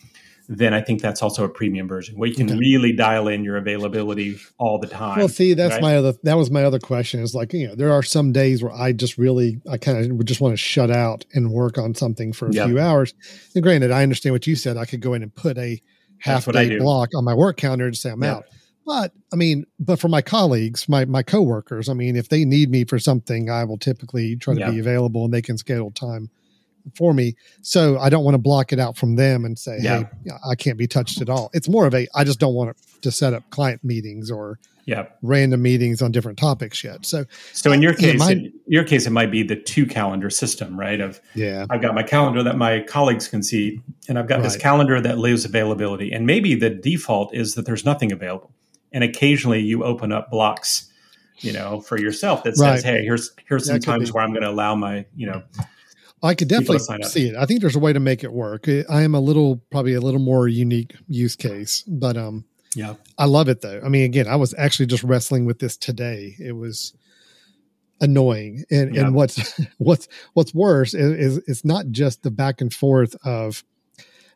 then 0.47 0.73
I 0.73 0.81
think 0.81 1.01
that's 1.01 1.21
also 1.21 1.43
a 1.43 1.49
premium 1.49 1.87
version 1.87 2.17
where 2.17 2.29
you 2.29 2.35
can 2.35 2.49
okay. 2.49 2.57
really 2.57 2.91
dial 2.91 3.27
in 3.27 3.43
your 3.43 3.57
availability 3.57 4.37
all 4.57 4.77
the 4.79 4.87
time. 4.87 5.17
Well, 5.17 5.27
see, 5.27 5.53
that's 5.53 5.73
right? 5.73 5.81
my 5.81 5.97
other 5.97 6.13
that 6.23 6.37
was 6.37 6.51
my 6.51 6.63
other 6.63 6.79
question. 6.79 7.21
Is 7.21 7.33
like 7.33 7.53
you 7.53 7.67
know 7.67 7.75
there 7.75 7.91
are 7.91 8.03
some 8.03 8.31
days 8.31 8.61
where 8.61 8.73
I 8.73 8.91
just 8.91 9.17
really 9.17 9.59
I 9.69 9.77
kind 9.77 9.97
of 9.97 10.17
would 10.17 10.27
just 10.27 10.41
want 10.41 10.53
to 10.53 10.57
shut 10.57 10.91
out 10.91 11.25
and 11.33 11.51
work 11.51 11.77
on 11.77 11.95
something 11.95 12.33
for 12.33 12.47
a 12.47 12.53
yep. 12.53 12.67
few 12.67 12.79
hours. 12.79 13.13
And 13.53 13.63
granted, 13.63 13.91
I 13.91 14.03
understand 14.03 14.33
what 14.33 14.47
you 14.47 14.55
said. 14.55 14.77
I 14.77 14.85
could 14.85 15.01
go 15.01 15.13
in 15.13 15.23
and 15.23 15.33
put 15.33 15.57
a 15.57 15.81
half 16.19 16.45
day 16.45 16.77
block 16.77 17.09
on 17.15 17.23
my 17.23 17.33
work 17.33 17.57
calendar 17.57 17.89
to 17.89 17.97
say 17.97 18.11
I'm 18.11 18.23
yep. 18.23 18.37
out. 18.37 18.45
But 18.85 19.13
I 19.33 19.35
mean, 19.35 19.65
but 19.79 19.99
for 19.99 20.09
my 20.09 20.21
colleagues, 20.21 20.87
my 20.87 21.05
my 21.05 21.23
coworkers, 21.23 21.89
I 21.89 21.93
mean, 21.93 22.15
if 22.15 22.29
they 22.29 22.45
need 22.45 22.69
me 22.69 22.85
for 22.85 22.99
something, 22.99 23.49
I 23.49 23.63
will 23.63 23.79
typically 23.79 24.35
try 24.35 24.53
to 24.53 24.59
yep. 24.59 24.71
be 24.71 24.79
available 24.79 25.25
and 25.25 25.33
they 25.33 25.41
can 25.41 25.57
schedule 25.57 25.91
time 25.91 26.29
for 26.95 27.13
me. 27.13 27.35
So 27.61 27.97
I 27.97 28.09
don't 28.09 28.23
want 28.23 28.35
to 28.35 28.39
block 28.39 28.71
it 28.71 28.79
out 28.79 28.97
from 28.97 29.15
them 29.15 29.45
and 29.45 29.57
say, 29.57 29.79
yeah. 29.81 30.03
hey, 30.25 30.31
I 30.47 30.55
can't 30.55 30.77
be 30.77 30.87
touched 30.87 31.21
at 31.21 31.29
all. 31.29 31.49
It's 31.53 31.67
more 31.67 31.85
of 31.87 31.93
a, 31.93 32.07
I 32.13 32.23
just 32.23 32.39
don't 32.39 32.53
want 32.53 32.75
to 33.01 33.11
set 33.11 33.33
up 33.33 33.49
client 33.49 33.83
meetings 33.83 34.29
or 34.29 34.59
yeah. 34.85 35.05
random 35.21 35.61
meetings 35.61 36.01
on 36.01 36.11
different 36.11 36.37
topics 36.37 36.83
yet. 36.83 37.05
So, 37.05 37.25
so 37.53 37.71
in 37.71 37.81
your 37.81 37.93
case, 37.93 38.19
my, 38.19 38.31
in 38.31 38.53
your 38.67 38.83
case, 38.83 39.05
it 39.05 39.11
might 39.11 39.31
be 39.31 39.43
the 39.43 39.55
two 39.55 39.85
calendar 39.85 40.29
system, 40.29 40.79
right? 40.79 41.01
Of 41.01 41.19
yeah, 41.33 41.65
I've 41.69 41.81
got 41.81 41.95
my 41.95 42.03
calendar 42.03 42.43
that 42.43 42.57
my 42.57 42.81
colleagues 42.81 43.27
can 43.27 43.43
see, 43.43 43.81
and 44.07 44.19
I've 44.19 44.27
got 44.27 44.35
right. 44.35 44.43
this 44.43 44.57
calendar 44.57 45.01
that 45.01 45.17
lives 45.17 45.45
availability. 45.45 46.11
And 46.11 46.25
maybe 46.25 46.55
the 46.55 46.69
default 46.69 47.33
is 47.33 47.55
that 47.55 47.65
there's 47.65 47.83
nothing 47.83 48.11
available, 48.11 48.51
and 48.91 49.03
occasionally 49.03 49.61
you 49.61 49.83
open 49.83 50.11
up 50.11 50.29
blocks, 50.29 50.91
you 51.39 51.51
know, 51.51 51.81
for 51.81 51.99
yourself 51.99 52.43
that 52.43 52.55
says, 52.55 52.83
right. 52.83 52.83
hey, 52.83 53.03
here's 53.03 53.31
here's 53.47 53.65
some 53.65 53.79
times 53.79 54.13
where 54.13 54.23
I'm 54.23 54.31
going 54.31 54.43
to 54.43 54.49
allow 54.49 54.75
my, 54.75 55.05
you 55.15 55.27
know 55.27 55.43
I 56.25 56.35
could 56.35 56.47
definitely 56.47 56.79
see 57.03 57.29
it. 57.29 57.35
I 57.35 57.45
think 57.45 57.61
there's 57.61 57.75
a 57.75 57.79
way 57.79 57.93
to 57.93 57.99
make 57.99 58.23
it 58.23 58.33
work. 58.33 58.67
I 58.67 59.03
am 59.03 59.15
a 59.15 59.19
little, 59.19 59.61
probably 59.71 59.93
a 59.93 60.01
little 60.01 60.19
more 60.19 60.47
unique 60.47 60.95
use 61.07 61.35
case, 61.35 61.83
but 61.83 62.17
um, 62.17 62.45
yeah, 62.75 62.95
I 63.17 63.25
love 63.25 63.47
it 63.47 63.61
though. 63.61 63.81
I 63.83 63.89
mean, 63.89 64.03
again, 64.03 64.27
I 64.27 64.35
was 64.35 64.53
actually 64.57 64.87
just 64.87 65.03
wrestling 65.03 65.45
with 65.45 65.59
this 65.59 65.77
today. 65.77 66.35
It 66.39 66.53
was 66.53 66.93
annoying, 68.01 68.65
and 68.69 68.93
yeah. 68.93 69.05
and 69.05 69.15
what's 69.15 69.59
what's 69.77 70.07
what's 70.33 70.53
worse 70.53 70.93
is, 70.93 71.37
is 71.37 71.43
it's 71.47 71.65
not 71.65 71.87
just 71.91 72.23
the 72.23 72.31
back 72.31 72.59
and 72.59 72.73
forth 72.73 73.15
of, 73.23 73.63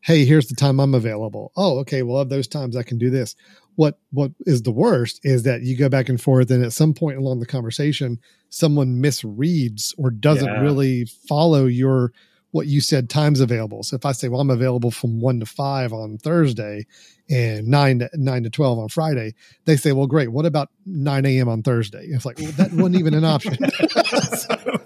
hey, 0.02 0.26
here's 0.26 0.48
the 0.48 0.56
time 0.56 0.80
I'm 0.80 0.94
available. 0.94 1.52
Oh, 1.58 1.80
okay, 1.80 2.04
well, 2.04 2.20
of 2.20 2.30
those 2.30 2.48
times 2.48 2.76
I 2.76 2.84
can 2.84 2.98
do 2.98 3.10
this 3.10 3.36
what 3.80 3.98
what 4.12 4.34
is 4.42 4.64
the 4.64 4.74
worst 4.74 5.22
is 5.24 5.44
that 5.44 5.62
you 5.62 5.78
go 5.78 5.88
back 5.88 6.10
and 6.10 6.20
forth 6.20 6.52
and 6.52 6.66
at 6.66 6.74
some 6.74 6.94
point 6.94 7.18
along 7.18 7.40
the 7.40 7.46
conversation 7.46 8.20
someone 8.50 9.02
misreads 9.02 9.94
or 9.98 10.12
doesn't 10.12 10.54
yeah. 10.54 10.60
really 10.60 11.06
follow 11.06 11.66
your 11.66 12.12
what 12.52 12.68
you 12.68 12.82
said 12.82 13.10
times 13.10 13.40
available 13.40 13.82
so 13.82 13.96
if 13.96 14.06
i 14.06 14.12
say 14.12 14.28
well 14.28 14.42
i'm 14.42 14.50
available 14.50 14.92
from 14.92 15.22
1 15.22 15.40
to 15.40 15.46
5 15.46 15.94
on 15.94 16.18
thursday 16.18 16.86
and 17.30 17.68
9 17.68 18.00
to 18.00 18.10
9 18.14 18.44
to 18.44 18.50
12 18.50 18.80
on 18.80 18.90
friday 18.90 19.34
they 19.66 19.76
say 19.76 19.92
well 19.92 20.08
great. 20.08 20.32
What 20.32 20.46
about 20.46 20.70
9 20.86 21.26
a.m 21.26 21.50
on 21.50 21.64
thursday? 21.64 22.06
It's 22.06 22.26
like 22.26 22.40
well, 22.40 22.52
that 22.54 22.72
wasn't 22.74 22.96
even 22.96 23.14
an 23.14 23.26
option. 23.26 23.58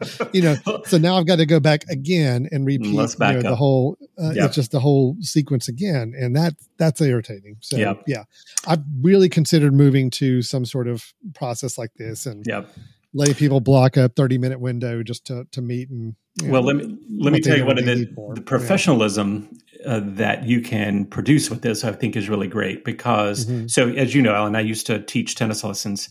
So, 0.03 0.29
you 0.33 0.41
know 0.41 0.55
so 0.85 0.97
now 0.97 1.15
i've 1.15 1.25
got 1.25 1.37
to 1.37 1.45
go 1.45 1.61
back 1.61 1.85
again 1.89 2.49
and 2.51 2.65
repeat 2.65 2.87
you 2.87 2.93
know, 2.93 3.41
the 3.41 3.55
whole 3.55 3.97
uh, 4.21 4.31
it's 4.35 4.55
just 4.55 4.71
the 4.71 4.79
whole 4.79 5.15
sequence 5.21 5.69
again 5.69 6.13
and 6.17 6.35
that 6.35 6.55
that's 6.77 7.01
irritating. 7.01 7.57
So 7.61 7.77
yep. 7.77 8.03
yeah. 8.07 8.23
I've 8.67 8.83
really 9.01 9.29
considered 9.29 9.73
moving 9.73 10.09
to 10.11 10.41
some 10.41 10.65
sort 10.65 10.87
of 10.87 11.13
process 11.33 11.77
like 11.77 11.93
this 11.95 12.25
and 12.25 12.45
yep. 12.45 12.69
letting 13.13 13.35
people 13.35 13.59
block 13.59 13.97
a 13.97 14.09
30 14.09 14.37
minute 14.37 14.59
window 14.59 15.03
just 15.03 15.25
to, 15.27 15.45
to 15.51 15.61
meet 15.61 15.89
and 15.89 16.15
well 16.45 16.63
know, 16.63 16.67
let 16.67 16.75
me 16.75 16.97
let 17.19 17.31
me 17.31 17.39
tell 17.39 17.57
you 17.57 17.65
what 17.65 17.77
the, 17.77 18.09
the 18.35 18.41
professionalism 18.41 19.49
uh, 19.85 20.01
that 20.03 20.45
you 20.45 20.61
can 20.61 21.05
produce 21.05 21.49
with 21.49 21.61
this, 21.61 21.83
I 21.83 21.91
think, 21.91 22.15
is 22.15 22.29
really 22.29 22.47
great 22.47 22.83
because, 22.83 23.45
mm-hmm. 23.45 23.67
so 23.67 23.89
as 23.89 24.13
you 24.13 24.21
know, 24.21 24.33
Alan, 24.33 24.55
I 24.55 24.61
used 24.61 24.85
to 24.87 24.99
teach 24.99 25.35
tennis 25.35 25.63
lessons. 25.63 26.09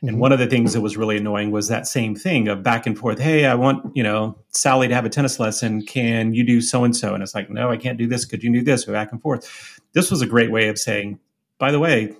And 0.00 0.10
mm-hmm. 0.10 0.20
one 0.20 0.32
of 0.32 0.38
the 0.38 0.46
things 0.46 0.74
that 0.74 0.80
was 0.80 0.96
really 0.96 1.16
annoying 1.16 1.50
was 1.50 1.68
that 1.68 1.86
same 1.86 2.14
thing 2.14 2.46
of 2.46 2.62
back 2.62 2.86
and 2.86 2.96
forth. 2.96 3.18
Hey, 3.18 3.46
I 3.46 3.54
want, 3.54 3.96
you 3.96 4.02
know, 4.02 4.38
Sally 4.50 4.86
to 4.88 4.94
have 4.94 5.04
a 5.04 5.08
tennis 5.08 5.40
lesson. 5.40 5.84
Can 5.84 6.34
you 6.34 6.44
do 6.44 6.60
so 6.60 6.84
and 6.84 6.96
so? 6.96 7.14
And 7.14 7.22
it's 7.22 7.34
like, 7.34 7.50
no, 7.50 7.70
I 7.70 7.76
can't 7.76 7.98
do 7.98 8.06
this. 8.06 8.24
Could 8.24 8.44
you 8.44 8.52
do 8.52 8.62
this? 8.62 8.86
We're 8.86 8.92
back 8.92 9.10
and 9.10 9.20
forth. 9.20 9.80
This 9.94 10.10
was 10.10 10.22
a 10.22 10.26
great 10.26 10.52
way 10.52 10.68
of 10.68 10.78
saying, 10.78 11.18
by 11.58 11.72
the 11.72 11.80
way, 11.80 12.14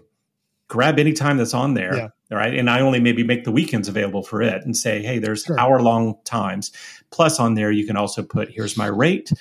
grab 0.67 0.99
any 0.99 1.13
time 1.13 1.37
that's 1.37 1.55
on 1.55 1.75
there. 1.75 1.97
Yeah. 1.97 2.09
Right. 2.31 2.53
And 2.53 2.69
I 2.69 2.81
only 2.81 3.01
maybe 3.01 3.23
make 3.23 3.45
the 3.45 3.53
weekends 3.53 3.89
available 3.89 4.23
for 4.23 4.43
it 4.43 4.63
and 4.63 4.77
say, 4.77 5.01
hey, 5.01 5.19
there's 5.19 5.45
sure. 5.45 5.59
hour 5.59 5.81
long 5.81 6.19
times. 6.25 6.73
Plus, 7.11 7.41
on 7.41 7.55
there, 7.55 7.71
you 7.71 7.87
can 7.87 7.97
also 7.97 8.23
put, 8.23 8.51
here's 8.51 8.77
my 8.77 8.87
rate. 8.87 9.33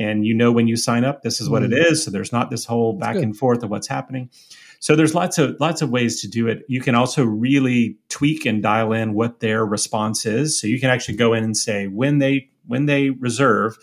And 0.00 0.24
you 0.24 0.34
know 0.34 0.50
when 0.50 0.66
you 0.66 0.76
sign 0.76 1.04
up, 1.04 1.22
this 1.22 1.42
is 1.42 1.50
what 1.50 1.62
mm. 1.62 1.66
it 1.66 1.74
is. 1.74 2.02
So 2.02 2.10
there's 2.10 2.32
not 2.32 2.50
this 2.50 2.64
whole 2.64 2.94
back 2.94 3.16
and 3.16 3.36
forth 3.36 3.62
of 3.62 3.68
what's 3.68 3.86
happening. 3.86 4.30
So 4.78 4.96
there's 4.96 5.14
lots 5.14 5.36
of 5.36 5.56
lots 5.60 5.82
of 5.82 5.90
ways 5.90 6.22
to 6.22 6.28
do 6.28 6.48
it. 6.48 6.62
You 6.68 6.80
can 6.80 6.94
also 6.94 7.22
really 7.22 7.98
tweak 8.08 8.46
and 8.46 8.62
dial 8.62 8.94
in 8.94 9.12
what 9.12 9.40
their 9.40 9.64
response 9.66 10.24
is. 10.24 10.58
So 10.58 10.66
you 10.66 10.80
can 10.80 10.88
actually 10.88 11.16
go 11.16 11.34
in 11.34 11.44
and 11.44 11.54
say 11.54 11.86
when 11.86 12.18
they 12.18 12.48
when 12.66 12.86
they 12.86 13.10
reserve, 13.10 13.76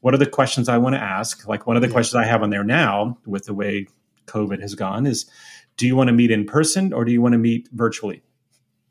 what 0.00 0.14
are 0.14 0.18
the 0.18 0.26
questions 0.26 0.68
I 0.68 0.78
want 0.78 0.94
to 0.94 1.02
ask? 1.02 1.48
Like 1.48 1.66
one 1.66 1.74
of 1.74 1.82
the 1.82 1.88
yeah. 1.88 1.94
questions 1.94 2.14
I 2.14 2.24
have 2.24 2.44
on 2.44 2.50
there 2.50 2.62
now 2.62 3.18
with 3.26 3.46
the 3.46 3.54
way 3.54 3.88
COVID 4.26 4.60
has 4.60 4.76
gone 4.76 5.06
is 5.06 5.28
do 5.76 5.88
you 5.88 5.96
want 5.96 6.06
to 6.06 6.14
meet 6.14 6.30
in 6.30 6.46
person 6.46 6.92
or 6.92 7.04
do 7.04 7.10
you 7.10 7.20
want 7.20 7.32
to 7.32 7.38
meet 7.38 7.68
virtually? 7.72 8.22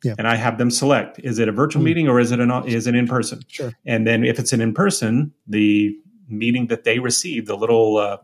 Yeah. 0.03 0.15
And 0.17 0.27
I 0.27 0.36
have 0.36 0.58
them 0.58 0.69
select: 0.69 1.17
is 1.23 1.39
it 1.39 1.47
a 1.47 1.53
virtual 1.53 1.82
mm. 1.82 1.86
meeting 1.86 2.08
or 2.10 2.19
is 2.19 2.34
it 2.34 2.41
an 2.41 2.51
is 2.67 2.88
it 2.88 2.95
in 2.95 3.08
person? 3.08 3.39
Sure. 3.47 3.71
And 3.86 4.06
then 4.06 4.25
if 4.25 4.38
it's 4.38 4.51
an 4.51 4.60
in 4.60 4.73
person, 4.73 5.32
the 5.47 5.97
meeting 6.27 6.67
that 6.67 6.83
they 6.83 6.99
receive, 6.99 7.45
the 7.45 7.57
little 7.57 7.97
uh, 7.97 8.17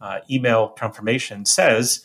uh, 0.00 0.18
email 0.30 0.68
confirmation 0.68 1.44
says 1.44 2.04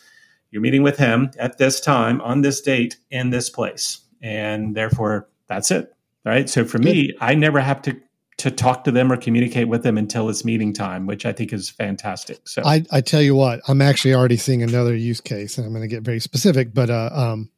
you're 0.52 0.62
meeting 0.62 0.84
with 0.84 0.98
him 0.98 1.32
at 1.38 1.58
this 1.58 1.80
time 1.80 2.22
on 2.22 2.42
this 2.42 2.62
date 2.62 2.98
in 3.12 3.30
this 3.30 3.50
place, 3.50 4.00
and 4.22 4.76
therefore 4.76 5.28
that's 5.48 5.72
it. 5.72 5.94
Right. 6.26 6.50
So 6.50 6.66
for 6.66 6.80
me, 6.80 7.14
I 7.22 7.34
never 7.34 7.60
have 7.60 7.82
to 7.84 8.00
to 8.38 8.50
talk 8.50 8.86
to 8.86 8.92
them 8.92 9.12
or 9.12 9.18
communicate 9.18 9.68
with 9.68 9.84
them 9.84 9.98
until 9.98 10.30
it's 10.30 10.46
meeting 10.46 10.74
time, 10.74 11.06
which 11.06 11.26
I 11.26 11.34
think 11.34 11.52
is 11.52 11.70
fantastic. 11.70 12.40
So 12.48 12.62
I, 12.66 12.86
I 12.90 13.02
tell 13.02 13.22
you 13.22 13.36
what, 13.36 13.60
I'm 13.68 13.82
actually 13.82 14.14
already 14.14 14.38
seeing 14.38 14.64
another 14.64 14.96
use 14.96 15.20
case, 15.20 15.58
and 15.58 15.68
I'm 15.68 15.74
going 15.74 15.82
to 15.82 15.94
get 15.94 16.04
very 16.04 16.22
specific. 16.22 16.74
But 16.74 16.90
uh, 16.90 17.10
um, 17.12 17.50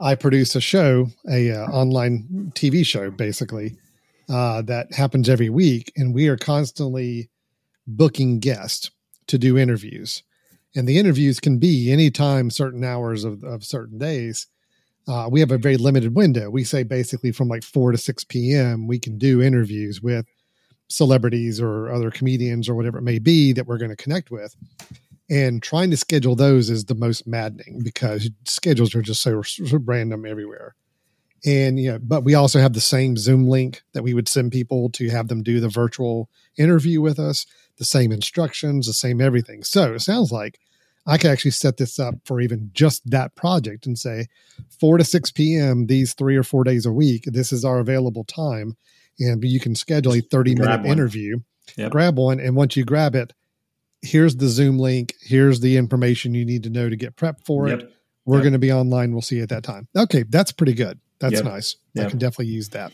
I 0.00 0.14
produce 0.14 0.56
a 0.56 0.62
show, 0.62 1.08
a 1.30 1.50
uh, 1.50 1.66
online 1.66 2.52
TV 2.54 2.86
show, 2.86 3.10
basically 3.10 3.76
uh, 4.28 4.62
that 4.62 4.94
happens 4.94 5.28
every 5.28 5.50
week, 5.50 5.92
and 5.96 6.14
we 6.14 6.28
are 6.28 6.36
constantly 6.36 7.30
booking 7.86 8.40
guests 8.40 8.90
to 9.26 9.38
do 9.38 9.58
interviews. 9.58 10.22
And 10.76 10.88
the 10.88 10.98
interviews 10.98 11.40
can 11.40 11.58
be 11.58 11.92
anytime, 11.92 12.50
certain 12.50 12.84
hours 12.84 13.24
of, 13.24 13.44
of 13.44 13.64
certain 13.64 13.98
days 13.98 14.48
uh, 15.06 15.28
we 15.30 15.40
have 15.40 15.50
a 15.50 15.58
very 15.58 15.76
limited 15.76 16.14
window. 16.14 16.48
We 16.50 16.64
say 16.64 16.82
basically 16.82 17.32
from 17.32 17.48
like 17.48 17.62
4 17.62 17.92
to 17.92 17.98
6 17.98 18.24
p.m., 18.24 18.86
we 18.86 18.98
can 18.98 19.18
do 19.18 19.42
interviews 19.42 20.00
with 20.00 20.26
celebrities 20.88 21.60
or 21.60 21.90
other 21.90 22.10
comedians 22.10 22.68
or 22.68 22.74
whatever 22.74 22.98
it 22.98 23.02
may 23.02 23.18
be 23.18 23.52
that 23.52 23.66
we're 23.66 23.78
going 23.78 23.90
to 23.90 23.96
connect 23.96 24.30
with. 24.30 24.54
And 25.30 25.62
trying 25.62 25.90
to 25.90 25.96
schedule 25.96 26.36
those 26.36 26.70
is 26.70 26.84
the 26.84 26.94
most 26.94 27.26
maddening 27.26 27.80
because 27.82 28.30
schedules 28.44 28.94
are 28.94 29.02
just 29.02 29.22
so, 29.22 29.42
so 29.42 29.78
random 29.84 30.26
everywhere. 30.26 30.74
And, 31.44 31.78
you 31.78 31.92
know, 31.92 31.98
but 32.02 32.24
we 32.24 32.34
also 32.34 32.58
have 32.58 32.72
the 32.72 32.80
same 32.80 33.16
Zoom 33.16 33.46
link 33.46 33.82
that 33.92 34.02
we 34.02 34.14
would 34.14 34.28
send 34.28 34.52
people 34.52 34.88
to 34.90 35.10
have 35.10 35.28
them 35.28 35.42
do 35.42 35.60
the 35.60 35.68
virtual 35.68 36.30
interview 36.56 37.02
with 37.02 37.18
us, 37.18 37.46
the 37.76 37.84
same 37.84 38.12
instructions, 38.12 38.86
the 38.86 38.94
same 38.94 39.20
everything. 39.20 39.62
So 39.62 39.94
it 39.94 40.00
sounds 40.00 40.32
like 40.32 40.58
I 41.06 41.18
could 41.18 41.30
actually 41.30 41.50
set 41.50 41.76
this 41.76 41.98
up 41.98 42.14
for 42.24 42.40
even 42.40 42.70
just 42.72 43.08
that 43.10 43.34
project 43.34 43.86
and 43.86 43.98
say 43.98 44.26
4 44.80 44.98
to 44.98 45.04
6 45.04 45.30
p.m. 45.32 45.86
these 45.86 46.14
three 46.14 46.36
or 46.36 46.42
four 46.42 46.64
days 46.64 46.86
a 46.86 46.92
week. 46.92 47.24
This 47.26 47.52
is 47.52 47.64
our 47.64 47.78
available 47.78 48.24
time. 48.24 48.76
And 49.18 49.44
you 49.44 49.60
can 49.60 49.74
schedule 49.74 50.14
a 50.14 50.20
30 50.20 50.54
minute 50.54 50.80
one. 50.80 50.86
interview, 50.86 51.40
yep. 51.76 51.92
grab 51.92 52.16
one. 52.16 52.40
And 52.40 52.56
once 52.56 52.76
you 52.76 52.84
grab 52.84 53.14
it, 53.14 53.32
here's 54.02 54.36
the 54.36 54.48
Zoom 54.48 54.78
link. 54.78 55.14
Here's 55.20 55.60
the 55.60 55.76
information 55.76 56.34
you 56.34 56.44
need 56.44 56.62
to 56.64 56.70
know 56.70 56.88
to 56.88 56.96
get 56.96 57.16
prepped 57.16 57.44
for 57.44 57.68
yep. 57.68 57.80
it. 57.80 57.92
We're 58.24 58.36
yep. 58.36 58.44
going 58.44 58.52
to 58.54 58.58
be 58.58 58.72
online. 58.72 59.12
We'll 59.12 59.22
see 59.22 59.36
you 59.36 59.42
at 59.42 59.50
that 59.50 59.62
time. 59.62 59.88
Okay. 59.94 60.24
That's 60.28 60.52
pretty 60.52 60.74
good. 60.74 60.98
That's 61.20 61.42
nice. 61.42 61.76
I 61.98 62.04
can 62.06 62.18
definitely 62.18 62.46
use 62.46 62.70
that. 62.70 62.92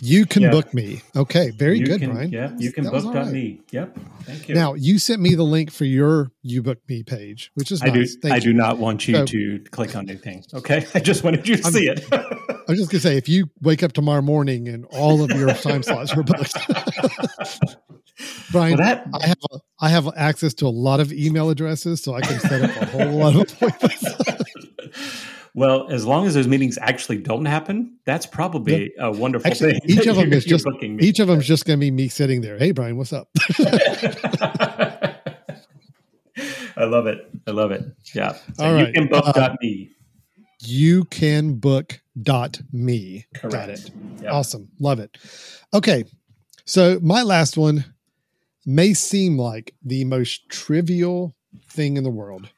You 0.00 0.26
can 0.26 0.42
yeah. 0.42 0.50
book 0.50 0.74
me. 0.74 1.02
Okay, 1.14 1.50
very 1.50 1.78
you 1.78 1.86
good, 1.86 2.00
can, 2.00 2.12
Brian. 2.12 2.30
Yeah, 2.30 2.50
you 2.58 2.72
can 2.72 2.84
that 2.84 2.92
book 2.92 3.14
right. 3.14 3.26
me. 3.30 3.60
Yep. 3.70 3.96
Thank 4.22 4.48
you. 4.48 4.54
Now 4.54 4.74
you 4.74 4.98
sent 4.98 5.20
me 5.20 5.34
the 5.34 5.44
link 5.44 5.70
for 5.70 5.84
your 5.84 6.32
you 6.42 6.62
book 6.62 6.78
me 6.88 7.02
page, 7.04 7.52
which 7.54 7.70
is 7.70 7.82
I 7.82 7.86
nice. 7.86 8.14
do. 8.14 8.20
Thank 8.20 8.32
I 8.32 8.36
you. 8.36 8.42
do 8.42 8.52
not 8.54 8.78
want 8.78 9.06
you 9.06 9.14
so, 9.14 9.24
to 9.26 9.58
click 9.70 9.94
on 9.94 10.08
anything. 10.08 10.44
Okay, 10.52 10.86
I 10.94 11.00
just 11.00 11.22
wanted 11.22 11.46
you 11.46 11.56
to 11.56 11.66
I'm, 11.66 11.72
see 11.72 11.88
it. 11.88 12.04
I 12.12 12.64
was 12.68 12.78
just 12.78 12.90
gonna 12.90 13.00
say, 13.00 13.16
if 13.16 13.28
you 13.28 13.50
wake 13.62 13.82
up 13.82 13.92
tomorrow 13.92 14.22
morning 14.22 14.68
and 14.68 14.84
all 14.86 15.22
of 15.22 15.30
your 15.30 15.52
time 15.54 15.82
slots 15.82 16.12
are 16.12 16.22
booked, 16.24 16.54
Brian, 18.50 18.78
well, 18.78 18.86
that, 18.86 19.06
I 19.14 19.26
have 19.28 19.38
a, 19.52 19.58
I 19.80 19.88
have 19.90 20.08
access 20.16 20.54
to 20.54 20.66
a 20.66 20.70
lot 20.70 20.98
of 20.98 21.12
email 21.12 21.50
addresses, 21.50 22.02
so 22.02 22.14
I 22.14 22.20
can 22.20 22.40
set 22.40 22.62
up 22.62 22.82
a 22.82 22.86
whole 22.86 23.12
lot 23.12 23.36
of 23.36 23.42
appointments. 23.42 24.04
Well, 25.58 25.90
as 25.90 26.06
long 26.06 26.24
as 26.24 26.34
those 26.34 26.46
meetings 26.46 26.78
actually 26.80 27.18
don't 27.18 27.44
happen, 27.44 27.98
that's 28.04 28.26
probably 28.26 28.92
a 28.96 29.10
wonderful 29.10 29.50
actually, 29.50 29.72
thing. 29.72 29.80
Each 29.86 30.06
of 30.06 30.14
them 30.14 30.32
is 30.32 30.44
just 30.44 30.64
each 30.80 31.18
of 31.18 31.26
them 31.26 31.40
is 31.40 31.48
just 31.48 31.64
going 31.64 31.78
to 31.78 31.80
be 31.80 31.90
me 31.90 32.06
sitting 32.06 32.42
there. 32.42 32.56
Hey, 32.56 32.70
Brian, 32.70 32.96
what's 32.96 33.12
up? 33.12 33.28
I 33.58 35.16
love 36.84 37.08
it. 37.08 37.28
I 37.48 37.50
love 37.50 37.72
it. 37.72 37.82
Yeah. 38.14 38.34
So 38.54 38.64
All 38.64 38.72
right. 38.72 38.86
You 38.86 38.92
can 38.92 39.08
book 39.08 39.36
uh, 39.36 39.56
me. 39.60 39.90
You 40.60 41.06
can 41.06 41.54
book 41.54 42.00
dot 42.22 42.60
me. 42.70 43.26
Correct. 43.34 43.52
Got 43.52 43.70
it. 43.70 43.90
Yep. 44.22 44.32
Awesome. 44.32 44.68
Love 44.78 45.00
it. 45.00 45.18
Okay. 45.74 46.04
So 46.66 47.00
my 47.02 47.24
last 47.24 47.56
one 47.56 47.84
may 48.64 48.94
seem 48.94 49.36
like 49.36 49.74
the 49.84 50.04
most 50.04 50.48
trivial 50.50 51.34
thing 51.68 51.96
in 51.96 52.04
the 52.04 52.10
world, 52.10 52.48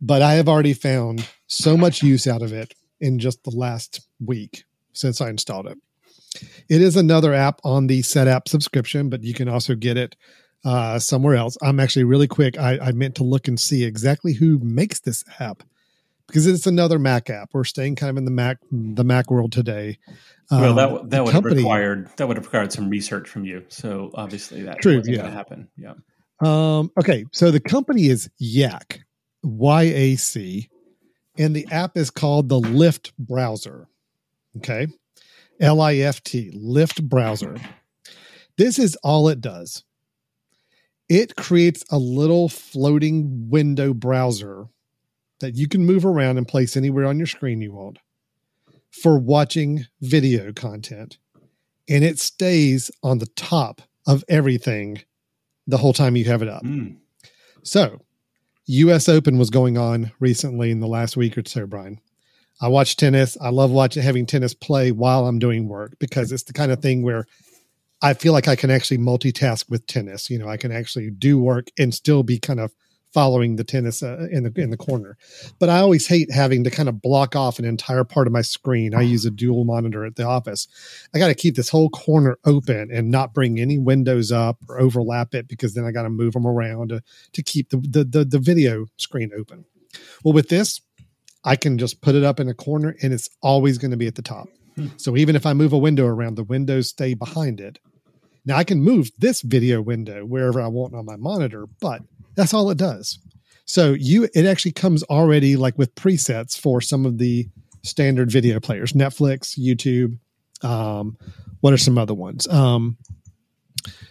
but 0.00 0.22
I 0.22 0.34
have 0.34 0.48
already 0.48 0.74
found 0.74 1.28
so 1.46 1.76
much 1.76 2.02
use 2.02 2.26
out 2.26 2.42
of 2.42 2.52
it 2.52 2.74
in 3.00 3.18
just 3.18 3.42
the 3.44 3.50
last 3.50 4.06
week 4.24 4.64
since 4.92 5.20
I 5.20 5.28
installed 5.28 5.66
it. 5.66 5.78
It 6.68 6.80
is 6.80 6.96
another 6.96 7.34
app 7.34 7.60
on 7.64 7.86
the 7.86 8.02
Setapp 8.02 8.48
subscription, 8.48 9.08
but 9.08 9.24
you 9.24 9.34
can 9.34 9.48
also 9.48 9.74
get 9.74 9.96
it 9.96 10.16
uh, 10.64 10.98
somewhere 10.98 11.34
else. 11.34 11.56
I'm 11.62 11.80
actually 11.80 12.04
really 12.04 12.28
quick. 12.28 12.58
I, 12.58 12.78
I 12.78 12.92
meant 12.92 13.16
to 13.16 13.24
look 13.24 13.48
and 13.48 13.58
see 13.58 13.84
exactly 13.84 14.34
who 14.34 14.58
makes 14.60 15.00
this 15.00 15.24
app 15.40 15.62
because 16.30 16.46
it's 16.46 16.66
another 16.66 16.98
Mac 16.98 17.28
app. 17.28 17.50
We're 17.52 17.64
staying 17.64 17.96
kind 17.96 18.10
of 18.10 18.16
in 18.16 18.24
the 18.24 18.30
Mac 18.30 18.58
the 18.70 19.04
Mac 19.04 19.30
world 19.30 19.52
today. 19.52 19.98
well, 20.50 20.74
that 20.74 20.90
um, 20.90 21.08
that 21.08 21.24
would 21.24 21.32
company, 21.32 21.56
have 21.56 21.64
required 21.64 22.08
that 22.16 22.28
would 22.28 22.36
have 22.36 22.46
required 22.46 22.72
some 22.72 22.88
research 22.88 23.28
from 23.28 23.44
you. 23.44 23.64
So 23.68 24.10
obviously 24.14 24.62
that 24.62 24.80
true, 24.80 25.02
yeah. 25.04 25.16
going 25.16 25.30
to 25.30 25.36
happen. 25.36 25.68
Yeah. 25.76 25.94
Um, 26.42 26.90
okay, 26.98 27.26
so 27.32 27.50
the 27.50 27.60
company 27.60 28.06
is 28.06 28.30
Yac, 28.38 29.00
Y 29.42 29.82
A 29.82 30.16
C, 30.16 30.68
and 31.38 31.54
the 31.54 31.66
app 31.70 31.96
is 31.96 32.10
called 32.10 32.48
the 32.48 32.58
Lift 32.58 33.16
browser. 33.18 33.88
Okay. 34.58 34.86
L 35.60 35.80
I 35.80 35.96
F 35.96 36.22
T, 36.22 36.50
Lift 36.54 37.08
browser. 37.08 37.56
This 38.56 38.78
is 38.78 38.96
all 38.96 39.28
it 39.28 39.40
does. 39.40 39.84
It 41.08 41.36
creates 41.36 41.84
a 41.90 41.98
little 41.98 42.48
floating 42.48 43.48
window 43.50 43.92
browser 43.92 44.68
that 45.40 45.56
you 45.56 45.68
can 45.68 45.84
move 45.84 46.04
around 46.04 46.38
and 46.38 46.46
place 46.46 46.76
anywhere 46.76 47.06
on 47.06 47.18
your 47.18 47.26
screen 47.26 47.60
you 47.60 47.72
want 47.72 47.98
for 48.90 49.18
watching 49.18 49.86
video 50.00 50.52
content. 50.52 51.18
And 51.88 52.04
it 52.04 52.18
stays 52.18 52.90
on 53.02 53.18
the 53.18 53.26
top 53.26 53.82
of 54.06 54.24
everything 54.28 55.02
the 55.66 55.78
whole 55.78 55.92
time 55.92 56.16
you 56.16 56.24
have 56.26 56.42
it 56.42 56.48
up. 56.48 56.62
Mm. 56.62 56.98
So 57.62 58.00
U.S. 58.72 59.08
Open 59.08 59.36
was 59.36 59.50
going 59.50 59.76
on 59.76 60.12
recently 60.20 60.70
in 60.70 60.78
the 60.78 60.86
last 60.86 61.16
week 61.16 61.36
or 61.36 61.42
so, 61.44 61.66
Brian. 61.66 62.00
I 62.60 62.68
watch 62.68 62.94
tennis. 62.94 63.36
I 63.40 63.48
love 63.48 63.72
watching 63.72 64.04
having 64.04 64.26
tennis 64.26 64.54
play 64.54 64.92
while 64.92 65.26
I'm 65.26 65.40
doing 65.40 65.66
work 65.66 65.94
because 65.98 66.30
it's 66.30 66.44
the 66.44 66.52
kind 66.52 66.70
of 66.70 66.80
thing 66.80 67.02
where 67.02 67.26
I 68.00 68.14
feel 68.14 68.32
like 68.32 68.46
I 68.46 68.54
can 68.54 68.70
actually 68.70 68.98
multitask 68.98 69.68
with 69.68 69.88
tennis. 69.88 70.30
You 70.30 70.38
know, 70.38 70.48
I 70.48 70.56
can 70.56 70.70
actually 70.70 71.10
do 71.10 71.36
work 71.36 71.66
and 71.80 71.92
still 71.92 72.22
be 72.22 72.38
kind 72.38 72.60
of 72.60 72.72
following 73.12 73.56
the 73.56 73.64
tennis 73.64 74.02
uh, 74.02 74.28
in 74.30 74.44
the 74.44 74.52
in 74.60 74.70
the 74.70 74.76
corner. 74.76 75.16
But 75.58 75.68
I 75.68 75.78
always 75.78 76.06
hate 76.06 76.30
having 76.30 76.64
to 76.64 76.70
kind 76.70 76.88
of 76.88 77.02
block 77.02 77.34
off 77.34 77.58
an 77.58 77.64
entire 77.64 78.04
part 78.04 78.26
of 78.26 78.32
my 78.32 78.42
screen. 78.42 78.94
I 78.94 79.02
use 79.02 79.24
a 79.24 79.30
dual 79.30 79.64
monitor 79.64 80.04
at 80.04 80.16
the 80.16 80.24
office. 80.24 80.68
I 81.14 81.18
got 81.18 81.28
to 81.28 81.34
keep 81.34 81.56
this 81.56 81.68
whole 81.68 81.90
corner 81.90 82.38
open 82.44 82.90
and 82.92 83.10
not 83.10 83.34
bring 83.34 83.58
any 83.58 83.78
windows 83.78 84.30
up 84.32 84.58
or 84.68 84.80
overlap 84.80 85.34
it 85.34 85.48
because 85.48 85.74
then 85.74 85.84
I 85.84 85.90
got 85.90 86.02
to 86.02 86.10
move 86.10 86.34
them 86.34 86.46
around 86.46 86.90
to, 86.90 87.02
to 87.32 87.42
keep 87.42 87.70
the, 87.70 87.78
the, 87.78 88.04
the 88.04 88.24
the 88.24 88.38
video 88.38 88.86
screen 88.96 89.30
open. 89.36 89.64
Well, 90.24 90.34
with 90.34 90.48
this, 90.48 90.80
I 91.44 91.56
can 91.56 91.78
just 91.78 92.00
put 92.00 92.14
it 92.14 92.24
up 92.24 92.38
in 92.38 92.48
a 92.48 92.54
corner 92.54 92.96
and 93.02 93.12
it's 93.12 93.28
always 93.42 93.78
going 93.78 93.90
to 93.90 93.96
be 93.96 94.06
at 94.06 94.14
the 94.14 94.22
top. 94.22 94.48
Hmm. 94.76 94.88
So 94.96 95.16
even 95.16 95.34
if 95.34 95.46
I 95.46 95.52
move 95.52 95.72
a 95.72 95.78
window 95.78 96.06
around, 96.06 96.36
the 96.36 96.44
windows 96.44 96.90
stay 96.90 97.14
behind 97.14 97.60
it 97.60 97.78
Now 98.44 98.56
I 98.56 98.64
can 98.64 98.80
move 98.82 99.10
this 99.18 99.42
video 99.42 99.82
window 99.82 100.24
wherever 100.24 100.60
I 100.60 100.68
want 100.68 100.94
on 100.94 101.04
my 101.04 101.16
monitor, 101.16 101.66
but 101.80 102.02
that's 102.34 102.54
all 102.54 102.70
it 102.70 102.78
does. 102.78 103.18
So 103.64 103.92
you 103.92 104.28
it 104.34 104.46
actually 104.46 104.72
comes 104.72 105.02
already 105.04 105.56
like 105.56 105.78
with 105.78 105.94
presets 105.94 106.58
for 106.58 106.80
some 106.80 107.06
of 107.06 107.18
the 107.18 107.48
standard 107.82 108.30
video 108.30 108.60
players, 108.60 108.92
Netflix, 108.92 109.58
YouTube. 109.58 110.18
Um, 110.64 111.16
what 111.60 111.72
are 111.72 111.78
some 111.78 111.98
other 111.98 112.14
ones? 112.14 112.48
Um, 112.48 112.96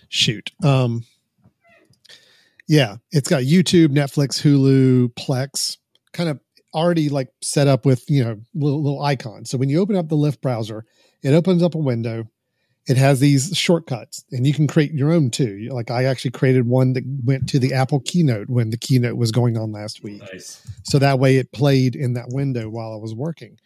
shoot. 0.08 0.52
Um, 0.64 1.04
yeah, 2.68 2.98
it's 3.12 3.28
got 3.28 3.44
YouTube, 3.44 3.88
Netflix, 3.88 4.42
Hulu, 4.42 5.10
Plex, 5.16 5.78
kind 6.14 6.30
of 6.30 6.40
already 6.74 7.10
like 7.10 7.30
set 7.42 7.68
up 7.68 7.86
with 7.86 8.10
you 8.10 8.24
know 8.24 8.40
little, 8.54 8.82
little 8.82 9.02
icons. 9.02 9.50
So 9.50 9.58
when 9.58 9.70
you 9.70 9.82
open 9.82 9.96
up 9.96 10.08
the 10.08 10.16
Lift 10.16 10.42
browser, 10.42 10.86
it 11.24 11.34
opens 11.34 11.64
up 11.64 11.76
a 11.76 11.80
window. 11.80 12.30
It 12.90 12.98
has 12.98 13.20
these 13.20 13.56
shortcuts, 13.56 14.26
and 14.32 14.48
you 14.48 14.54
can 14.54 14.66
create 14.66 14.92
your 14.94 15.12
own 15.12 15.30
too. 15.30 15.70
Like 15.72 15.92
I 15.92 16.06
actually 16.06 16.32
created 16.32 16.68
one 16.68 16.94
that 16.94 17.04
went 17.24 17.48
to 17.50 17.60
the 17.60 17.72
Apple 17.72 18.00
Keynote 18.00 18.50
when 18.50 18.72
the 18.72 18.78
keynote 18.78 19.16
was 19.16 19.32
going 19.32 19.58
on 19.58 19.72
last 19.72 20.04
week. 20.04 20.22
Nice. 20.34 20.68
So 20.84 20.98
that 20.98 21.20
way 21.20 21.38
it 21.38 21.52
played 21.52 21.96
in 21.96 22.14
that 22.14 22.30
window 22.30 22.68
while 22.68 22.92
I 22.92 22.96
was 22.96 23.14
working. 23.14 23.60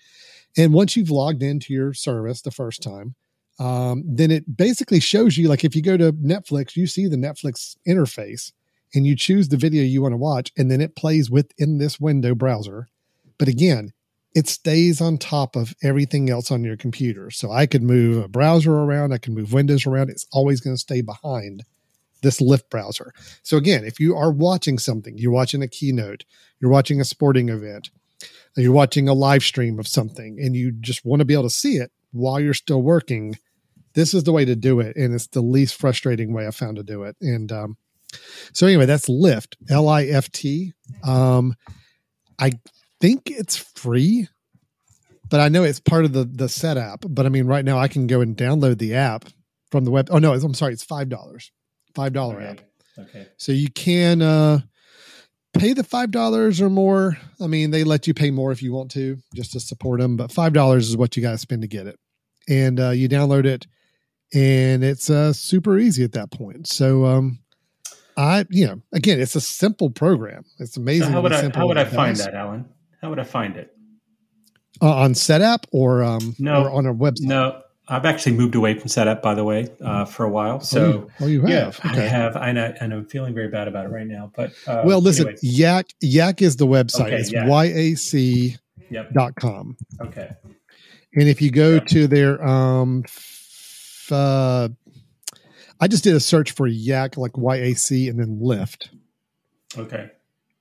And 0.57 0.73
once 0.73 0.97
you've 0.97 1.09
logged 1.09 1.41
into 1.41 1.73
your 1.73 1.93
service 1.93 2.41
the 2.41 2.51
first 2.51 2.83
time, 2.83 3.15
um, 3.59 4.03
then 4.05 4.29
it 4.29 4.57
basically 4.57 4.99
shows 4.99 5.37
you 5.37 5.47
like 5.47 5.63
if 5.63 5.73
you 5.73 5.81
go 5.81 5.95
to 5.95 6.11
Netflix, 6.11 6.75
you 6.75 6.85
see 6.85 7.07
the 7.07 7.15
Netflix 7.15 7.77
interface 7.87 8.51
and 8.93 9.07
you 9.07 9.15
choose 9.15 9.47
the 9.47 9.57
video 9.57 9.83
you 9.83 10.01
want 10.01 10.11
to 10.11 10.17
watch, 10.17 10.51
and 10.57 10.69
then 10.69 10.81
it 10.81 10.97
plays 10.97 11.31
within 11.31 11.77
this 11.77 11.97
window 11.97 12.35
browser. 12.35 12.89
But 13.37 13.47
again, 13.47 13.93
it 14.35 14.47
stays 14.47 14.99
on 14.99 15.17
top 15.17 15.55
of 15.55 15.75
everything 15.83 16.29
else 16.29 16.51
on 16.51 16.63
your 16.63 16.77
computer. 16.77 17.29
So 17.29 17.51
I 17.51 17.65
could 17.65 17.83
move 17.83 18.23
a 18.23 18.27
browser 18.27 18.73
around, 18.73 19.13
I 19.13 19.19
can 19.19 19.35
move 19.35 19.53
windows 19.53 19.85
around. 19.85 20.09
It's 20.09 20.27
always 20.31 20.59
going 20.59 20.75
to 20.75 20.81
stay 20.81 21.01
behind 21.01 21.63
this 22.21 22.39
Lift 22.41 22.69
browser. 22.69 23.13
So 23.43 23.57
again, 23.57 23.83
if 23.83 23.99
you 23.99 24.15
are 24.15 24.31
watching 24.31 24.79
something, 24.79 25.17
you're 25.17 25.31
watching 25.31 25.61
a 25.61 25.67
keynote, 25.67 26.23
you're 26.59 26.71
watching 26.71 27.01
a 27.01 27.05
sporting 27.05 27.49
event, 27.49 27.89
you're 28.55 28.71
watching 28.71 29.09
a 29.09 29.13
live 29.13 29.43
stream 29.43 29.77
of 29.77 29.87
something, 29.87 30.39
and 30.39 30.55
you 30.55 30.71
just 30.71 31.05
want 31.05 31.19
to 31.19 31.25
be 31.25 31.33
able 31.33 31.43
to 31.43 31.49
see 31.49 31.75
it 31.77 31.91
while 32.11 32.39
you're 32.39 32.53
still 32.53 32.81
working, 32.81 33.37
this 33.93 34.13
is 34.13 34.23
the 34.23 34.31
way 34.31 34.45
to 34.45 34.55
do 34.55 34.79
it. 34.79 34.95
And 34.95 35.13
it's 35.13 35.27
the 35.27 35.41
least 35.41 35.75
frustrating 35.75 36.33
way 36.33 36.47
I 36.47 36.51
found 36.51 36.77
to 36.77 36.83
do 36.83 37.03
it. 37.03 37.17
And 37.21 37.51
um, 37.51 37.77
so 38.53 38.67
anyway, 38.67 38.85
that's 38.85 39.09
Lift, 39.09 39.57
L 39.69 39.89
I 39.89 40.05
F 40.05 40.31
T. 40.31 40.73
Um, 41.03 41.55
I 42.39 42.53
think 43.03 43.23
it's 43.29 43.57
free, 43.57 44.29
but 45.29 45.41
I 45.41 45.49
know 45.49 45.63
it's 45.63 45.81
part 45.81 46.05
of 46.05 46.13
the 46.13 46.23
the 46.23 46.45
Setapp. 46.45 46.99
But 47.07 47.25
I 47.25 47.29
mean, 47.29 47.45
right 47.47 47.65
now 47.65 47.77
I 47.77 47.89
can 47.89 48.07
go 48.07 48.21
and 48.21 48.35
download 48.37 48.77
the 48.77 48.95
app 48.95 49.25
from 49.71 49.83
the 49.83 49.91
web. 49.91 50.07
Oh 50.09 50.19
no, 50.19 50.33
I'm 50.33 50.53
sorry, 50.53 50.71
it's 50.71 50.83
five 50.85 51.09
dollars, 51.09 51.51
five 51.93 52.13
dollar 52.13 52.37
Okay. 52.37 52.45
app. 52.47 52.61
Okay. 52.97 53.27
So 53.37 53.51
you 53.51 53.69
can 53.71 54.21
uh, 54.21 54.61
pay 55.53 55.73
the 55.73 55.83
five 55.83 56.11
dollars 56.11 56.61
or 56.61 56.69
more. 56.69 57.17
I 57.41 57.47
mean, 57.47 57.71
they 57.71 57.83
let 57.83 58.07
you 58.07 58.13
pay 58.13 58.31
more 58.31 58.53
if 58.53 58.63
you 58.63 58.71
want 58.71 58.91
to, 58.91 59.17
just 59.35 59.51
to 59.51 59.59
support 59.59 59.99
them. 59.99 60.15
But 60.15 60.31
five 60.31 60.53
dollars 60.53 60.87
is 60.87 60.95
what 60.95 61.17
you 61.17 61.21
got 61.23 61.31
to 61.31 61.37
spend 61.37 61.63
to 61.63 61.67
get 61.67 61.87
it, 61.87 61.99
and 62.47 62.79
uh, 62.79 62.91
you 62.91 63.09
download 63.09 63.45
it, 63.45 63.67
and 64.33 64.81
it's 64.83 65.09
uh, 65.09 65.33
super 65.33 65.77
easy 65.77 66.05
at 66.05 66.13
that 66.13 66.31
point. 66.31 66.67
So, 66.67 67.03
um, 67.05 67.39
I 68.15 68.45
you 68.49 68.67
know, 68.67 68.81
again, 68.93 69.19
it's 69.19 69.35
a 69.35 69.41
simple 69.41 69.89
program. 69.89 70.45
It's 70.59 70.75
So 70.75 70.81
amazing. 70.81 71.11
how 71.11 71.21
would 71.21 71.33
I 71.33 71.49
how 71.49 71.67
would 71.67 71.77
I 71.77 71.85
find 71.85 72.15
that, 72.17 72.33
Alan? 72.33 72.65
How 73.03 73.09
would 73.09 73.19
I 73.19 73.23
find 73.25 73.57
it? 73.57 73.69
uh, 74.81 74.95
on 74.95 75.13
Setapp 75.13 75.65
or 75.73 76.03
um 76.03 76.35
No. 76.39 76.63
or 76.63 76.71
on 76.71 76.87
our 76.87 76.93
website? 76.93 77.21
No, 77.27 77.61
I've 77.89 78.05
actually 78.05 78.37
moved 78.37 78.55
away 78.55 78.79
from 78.79 78.87
Setapp, 78.87 79.21
by 79.21 79.35
the 79.35 79.43
way, 79.43 79.67
uh, 79.81 80.05
for 80.05 80.23
a 80.23 80.29
while. 80.29 80.55
oh, 80.55 80.59
So 80.63 80.87
you, 80.87 81.11
oh, 81.19 81.27
you 81.27 81.47
yeah, 81.47 81.65
have. 81.65 81.79
I 81.83 81.95
have, 81.99 82.35
and, 82.37 82.57
I, 82.59 82.63
and 82.79 82.93
I'm 82.93 83.05
feeling 83.05 83.33
very 83.35 83.49
bad 83.49 83.67
about 83.67 83.85
it 83.85 83.89
right 83.89 84.07
now. 84.07 84.31
But 84.33 84.53
uh, 84.65 84.81
Well, 84.85 85.01
listen, 85.01 85.27
anyway. 85.27 85.39
Yac 85.43 85.87
Yac 85.99 86.41
is 86.41 86.55
the 86.55 86.65
website. 86.65 87.07
Okay, 87.07 87.17
it's 87.17 87.31
Yak. 87.31 87.45
yac 87.45 88.59
yep. 88.89 89.13
dot 89.13 89.35
com. 89.35 89.75
Okay. 90.01 90.31
And 91.15 91.27
if 91.27 91.41
you 91.41 91.51
go 91.51 91.73
Yeah. 91.73 91.79
to 91.81 92.07
their 92.07 92.41
um 92.47 93.03
f- 93.05 94.07
uh 94.11 94.69
I 95.81 95.87
just 95.89 96.05
did 96.05 96.15
a 96.15 96.21
search 96.21 96.51
for 96.51 96.67
Yac 96.67 97.17
like 97.17 97.33
YAC 97.33 98.09
and 98.09 98.17
then 98.17 98.39
Lift. 98.41 98.91
Okay. 99.77 100.09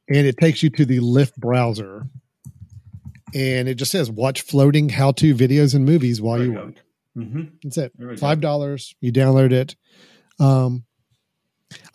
And 0.09 0.27
it 0.27 0.37
takes 0.39 0.63
you 0.65 0.71
to 0.71 0.85
the 0.85 0.99
Lift 0.99 1.39
browser. 1.39 2.09
And 3.35 3.69
it 3.69 3.75
just 3.75 3.91
says 3.91 4.11
watch 4.11 4.43
floating 4.43 4.89
how 4.89 5.13
to 5.13 5.35
videos 5.35 5.75
and 5.75 5.85
movies 5.85 6.21
while 6.21 6.39
There 6.39 6.47
you 6.47 6.53
work. 6.53 6.75
Mm-hmm. 7.17 7.43
That's 7.63 7.79
it. 7.79 7.93
There 7.97 8.09
we 8.09 8.15
go. 8.15 8.21
Five 8.21 8.41
dollars. 8.41 8.95
You 9.01 9.13
download 9.13 9.53
it. 9.53 9.77
Um 10.39 10.85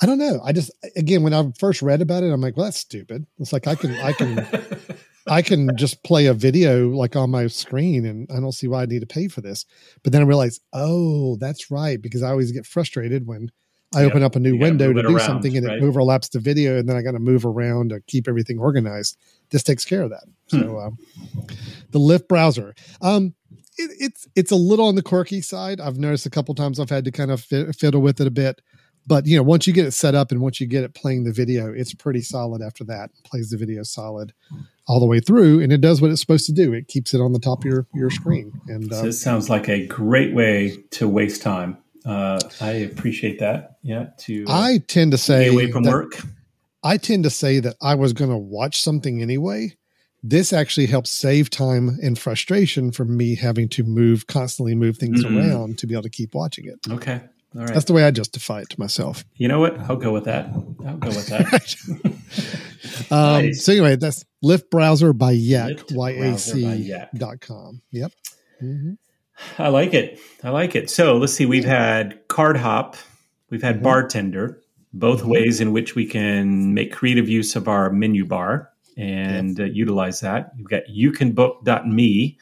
I 0.01 0.05
don't 0.05 0.17
know. 0.17 0.39
I 0.43 0.53
just 0.53 0.71
again 0.95 1.23
when 1.23 1.33
I 1.33 1.43
first 1.59 1.81
read 1.81 2.01
about 2.01 2.23
it, 2.23 2.31
I'm 2.31 2.41
like, 2.41 2.57
well, 2.57 2.65
that's 2.65 2.77
stupid. 2.77 3.25
It's 3.39 3.53
like 3.53 3.67
I 3.67 3.75
can 3.75 3.95
I 3.99 4.13
can 4.13 4.47
I 5.27 5.41
can 5.41 5.75
just 5.75 6.03
play 6.03 6.27
a 6.27 6.33
video 6.33 6.89
like 6.89 7.15
on 7.15 7.29
my 7.29 7.47
screen 7.47 8.05
and 8.05 8.29
I 8.31 8.39
don't 8.39 8.53
see 8.53 8.67
why 8.67 8.83
I 8.83 8.85
need 8.85 9.01
to 9.01 9.07
pay 9.07 9.27
for 9.27 9.41
this. 9.41 9.65
But 10.03 10.13
then 10.13 10.21
I 10.21 10.25
realized, 10.25 10.61
oh, 10.73 11.35
that's 11.37 11.69
right, 11.69 12.01
because 12.01 12.23
I 12.23 12.29
always 12.29 12.51
get 12.51 12.65
frustrated 12.65 13.27
when 13.27 13.51
I 13.95 14.01
Yep. 14.01 14.11
open 14.11 14.23
up 14.23 14.35
a 14.35 14.39
new 14.39 14.57
window 14.57 14.91
to 14.91 15.01
do 15.01 15.15
around, 15.15 15.19
something 15.19 15.55
and 15.55 15.65
right? 15.65 15.77
it 15.77 15.83
overlaps 15.83 16.29
the 16.29 16.39
video 16.39 16.77
and 16.77 16.89
then 16.89 16.97
I 16.97 17.01
got 17.01 17.11
to 17.11 17.19
move 17.19 17.45
around 17.45 17.89
to 17.89 18.01
keep 18.01 18.27
everything 18.27 18.59
organized. 18.59 19.17
This 19.49 19.63
takes 19.63 19.85
care 19.85 20.01
of 20.03 20.09
that. 20.09 20.23
Hmm. 20.51 20.61
So 20.61 20.79
um, 20.79 20.97
the 21.91 21.99
Lift 21.99 22.27
browser. 22.27 22.75
Um, 23.01 23.33
it, 23.77 23.91
it's 23.99 24.27
it's 24.35 24.51
a 24.51 24.55
little 24.55 24.87
on 24.87 24.95
the 24.95 25.01
quirky 25.01 25.41
side. 25.41 25.79
I've 25.79 25.97
noticed 25.97 26.25
a 26.25 26.29
couple 26.29 26.55
times 26.55 26.79
I've 26.79 26.89
had 26.89 27.05
to 27.05 27.11
kind 27.11 27.31
of 27.31 27.41
fi- 27.41 27.71
fiddle 27.71 28.01
with 28.01 28.19
it 28.19 28.27
a 28.27 28.31
bit, 28.31 28.61
but 29.05 29.25
you 29.25 29.37
know 29.37 29.43
once 29.43 29.67
you 29.67 29.73
get 29.73 29.85
it 29.85 29.91
set 29.91 30.15
up 30.15 30.31
and 30.31 30.41
once 30.41 30.59
you 30.59 30.67
get 30.67 30.83
it 30.83 30.93
playing 30.93 31.23
the 31.23 31.31
video, 31.31 31.71
it's 31.71 31.93
pretty 31.93 32.21
solid. 32.21 32.61
After 32.61 32.83
that, 32.85 33.11
It 33.17 33.23
plays 33.23 33.49
the 33.49 33.57
video 33.57 33.83
solid 33.83 34.33
all 34.87 34.99
the 34.99 35.05
way 35.05 35.19
through, 35.19 35.61
and 35.61 35.71
it 35.71 35.81
does 35.81 36.01
what 36.01 36.11
it's 36.11 36.21
supposed 36.21 36.45
to 36.47 36.53
do. 36.53 36.73
It 36.73 36.87
keeps 36.87 37.13
it 37.13 37.21
on 37.21 37.33
the 37.33 37.39
top 37.39 37.59
of 37.59 37.65
your 37.65 37.87
your 37.93 38.09
screen. 38.09 38.51
And 38.67 38.91
So 38.91 38.99
uh, 38.99 39.01
this 39.03 39.21
sounds 39.21 39.49
like 39.49 39.69
a 39.69 39.85
great 39.85 40.33
way 40.33 40.77
to 40.91 41.07
waste 41.07 41.41
time. 41.41 41.77
Uh, 42.05 42.39
I 42.61 42.71
appreciate 42.71 43.39
that. 43.39 43.77
Yeah. 43.83 44.07
To 44.19 44.45
uh, 44.47 44.51
I 44.51 44.77
tend 44.87 45.11
to 45.11 45.17
say 45.17 45.47
away 45.47 45.71
from 45.71 45.83
work. 45.83 46.21
I 46.87 46.97
tend 46.97 47.23
to 47.25 47.29
say 47.29 47.59
that 47.59 47.75
I 47.81 47.95
was 47.95 48.13
going 48.13 48.31
to 48.31 48.37
watch 48.37 48.81
something 48.81 49.21
anyway. 49.21 49.75
This 50.23 50.51
actually 50.53 50.87
helps 50.87 51.11
save 51.11 51.49
time 51.49 51.97
and 52.01 52.17
frustration 52.17 52.91
from 52.91 53.15
me 53.15 53.35
having 53.35 53.69
to 53.69 53.83
move 53.83 54.27
constantly 54.27 54.73
move 54.75 54.97
things 54.97 55.23
Mhm. 55.23 55.37
around 55.37 55.77
to 55.79 55.87
be 55.87 55.93
able 55.93 56.03
to 56.03 56.09
keep 56.09 56.33
watching 56.33 56.65
it. 56.65 56.79
Okay. 56.89 57.21
All 57.55 57.61
right. 57.61 57.73
That's 57.73 57.85
the 57.85 57.93
way 57.93 58.03
I 58.03 58.11
justify 58.11 58.61
it 58.61 58.69
to 58.69 58.79
myself. 58.79 59.23
you 59.35 59.47
know 59.47 59.59
what? 59.59 59.77
I'll 59.81 59.95
go 59.95 60.11
with 60.13 60.25
that. 60.25 60.49
I'll 60.85 60.97
go 60.97 61.09
with 61.09 61.27
that. 61.27 61.75
Um, 63.11 63.45
Nice. 63.45 63.63
So 63.65 63.71
anyway, 63.73 63.95
that's 63.95 64.23
Lift 64.41 64.69
Browser 64.69 65.11
by 65.13 65.31
Yac, 65.31 65.67
Lift 65.69 65.87
Browser 65.93 66.13
by 66.13 66.13
Y-A-C 66.29 66.75
Yac. 66.83 67.09
dot 67.15 67.41
com. 67.41 67.81
Yep. 67.91 68.11
Mhm. 68.63 68.97
I 69.57 69.67
like 69.69 69.93
it. 69.93 70.19
I 70.43 70.49
like 70.49 70.75
it. 70.75 70.89
So 70.89 71.17
let's 71.17 71.33
see. 71.33 71.45
We've 71.45 71.65
had 71.65 72.27
Cardhop, 72.27 72.95
we've 73.49 73.61
had 73.61 73.79
Mhm. 73.79 73.83
Bartender, 73.83 74.61
both 74.99 75.23
ways 75.23 75.61
in 75.61 75.71
which 75.71 75.95
we 75.95 76.05
can 76.05 76.73
make 76.73 76.91
creative 76.91 77.29
use 77.29 77.55
of 77.55 77.67
our 77.67 77.91
menu 77.91 78.25
bar 78.25 78.69
and 78.97 79.59
uh, 79.59 79.65
utilize 79.65 80.21
that. 80.21 80.51
You've 80.57 80.69
got 80.69 80.83
youcanbook.me, 80.87 82.37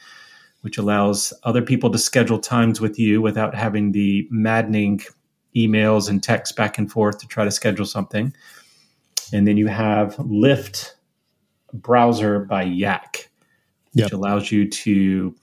which 0.62 0.78
allows 0.78 1.32
other 1.42 1.62
people 1.62 1.90
to 1.90 1.98
schedule 1.98 2.38
times 2.38 2.80
with 2.80 2.98
you 2.98 3.20
without 3.20 3.54
having 3.54 3.92
the 3.92 4.26
maddening 4.30 5.02
emails 5.54 6.08
and 6.08 6.22
texts 6.22 6.54
back 6.54 6.78
and 6.78 6.90
forth 6.90 7.18
to 7.18 7.26
try 7.26 7.44
to 7.44 7.50
schedule 7.50 7.86
something. 7.86 8.34
And 9.32 9.46
then 9.46 9.56
you 9.56 9.66
have 9.66 10.18
Lift 10.18 10.96
browser 11.72 12.40
by 12.40 12.62
Yac, 12.62 13.28
which 13.92 14.04
Yep. 14.04 14.12
allows 14.12 14.50
you 14.52 14.68
to 14.70 15.34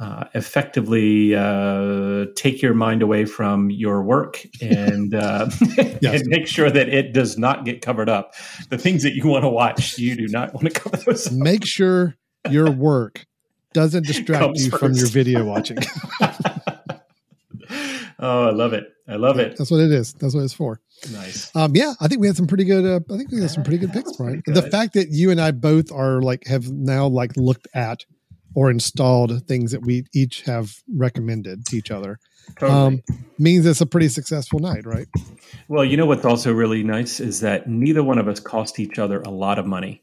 uh, 0.00 0.24
effectively 0.34 1.34
uh, 1.34 2.24
take 2.34 2.62
your 2.62 2.72
mind 2.72 3.02
away 3.02 3.26
from 3.26 3.68
your 3.70 4.02
work 4.02 4.42
and 4.62 5.14
uh, 5.14 5.46
Yes. 6.00 6.20
and 6.22 6.28
make 6.28 6.46
sure 6.46 6.70
that 6.70 6.88
it 6.88 7.12
does 7.12 7.36
not 7.36 7.64
get 7.66 7.82
covered 7.82 8.08
up. 8.08 8.32
The 8.70 8.78
things 8.78 9.02
that 9.02 9.14
you 9.14 9.26
want 9.26 9.44
to 9.44 9.48
watch, 9.50 9.98
you 9.98 10.16
do 10.16 10.26
not 10.28 10.54
want 10.54 10.72
to 10.72 10.80
cover 10.80 10.96
those. 10.96 11.26
up. 11.26 11.32
Make 11.34 11.66
sure 11.66 12.16
your 12.48 12.70
work 12.70 13.26
doesn't 13.74 14.06
distract 14.06 14.42
Comes 14.42 14.64
you 14.64 14.70
from 14.70 14.94
your 14.94 15.06
video 15.08 15.44
watching. 15.44 15.78
oh, 18.18 18.48
I 18.48 18.50
love 18.50 18.72
it! 18.72 18.88
I 19.06 19.16
love 19.16 19.38
it. 19.38 19.56
That's 19.56 19.70
what 19.70 19.80
it 19.80 19.92
is. 19.92 20.12
That's 20.14 20.34
what 20.34 20.42
it's 20.44 20.54
for. 20.54 20.80
Nice. 21.12 21.54
Um, 21.54 21.72
yeah, 21.74 21.94
I 22.00 22.08
think 22.08 22.20
we 22.20 22.26
had 22.26 22.36
some 22.36 22.46
pretty 22.46 22.64
good. 22.64 22.84
Uh, 22.84 23.00
I 23.12 23.16
think 23.16 23.30
we 23.30 23.40
had 23.40 23.50
some 23.50 23.62
pretty 23.64 23.78
good 23.78 23.92
picks, 23.92 24.16
pretty 24.16 24.42
The 24.46 24.62
fact 24.62 24.94
that 24.94 25.08
you 25.10 25.30
and 25.30 25.40
I 25.40 25.50
both 25.50 25.92
are 25.92 26.20
like 26.22 26.46
have 26.46 26.70
now 26.70 27.06
like 27.06 27.36
looked 27.36 27.68
at 27.74 28.04
or 28.54 28.70
installed 28.70 29.46
things 29.46 29.72
that 29.72 29.82
we 29.82 30.04
each 30.14 30.42
have 30.42 30.72
recommended 30.94 31.64
to 31.66 31.76
each 31.76 31.90
other 31.90 32.18
Totally. 32.58 32.78
um, 32.78 33.02
means 33.38 33.64
it's 33.66 33.80
a 33.80 33.86
pretty 33.86 34.08
successful 34.08 34.58
night, 34.58 34.84
right? 34.86 35.06
well, 35.68 35.84
you 35.84 35.96
know 35.96 36.06
what's 36.06 36.24
also 36.24 36.52
really 36.52 36.82
nice 36.82 37.20
is 37.20 37.40
that 37.40 37.68
neither 37.68 38.02
one 38.02 38.18
of 38.18 38.26
us 38.28 38.40
cost 38.40 38.80
each 38.80 38.98
other 38.98 39.20
a 39.20 39.30
lot 39.30 39.58
of 39.58 39.66
money. 39.66 40.02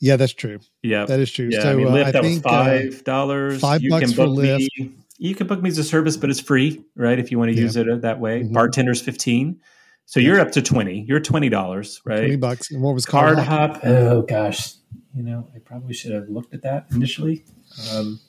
Yeah, 0.00 0.16
that's 0.16 0.32
true. 0.32 0.60
Yeah. 0.82 1.04
That 1.06 1.20
is 1.20 1.30
true. 1.30 1.48
yeah, 1.50 1.62
so 1.62 1.72
I 1.72 1.74
mean, 1.74 1.88
uh, 1.88 1.90
Lift, 1.92 2.08
I 2.08 2.10
that 2.12 2.22
think 2.22 2.44
was 2.44 2.52
uh, 2.54 2.64
five 2.64 3.04
dollars. 3.04 3.60
five 3.60 3.82
you 3.82 3.90
bucks 3.90 4.06
can 4.06 4.14
for 4.14 4.26
book 4.26 4.36
Lift. 4.36 4.70
me 4.78 4.92
you 5.18 5.34
can 5.34 5.46
book 5.46 5.60
me 5.60 5.68
as 5.68 5.76
a 5.76 5.84
service, 5.84 6.16
but 6.16 6.30
it's 6.30 6.40
free, 6.40 6.82
right? 6.96 7.18
If 7.18 7.30
you 7.30 7.38
want 7.38 7.50
to 7.50 7.54
Yeah. 7.56 7.64
use 7.64 7.76
it 7.76 8.00
that 8.00 8.18
way. 8.20 8.42
Mhm. 8.42 8.52
Bartender's 8.54 9.02
fifteen, 9.02 9.60
so 10.06 10.18
you're 10.18 10.40
up 10.40 10.52
to 10.52 10.62
twenty. 10.62 11.04
You're 11.06 11.20
twenty 11.20 11.50
dollars, 11.50 12.00
right? 12.06 12.20
Twenty 12.20 12.36
bucks. 12.36 12.70
And 12.70 12.80
what 12.82 12.94
was 12.94 13.04
Card 13.04 13.36
Cardhop. 13.36 13.80
Oh 13.84 14.22
gosh, 14.22 14.72
you 15.14 15.22
know, 15.22 15.48
I 15.54 15.58
probably 15.58 15.92
should 15.92 16.12
have 16.12 16.30
looked 16.30 16.54
at 16.54 16.62
that 16.62 16.86
initially. 16.94 17.44
Um, 17.92 18.20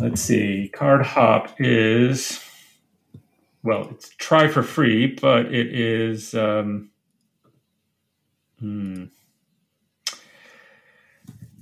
let's 0.00 0.20
see. 0.20 0.70
Cardhop 0.74 1.54
is 1.58 2.42
well, 3.62 3.88
it's 3.90 4.10
try 4.10 4.48
for 4.48 4.62
free, 4.62 5.06
but 5.20 5.46
it 5.46 5.74
is. 5.74 6.34
Um, 6.34 6.90
hmm. 8.58 9.04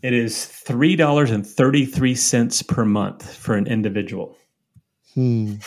It 0.03 0.15
is 0.15 0.47
three 0.47 0.97
dollars 0.97 1.31
and 1.31 1.47
thirty 1.47 1.85
three 1.85 2.15
cents 2.15 2.63
per 2.63 2.85
month 2.85 3.35
for 3.35 3.55
an 3.55 3.67
individual. 3.67 4.37
Hmm. 5.15 5.55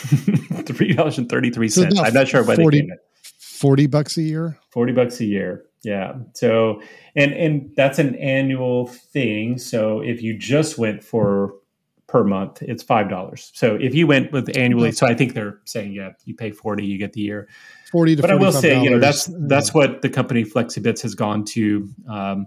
three 0.65 0.93
dollars 0.93 1.19
and 1.19 1.29
thirty 1.29 1.51
three 1.51 1.69
cents. 1.69 1.95
So 1.95 2.03
I'm 2.03 2.13
not 2.13 2.27
sure 2.27 2.43
why 2.43 2.55
40 2.55 2.77
they 2.77 2.81
came 2.81 2.91
in. 2.91 2.97
Forty 3.37 3.87
bucks 3.87 4.17
a 4.17 4.23
year. 4.23 4.57
40 4.71 4.93
bucks 4.93 5.19
a 5.19 5.25
year 5.25 5.65
yeah. 5.83 6.13
So 6.33 6.81
and 7.15 7.33
and 7.33 7.71
that's 7.75 7.99
an 7.99 8.15
annual 8.15 8.87
thing. 8.87 9.57
So 9.57 9.99
if 10.01 10.21
you 10.21 10.37
just 10.37 10.77
went 10.77 11.03
for 11.03 11.55
per 12.07 12.23
month 12.23 12.61
it's 12.61 12.83
five 12.83 13.09
dollars. 13.09 13.51
So 13.55 13.75
if 13.75 13.95
you 13.95 14.05
went 14.07 14.31
with 14.31 14.55
annually 14.55 14.91
so 14.91 15.07
i 15.07 15.15
think 15.15 15.33
they're 15.33 15.59
saying 15.65 15.93
yeah 15.93 16.11
you 16.25 16.35
pay 16.35 16.51
40 16.51 16.85
you 16.85 16.97
get 16.97 17.13
the 17.13 17.21
year. 17.21 17.47
Forty 17.91 18.15
to. 18.15 18.21
but 18.21 18.29
i 18.29 18.35
will 18.35 18.51
say 18.51 18.79
you 18.81 18.89
know 18.89 18.99
that's 18.99 19.27
$45. 19.27 19.47
that's 19.49 19.73
what 19.73 20.01
the 20.03 20.09
company 20.09 20.43
Flexibits 20.43 21.01
has 21.01 21.15
gone 21.15 21.43
to 21.45 21.89
um, 22.07 22.45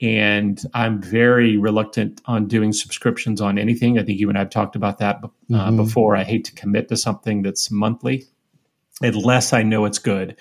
and 0.00 0.62
i'm 0.72 1.02
very 1.02 1.58
reluctant 1.58 2.22
on 2.24 2.46
doing 2.48 2.72
subscriptions 2.72 3.40
on 3.40 3.58
anything. 3.58 3.98
I 3.98 4.02
think 4.02 4.18
you 4.18 4.28
and 4.30 4.38
i've 4.38 4.50
talked 4.50 4.76
about 4.76 4.96
that 4.98 5.16
uh, 5.22 5.28
Mhm. 5.50 5.76
before. 5.76 6.16
I 6.16 6.24
hate 6.24 6.44
to 6.46 6.54
commit 6.54 6.88
to 6.88 6.96
something 6.96 7.42
that's 7.42 7.70
monthly 7.70 8.24
unless 9.02 9.52
i 9.52 9.62
know 9.62 9.84
it's 9.84 9.98
good 9.98 10.36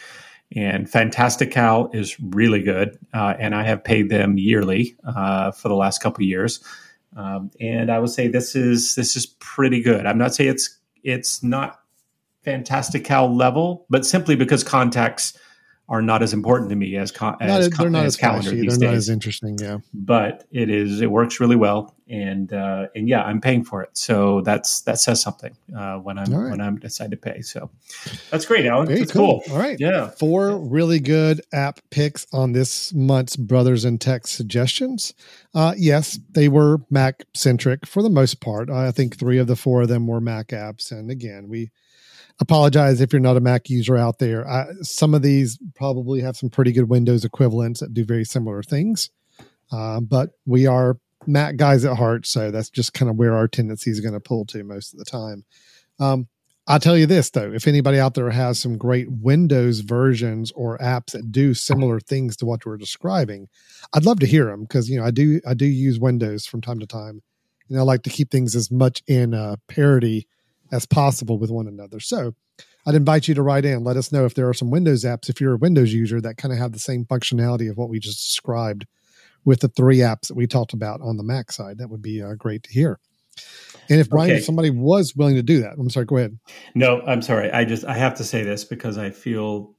and 0.56 0.90
Fantastical 0.90 1.90
is 1.94 2.20
really 2.20 2.62
good, 2.62 2.98
uh, 3.14 3.36
and 3.40 3.56
I 3.56 3.64
have 3.64 3.84
paid 3.84 4.10
them 4.10 4.38
yearly 4.38 4.96
uh, 5.06 5.52
for 5.52 5.70
the 5.70 5.76
last 5.76 6.02
couple 6.02 6.24
years. 6.24 6.60
Um, 7.16 7.52
and 7.60 7.92
I 7.92 8.00
would 8.00 8.10
say 8.10 8.28
this 8.28 8.56
is 8.56 8.96
this 8.96 9.16
is 9.16 9.26
pretty 9.26 9.82
good. 9.82 10.06
I'm 10.06 10.18
not 10.18 10.36
saying 10.36 10.50
it's 10.50 10.78
it's 11.04 11.44
not 11.44 11.80
Fantastical 12.44 13.36
level, 13.36 13.86
but 13.90 14.04
simply 14.04 14.36
because 14.36 14.64
contacts 14.64 15.38
are 15.92 16.02
not 16.02 16.24
as 16.24 16.32
important 16.32 16.70
to 16.70 16.76
me 16.78 16.96
as, 16.96 17.14
Not, 17.20 17.42
as, 17.42 17.70
they're 17.70 17.90
not 17.90 18.06
as 18.06 18.14
as 18.14 18.18
calendar 18.18 18.50
flashy. 18.50 18.62
these 18.62 18.80
They're 18.80 18.88
not 18.90 18.96
as 18.96 19.10
interesting. 19.10 19.58
Yeah. 19.60 19.80
but 19.94 20.46
it 20.50 20.70
is 20.70 21.02
it 21.02 21.12
works 21.12 21.42
really 21.42 21.58
well 21.58 21.94
and 22.10 22.52
uh, 22.54 22.88
and 22.96 23.10
yeah 23.10 23.24
i'm 23.24 23.42
paying 23.42 23.64
for 23.64 23.84
it 23.84 23.90
so 23.94 24.42
that's 24.42 24.82
that 24.82 25.00
says 25.00 25.22
something 25.22 25.56
uh, 25.78 25.98
when 25.98 26.18
i'm 26.18 26.34
right. 26.34 26.50
when 26.52 26.62
i'm 26.62 26.78
decide 26.80 27.12
to 27.12 27.18
pay 27.18 27.42
so 27.42 27.70
that's 28.30 28.46
great 28.46 28.66
alan 28.66 28.88
Very 28.88 29.00
that's 29.00 29.12
cool. 29.12 29.44
All 29.52 29.58
right. 29.58 29.78
yeah 29.80 30.10
Four 30.12 30.58
really 30.58 31.00
good 31.00 31.42
app 31.52 31.80
picks 31.90 32.26
on 32.32 32.54
this 32.54 32.94
month's 32.94 33.36
Brothers 33.36 33.84
in 33.86 33.98
Tech 33.98 34.28
suggestions. 34.28 35.14
Uh, 35.54 35.74
yes, 35.78 36.18
they 36.32 36.48
were 36.48 36.80
Mac 36.90 37.24
centric 37.34 37.86
for 37.86 38.02
the 38.02 38.10
most 38.10 38.40
part. 38.40 38.70
I 38.70 38.92
think 38.92 39.18
three 39.18 39.38
of 39.38 39.48
the 39.48 39.56
four 39.56 39.82
of 39.82 39.88
them 39.90 40.08
were 40.08 40.22
Mac 40.22 40.48
apps. 40.50 40.92
And 40.92 41.12
again, 41.12 41.50
we 41.50 41.72
apologize 42.42 43.00
if 43.00 43.14
you're 43.14 43.20
not 43.20 43.38
a 43.38 43.40
Mac 43.40 43.70
user 43.70 43.96
out 43.96 44.20
there. 44.20 44.48
I, 44.50 44.66
some 44.82 45.14
of 45.14 45.22
these 45.22 45.60
probably 45.76 46.22
have 46.22 46.36
some 46.36 46.50
pretty 46.50 46.72
good 46.72 46.90
Windows 46.90 47.24
equivalents 47.24 47.80
that 47.80 47.94
do 47.94 48.04
very 48.04 48.26
similar 48.26 48.64
things. 48.64 49.10
Uh, 49.72 50.02
but 50.02 50.32
we 50.46 50.68
are 50.68 50.98
Mac 51.28 51.56
guys 51.56 51.86
at 51.86 51.96
heart, 51.96 52.26
so 52.26 52.52
that's 52.52 52.70
just 52.70 52.94
kind 52.94 53.10
of 53.10 53.16
where 53.16 53.36
our 53.36 53.48
tendency 53.48 53.92
is 53.92 54.02
going 54.02 54.14
to 54.14 54.20
pull 54.20 54.44
to 54.46 54.64
most 54.64 54.92
of 54.92 55.00
the 55.00 55.06
time. 55.06 55.46
Um, 56.00 56.28
I'll 56.68 56.80
tell 56.80 56.98
you 56.98 57.06
this 57.06 57.30
though, 57.30 57.52
if 57.54 57.68
anybody 57.68 58.00
out 58.00 58.16
there 58.16 58.30
has 58.30 58.60
some 58.60 58.78
great 58.78 59.12
Windows 59.12 59.80
versions 59.82 60.52
or 60.52 60.78
apps 60.80 61.12
that 61.12 61.32
do 61.32 61.54
similar 61.54 62.00
things 62.00 62.36
to 62.38 62.46
what 62.46 62.66
we're 62.66 62.78
describing, 62.78 63.50
I'd 63.94 64.06
love 64.06 64.20
to 64.20 64.28
hear 64.28 64.46
them 64.46 64.64
because 64.64 64.90
you 64.90 65.00
know 65.00 65.06
I 65.06 65.12
do 65.12 65.42
I 65.48 65.54
do 65.54 65.66
use 65.66 66.00
Windows 66.00 66.46
from 66.46 66.62
time 66.62 66.80
to 66.80 66.88
time, 66.88 67.22
and 67.70 67.80
I 67.80 67.84
like 67.84 68.04
to 68.04 68.10
keep 68.10 68.32
things 68.32 68.56
as 68.56 68.72
much 68.72 69.04
in 69.08 69.34
uh, 69.34 69.58
parity 69.68 70.28
as 70.72 70.86
possible 70.86 71.38
with 71.38 71.50
one 71.52 71.68
another. 71.68 72.00
So 72.00 72.34
I'd 72.86 72.96
invite 72.96 73.28
you 73.28 73.36
to 73.36 73.42
write 73.44 73.66
in, 73.66 73.84
let 73.84 73.98
us 73.98 74.12
know 74.12 74.26
if 74.26 74.34
there 74.34 74.48
are 74.50 74.54
some 74.54 74.72
Windows 74.72 75.04
apps 75.04 75.30
if 75.30 75.40
you're 75.42 75.54
a 75.54 75.58
Windows 75.58 75.94
user 75.94 76.20
that 76.22 76.38
kind 76.38 76.52
of 76.52 76.58
have 76.58 76.72
the 76.72 76.80
same 76.80 77.06
functionality 77.06 77.70
of 77.70 77.78
what 77.78 77.90
we 77.90 78.00
just 78.00 78.18
described 78.30 78.86
with 79.46 79.60
the 79.62 79.68
three 79.70 79.98
apps 79.98 80.28
that 80.28 80.36
we 80.36 80.48
talked 80.48 80.74
about 80.74 81.02
on 81.02 81.18
the 81.18 81.24
Mac 81.24 81.52
side. 81.52 81.78
That 81.78 81.90
would 81.90 82.02
be 82.02 82.22
uh, 82.22 82.34
great 82.36 82.64
to 82.64 82.72
hear. 82.72 83.00
And 83.90 84.00
if 84.00 84.10
Brian, 84.10 84.32
Okay. 84.32 84.40
if 84.40 84.46
somebody 84.46 84.70
was 84.70 85.16
willing 85.16 85.36
to 85.36 85.44
do 85.44 85.62
that, 85.62 85.74
I'm 85.78 85.90
sorry, 85.90 86.06
go 86.06 86.18
ahead. 86.18 86.38
No, 86.76 87.02
I'm 87.02 87.22
sorry. 87.22 87.52
I 87.52 87.66
just 87.66 87.86
I 87.86 87.94
have 87.94 88.16
to 88.16 88.24
say 88.24 88.44
this 88.44 88.64
because 88.64 88.98
I 88.98 89.10
feel 89.10 89.76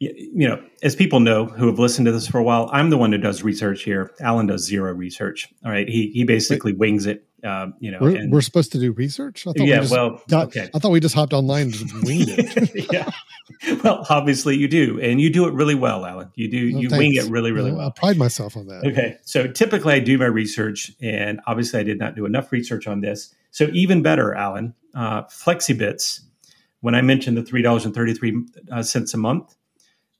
you 0.00 0.48
know, 0.48 0.62
as 0.82 0.94
people 0.94 1.20
know 1.20 1.46
who 1.46 1.66
have 1.66 1.78
listened 1.78 2.06
to 2.06 2.12
this 2.12 2.28
for 2.28 2.38
a 2.38 2.42
while, 2.42 2.70
I'm 2.72 2.90
the 2.90 2.98
one 2.98 3.10
who 3.12 3.18
does 3.18 3.42
research 3.42 3.82
here. 3.82 4.12
Alan 4.20 4.46
does 4.46 4.64
zero 4.64 4.92
research. 4.92 5.48
All 5.64 5.70
right, 5.72 5.88
he 5.88 6.10
he 6.14 6.24
basically 6.24 6.72
wings 6.72 7.06
it. 7.06 7.24
Um, 7.44 7.74
you 7.78 7.92
know, 7.92 7.98
We're, 8.00 8.16
and- 8.16 8.32
we're 8.32 8.40
supposed 8.40 8.72
to 8.72 8.78
do 8.80 8.92
research. 8.92 9.46
I 9.46 9.52
thought 9.52 9.66
yeah. 9.66 9.76
we 9.76 9.80
just 9.82 9.92
Well, 9.92 10.20
got, 10.28 10.46
okay. 10.48 10.68
I 10.74 10.78
thought 10.80 10.90
we 10.90 10.98
just 10.98 11.14
hopped 11.14 11.32
online 11.32 11.62
and 11.62 11.72
just 11.72 11.94
winged 12.04 12.28
it. 12.30 12.86
yeah. 12.92 13.10
Well, 13.82 14.04
obviously 14.10 14.56
you 14.56 14.66
do, 14.68 15.00
and 15.00 15.20
you 15.20 15.30
do 15.30 15.46
it 15.46 15.54
really 15.54 15.74
well, 15.76 16.04
Alan. 16.04 16.30
You 16.34 16.48
do 16.50 16.72
Well, 16.72 16.82
you 16.82 16.88
wing 16.90 17.14
it 17.14 17.30
really 17.30 17.50
really 17.52 17.70
Uh, 17.70 17.74
I 17.74 17.78
well. 17.78 17.90
pride 17.92 18.16
myself 18.16 18.56
on 18.56 18.66
that. 18.66 18.84
Okay, 18.84 19.18
so 19.22 19.46
typically 19.46 19.94
I 19.94 20.00
do 20.00 20.18
my 20.18 20.26
research, 20.26 20.92
and 21.00 21.40
obviously 21.46 21.80
I 21.80 21.82
did 21.82 21.98
not 21.98 22.14
do 22.16 22.24
enough 22.26 22.50
research 22.52 22.86
on 22.86 23.00
this. 23.00 23.34
So 23.50 23.68
even 23.72 24.02
better, 24.02 24.34
Alan, 24.34 24.74
uh, 24.94 25.22
Flexibits. 25.24 26.20
When 26.80 26.94
I 26.94 27.02
mentioned 27.02 27.36
the 27.36 27.42
three 27.42 27.62
dollars 27.62 27.84
and 27.84 27.94
thirty 27.94 28.14
three 28.14 28.44
uh, 28.70 28.82
cents 28.82 29.12
a 29.14 29.16
month, 29.16 29.54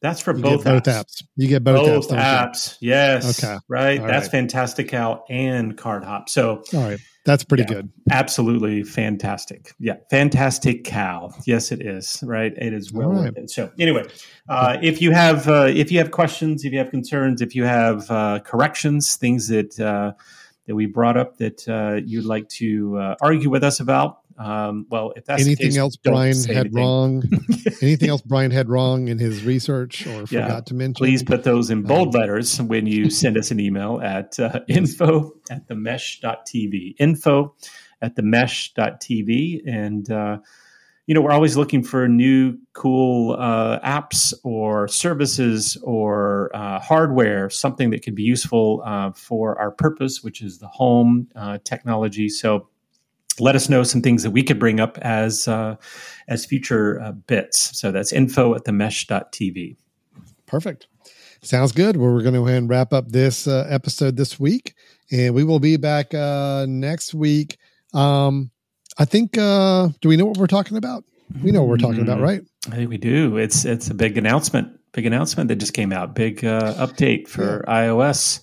that's 0.01 0.21
for 0.21 0.35
You 0.37 0.43
both, 0.43 0.65
both 0.65 0.85
apps. 0.85 1.23
apps. 1.23 1.23
You 1.37 1.49
get 1.49 1.65
both, 1.65 1.87
Both 1.87 2.09
apps. 2.17 2.19
apps, 2.51 2.77
yes. 2.81 3.43
Okay. 3.43 3.57
right. 3.69 4.01
All 4.01 4.07
that's 4.07 4.27
right. 4.27 4.31
Fantastical 4.33 5.25
and 5.29 5.77
Cardhop. 5.77 6.29
So 6.29 6.63
All 6.75 6.81
right. 6.83 7.01
That's 7.25 7.45
pretty 7.45 7.65
Yeah. 7.65 7.75
good. 7.75 7.91
absolutely 8.11 8.85
fantastic. 8.85 9.73
Yeah, 9.79 9.95
Fantastical. 10.11 11.35
Yes, 11.47 11.73
it 11.73 11.83
is. 11.85 12.21
Right, 12.23 12.53
it 12.57 12.73
is 12.73 12.93
well 12.93 13.11
right. 13.11 13.25
worth 13.35 13.39
it. 13.39 13.51
So 13.51 13.71
anyway, 13.79 14.05
uh, 14.49 14.79
if 14.83 15.03
you 15.03 15.11
have 15.13 15.47
uh, 15.49 15.67
if 15.75 15.93
you 15.93 15.99
have 15.99 16.11
questions, 16.11 16.65
if 16.65 16.73
you 16.73 16.79
have 16.79 16.91
concerns, 16.91 17.43
if 17.43 17.55
you 17.55 17.65
have 17.65 18.11
uh, 18.11 18.41
corrections, 18.45 19.17
things 19.17 19.49
that 19.49 19.79
uh, 19.79 20.13
that 20.67 20.75
we 20.75 20.87
brought 20.87 21.17
up 21.17 21.37
that 21.39 21.69
uh, 21.69 22.01
you'd 22.05 22.25
like 22.25 22.49
to 22.51 22.97
uh, 22.99 23.15
argue 23.21 23.51
with 23.51 23.65
us 23.65 23.81
about, 23.81 24.19
um, 24.39 24.87
well, 24.89 25.13
if 25.17 25.25
that's 25.25 25.43
the 25.45 25.49
Anything 25.51 25.67
case, 25.71 25.77
else 25.79 25.97
Brian 25.97 26.37
had 26.45 26.57
anything. 26.67 26.73
wrong? 26.75 27.23
anything 27.83 28.09
else 28.09 28.23
Brian 28.23 28.51
had 28.51 28.69
wrong 28.69 29.09
in 29.09 29.19
his 29.19 29.43
research 29.45 30.07
or 30.07 30.25
Yeah. 30.31 30.43
forgot 30.47 30.67
to 30.67 30.75
mention? 30.75 30.95
Please 30.95 31.23
put 31.23 31.43
those 31.45 31.71
in 31.71 31.79
Um, 31.79 31.85
bold 31.85 32.15
letters 32.15 32.61
when 32.63 32.87
you 32.87 33.11
send 33.23 33.37
us 33.37 33.51
an 33.51 33.59
email 33.61 34.01
at 34.03 34.39
uh, 34.39 34.61
info 34.69 35.33
at 35.51 35.67
the 35.67 35.75
mesh.tv. 35.75 36.95
Info 36.99 37.55
at 38.01 38.15
the 38.15 38.23
mesh.tv. 38.23 39.61
And, 39.67 40.11
uh, 40.11 40.39
you 41.07 41.15
know, 41.15 41.21
we're 41.23 41.33
always 41.33 41.57
looking 41.57 41.83
for 41.83 42.07
new, 42.07 42.59
cool 42.75 43.35
uh, 43.39 43.81
apps 43.81 44.35
or 44.45 44.87
services 44.89 45.77
or 45.83 46.51
uh, 46.55 46.79
hardware, 46.81 47.49
something 47.51 47.91
that 47.91 48.03
could 48.05 48.15
be 48.15 48.23
useful 48.23 48.83
uh, 48.85 49.11
for 49.13 49.59
our 49.59 49.71
purpose, 49.71 50.23
which 50.23 50.43
is 50.43 50.59
the 50.59 50.69
home 50.69 51.29
uh, 51.35 51.59
technology. 51.65 52.29
So, 52.29 52.69
let 53.41 53.55
us 53.57 53.69
know 53.69 53.83
some 53.83 54.03
things 54.03 54.23
that 54.23 54.31
we 54.31 54.43
could 54.43 54.59
bring 54.59 54.81
up 54.81 54.99
as 54.99 55.47
uh, 55.49 55.77
as 56.29 56.45
future 56.45 57.01
uh, 57.01 57.13
bits. 57.13 57.79
So 57.79 57.91
that's 57.93 58.13
info 58.13 58.55
at 58.55 58.65
the 58.65 58.73
mesh.tv. 58.73 59.77
Perfect. 60.47 60.87
Sounds 61.43 61.73
good. 61.73 61.97
Well, 61.97 62.13
we're 62.13 62.23
going 62.23 62.35
to 62.35 62.41
go 62.41 62.47
ahead 62.47 62.59
and 62.59 62.69
wrap 62.71 62.93
up 62.93 63.09
this 63.09 63.47
uh, 63.47 63.67
episode 63.69 64.17
this 64.17 64.41
week, 64.41 64.75
and 65.13 65.35
we 65.35 65.45
will 65.45 65.61
be 65.61 65.77
back 65.77 66.13
uh, 66.13 66.67
next 66.69 67.15
week. 67.15 67.59
Um, 67.95 68.51
I 68.99 69.05
think. 69.05 69.39
Uh, 69.39 69.89
do 70.01 70.09
we 70.09 70.17
know 70.17 70.25
what 70.25 70.37
we're 70.37 70.47
talking 70.49 70.77
about? 70.77 71.05
We 71.43 71.53
know 71.53 71.61
what 71.61 71.69
we're 71.69 71.77
talking 71.77 72.01
about, 72.01 72.19
Mm, 72.19 72.23
right? 72.23 72.41
I 72.69 72.77
think 72.77 72.89
we 72.91 72.97
do. 72.99 73.37
It's 73.37 73.65
it's 73.65 73.89
a 73.89 73.95
big 73.95 74.17
announcement. 74.19 74.73
Big 74.93 75.05
announcement 75.07 75.49
that 75.49 75.57
just 75.57 75.75
came 75.75 75.93
out. 75.93 76.15
Big 76.15 76.45
uh, 76.45 76.75
update 76.75 77.29
for 77.29 77.65
iOS. 77.69 78.41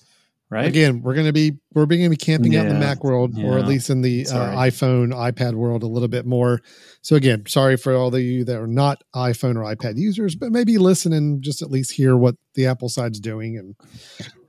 Right. 0.48 0.66
Again, 0.66 1.02
we're 1.02 1.14
going 1.14 1.26
to 1.26 1.32
be 1.32 1.54
we're 1.74 1.86
going 1.86 2.04
to 2.04 2.08
be 2.08 2.16
camping 2.16 2.54
out 2.54 2.66
in 2.66 2.74
the 2.74 2.78
Mac 2.78 3.02
world, 3.02 3.36
or 3.36 3.58
at 3.58 3.66
least 3.66 3.90
in 3.90 4.00
the 4.02 4.26
uh, 4.28 4.54
iPhone, 4.56 5.12
iPad 5.12 5.54
world, 5.54 5.82
a 5.82 5.88
little 5.88 6.06
bit 6.08 6.24
more. 6.24 6.60
So 7.02 7.16
again, 7.16 7.44
sorry 7.48 7.76
for 7.76 7.96
all 7.96 8.14
of 8.14 8.20
you 8.20 8.44
that 8.44 8.56
are 8.56 8.68
not 8.68 9.02
iPhone 9.14 9.56
or 9.56 9.62
iPad 9.74 9.94
users, 9.96 10.36
but 10.36 10.52
maybe 10.52 10.78
listen 10.78 11.12
and 11.12 11.42
just 11.42 11.62
at 11.62 11.70
least 11.72 11.90
hear 11.92 12.16
what 12.16 12.36
the 12.54 12.66
Apple 12.66 12.88
side's 12.88 13.18
doing, 13.18 13.58
and 13.58 13.74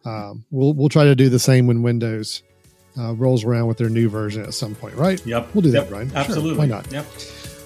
um, 0.05 0.45
we'll 0.51 0.73
we'll 0.73 0.89
try 0.89 1.03
to 1.03 1.15
do 1.15 1.29
the 1.29 1.39
same 1.39 1.65
when 1.65 1.81
Windows 1.81 2.43
uh, 2.99 3.15
rolls 3.15 3.43
around 3.43 3.65
with 3.65 3.79
their 3.79 3.89
new 3.89 4.07
version 4.07 4.43
at 4.43 4.53
some 4.53 4.75
point, 4.75 4.93
right? 4.95 5.25
Yep. 5.25 5.55
We'll 5.55 5.63
do 5.63 5.71
that, 5.71 5.81
Yep. 5.81 5.89
Brian. 5.89 6.09
Sure. 6.09 6.17
Absolutely. 6.19 6.59
Why 6.59 6.65
not? 6.67 6.91
Yep. 6.91 7.05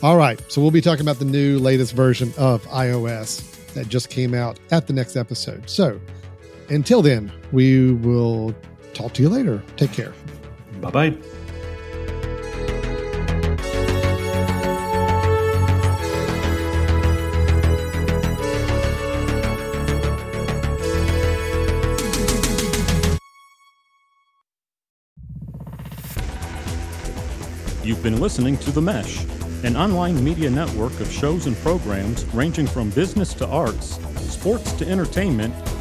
All 0.03 0.15
right. 0.15 0.41
So 0.49 0.61
we'll 0.61 0.71
be 0.71 0.81
talking 0.81 1.01
about 1.01 1.19
the 1.19 1.25
new 1.25 1.59
latest 1.59 1.93
version 1.93 2.33
of 2.37 2.63
iOS 2.67 3.73
that 3.73 3.89
just 3.89 4.09
came 4.09 4.33
out 4.33 4.57
at 4.71 4.87
the 4.87 4.93
next 4.93 5.15
episode. 5.17 5.69
So 5.69 5.99
until 6.71 7.01
then, 7.01 7.29
we 7.51 7.91
will 7.91 8.55
talk 8.93 9.11
to 9.15 9.21
you 9.21 9.27
later. 9.27 9.61
Take 9.75 9.91
care. 9.91 10.13
Bye 10.79 10.89
bye. 10.89 11.17
You've 27.83 28.01
been 28.01 28.21
listening 28.21 28.55
to 28.59 28.71
The 28.71 28.81
Mesh, 28.81 29.25
an 29.65 29.75
online 29.75 30.23
media 30.23 30.49
network 30.49 30.97
of 31.01 31.11
shows 31.11 31.47
and 31.47 31.57
programs 31.57 32.23
ranging 32.27 32.65
from 32.65 32.91
business 32.91 33.33
to 33.33 33.47
arts, 33.47 33.99
sports 34.31 34.71
to 34.73 34.87
entertainment, 34.87 35.53